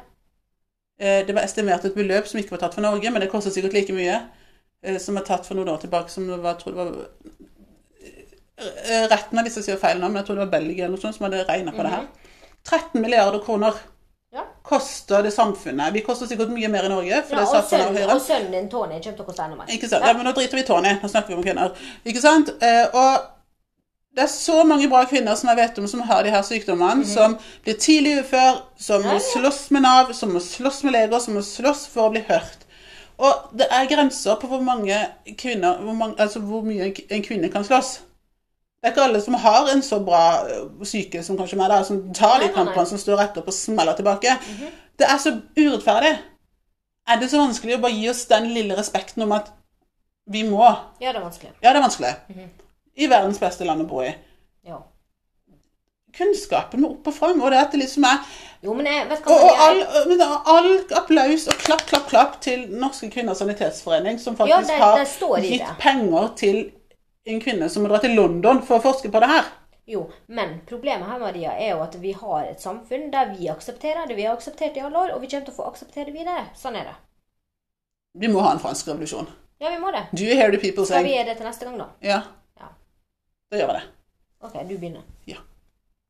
Eh, 0.99 1.25
det 1.27 1.35
var 1.35 1.43
estimert 1.43 1.83
et 1.85 1.93
beløp 1.97 2.25
som 2.27 2.39
ikke 2.39 2.55
var 2.55 2.63
tatt 2.63 2.73
for 2.77 2.81
Norge, 2.81 3.11
men 3.11 3.21
det 3.21 3.29
koster 3.29 3.51
sikkert 3.51 3.73
like 3.75 3.93
mye. 3.93 4.21
eh, 4.83 4.97
Som 4.97 5.17
er 5.17 5.25
tatt 5.27 5.45
for 5.45 5.55
noen 5.59 5.69
år 5.69 5.77
tilbake, 5.83 6.09
som 6.09 6.27
var, 6.41 6.55
tror 6.55 6.71
det 6.71 6.77
var 6.79 6.95
eh, 8.57 9.07
Retten 9.11 9.39
av 9.39 9.45
disse 9.45 9.61
sier 9.65 9.77
feil 9.81 9.99
nå, 9.99 10.07
men 10.07 10.21
jeg 10.21 10.25
tror 10.29 10.39
det 10.39 10.45
var 10.47 10.55
Belgia 10.55 10.85
eller 10.85 10.95
noe 10.95 11.01
sånt 11.03 11.17
som 11.17 11.27
hadde 11.27 11.43
regna 11.49 11.71
på 11.75 11.83
det 11.85 11.91
her. 11.93 12.07
13 12.63 13.01
milliarder 13.01 13.43
kroner 13.43 13.75
Mhm. 13.75 13.93
Koster 14.67 15.23
det 15.23 15.31
samfunnet. 15.31 15.93
Vi 15.95 16.03
koster 16.05 16.27
sikkert 16.27 16.51
mye 16.51 16.67
mer 16.71 16.85
i 16.87 16.91
Norge. 16.91 17.23
for 17.29 17.39
Ja, 17.39 17.45
det 17.45 17.61
og, 17.61 17.69
sønnen, 17.69 18.09
og 18.09 18.21
sønnen 18.21 18.51
din, 18.51 18.69
Tony, 18.69 18.99
kommer 18.99 19.17
til 19.17 19.23
å 19.23 19.29
koste 19.29 19.47
enda 19.47 19.57
mer. 19.61 19.71
Ikke 19.71 19.89
sant? 19.89 20.05
Ja, 20.05 20.13
men 20.17 20.27
nå 20.27 20.35
driter 20.35 20.59
vi 20.59 20.65
i 20.65 20.67
Tony. 20.67 20.93
Nå 21.01 21.09
snakker 21.09 21.33
vi 21.33 21.39
om 21.39 21.43
kvinner. 21.45 21.73
Ikke 22.05 22.23
sant? 22.23 22.51
Eh, 22.61 22.85
og 22.91 23.25
det 24.17 24.25
er 24.25 24.31
så 24.33 24.63
mange 24.65 24.89
bra 24.89 25.03
kvinner 25.05 25.35
som 25.37 25.51
jeg 25.51 25.59
vet 25.59 25.79
om 25.79 25.87
som 25.87 26.01
har 26.09 26.23
de 26.25 26.31
her 26.33 26.41
sykdommene, 26.41 27.05
som 27.05 27.35
blir 27.63 27.77
tidlig 27.77 28.15
ufør, 28.23 28.63
som. 28.81 29.03
Ja, 29.05 29.13
må 29.13 29.21
slåss 29.21 29.67
med 29.75 29.85
Nav, 29.85 30.13
som 30.17 30.33
må 30.33 30.41
slåss 30.41 30.81
med 30.87 30.97
leger, 30.97 31.19
som 31.21 31.37
må 31.37 31.43
slåss 31.45 31.85
for 31.93 32.09
å 32.09 32.15
bli 32.15 32.23
hørt. 32.27 32.65
Og 33.17 33.53
det 33.57 33.67
er 33.73 33.89
grenser 33.89 34.37
på 34.41 34.49
hvor 34.49 34.61
mange 34.61 34.97
kvinner, 35.37 35.77
hvor, 35.81 35.93
mange, 35.93 36.17
altså 36.21 36.39
hvor 36.39 36.65
mye 36.65 36.91
en 37.09 37.23
kvinne 37.25 37.49
kan 37.53 37.65
slåss. 37.65 37.99
Det 38.77 38.87
er 38.87 38.93
ikke 38.93 39.03
alle 39.07 39.21
som 39.21 39.33
har 39.33 39.69
en 39.73 39.81
så 39.81 39.97
bra 40.05 40.21
psyke 40.83 40.85
syke 40.85 41.23
som 41.25 41.37
kanskje 41.37 41.57
meg, 41.57 41.69
da, 41.71 41.79
som 41.83 42.13
tar 42.13 42.39
de 42.43 42.49
kampene, 42.53 42.85
som 42.85 42.97
står 43.01 43.17
rett 43.17 43.37
opp 43.41 43.47
og 43.49 43.53
smeller 43.53 43.97
tilbake. 43.97 44.35
Det 44.99 45.07
er 45.07 45.17
så 45.17 45.33
urettferdig. 45.57 46.11
Er 47.07 47.19
det 47.19 47.29
så 47.31 47.39
vanskelig 47.41 47.77
å 47.77 47.81
bare 47.81 47.95
gi 47.97 48.09
oss 48.11 48.25
den 48.29 48.49
lille 48.53 48.75
respekten 48.77 49.23
om 49.23 49.31
at 49.31 49.49
vi 50.29 50.43
må? 50.43 50.61
Ja, 51.01 51.11
det 51.11 51.15
er 51.15 51.25
vanskelig. 51.25 51.51
Ja, 51.63 51.71
det 51.73 51.77
er 51.79 51.85
vanskelig. 51.87 52.13
Mhm. 52.29 52.49
I 52.97 53.07
verdens 53.07 53.39
beste 53.39 53.65
land 53.65 53.81
å 53.81 53.87
bo 53.89 54.01
i. 54.01 54.13
Ja. 54.65 54.77
Kunnskapen 56.17 56.81
må 56.81 56.89
opp 56.95 57.07
og 57.11 57.13
fram, 57.13 57.41
og 57.45 57.51
det 57.51 57.59
at 57.59 57.71
det 57.75 57.81
liksom 57.83 58.05
er 58.09 58.23
Jo, 58.63 58.73
men 58.73 58.87
jeg 58.89 59.05
vet 59.09 59.19
Og, 59.19 59.27
hva 59.27 59.35
og 59.37 59.49
jeg- 59.51 59.85
all, 59.91 60.07
men 60.09 60.21
all 60.21 60.69
applaus 60.97 61.47
og 61.47 61.53
klapp, 61.61 61.83
klapp, 61.85 62.07
klapp 62.09 62.39
til 62.41 62.63
Norske 62.71 63.11
Kvinners 63.11 63.37
Sanitetsforening, 63.37 64.19
som 64.19 64.35
faktisk 64.35 64.49
Ja, 64.49 64.61
det- 64.61 64.67
det 64.67 64.77
har 64.77 65.41
gitt 65.41 65.77
penger 65.79 66.33
til 66.35 66.71
en 67.27 67.41
kvinne 67.43 67.69
som 67.69 67.83
må 67.83 67.91
dra 67.91 67.99
til 68.03 68.15
London 68.17 68.61
for 68.65 68.79
å 68.79 68.85
forske 68.89 69.11
på 69.13 69.21
det 69.23 69.29
her. 69.31 69.49
Jo, 69.87 70.01
men 70.27 70.57
problemet 70.67 71.07
her, 71.07 71.19
Maria, 71.19 71.53
er 71.55 71.75
jo 71.75 71.83
at 71.85 71.95
vi 72.01 72.11
har 72.11 72.47
et 72.49 72.63
samfunn 72.63 73.07
der 73.11 73.29
vi 73.37 73.47
aksepterer 73.51 74.07
det 74.07 74.17
vi 74.17 74.25
har 74.27 74.35
akseptert 74.35 74.75
i 74.75 74.83
alle 74.83 74.99
år, 74.99 75.13
og 75.15 75.21
vi 75.23 75.29
kommer 75.31 75.47
til 75.47 75.55
å 75.55 75.59
få 75.61 75.67
akseptere 75.69 76.09
det 76.09 76.15
videre. 76.17 76.47
Sånn 76.59 76.75
er 76.75 76.89
det. 76.89 76.95
Vi 78.19 78.31
må 78.33 78.41
ha 78.43 78.51
en 78.55 78.59
fransk 78.63 78.89
revolusjon. 78.91 79.29
Ja, 79.63 79.71
vi 79.71 79.79
må 79.79 79.91
det. 79.95 80.03
Do 80.11 80.25
you 80.25 80.35
hear 80.35 80.51
the 80.51 80.59
people 80.61 80.85
Skal 80.85 81.07
vi 81.07 81.15
gjøre 81.15 81.31
det 81.31 81.37
til 81.39 81.47
neste 81.47 81.69
gang, 81.69 81.77
da? 81.79 81.87
Ja. 82.03 82.19
Ja. 82.59 82.73
Da 83.51 83.61
gjør 83.61 83.71
vi 83.71 83.77
det. 83.79 83.85
OK, 84.47 84.57
du 84.67 84.75
begynner. 84.75 85.07
Ja. 85.29 85.39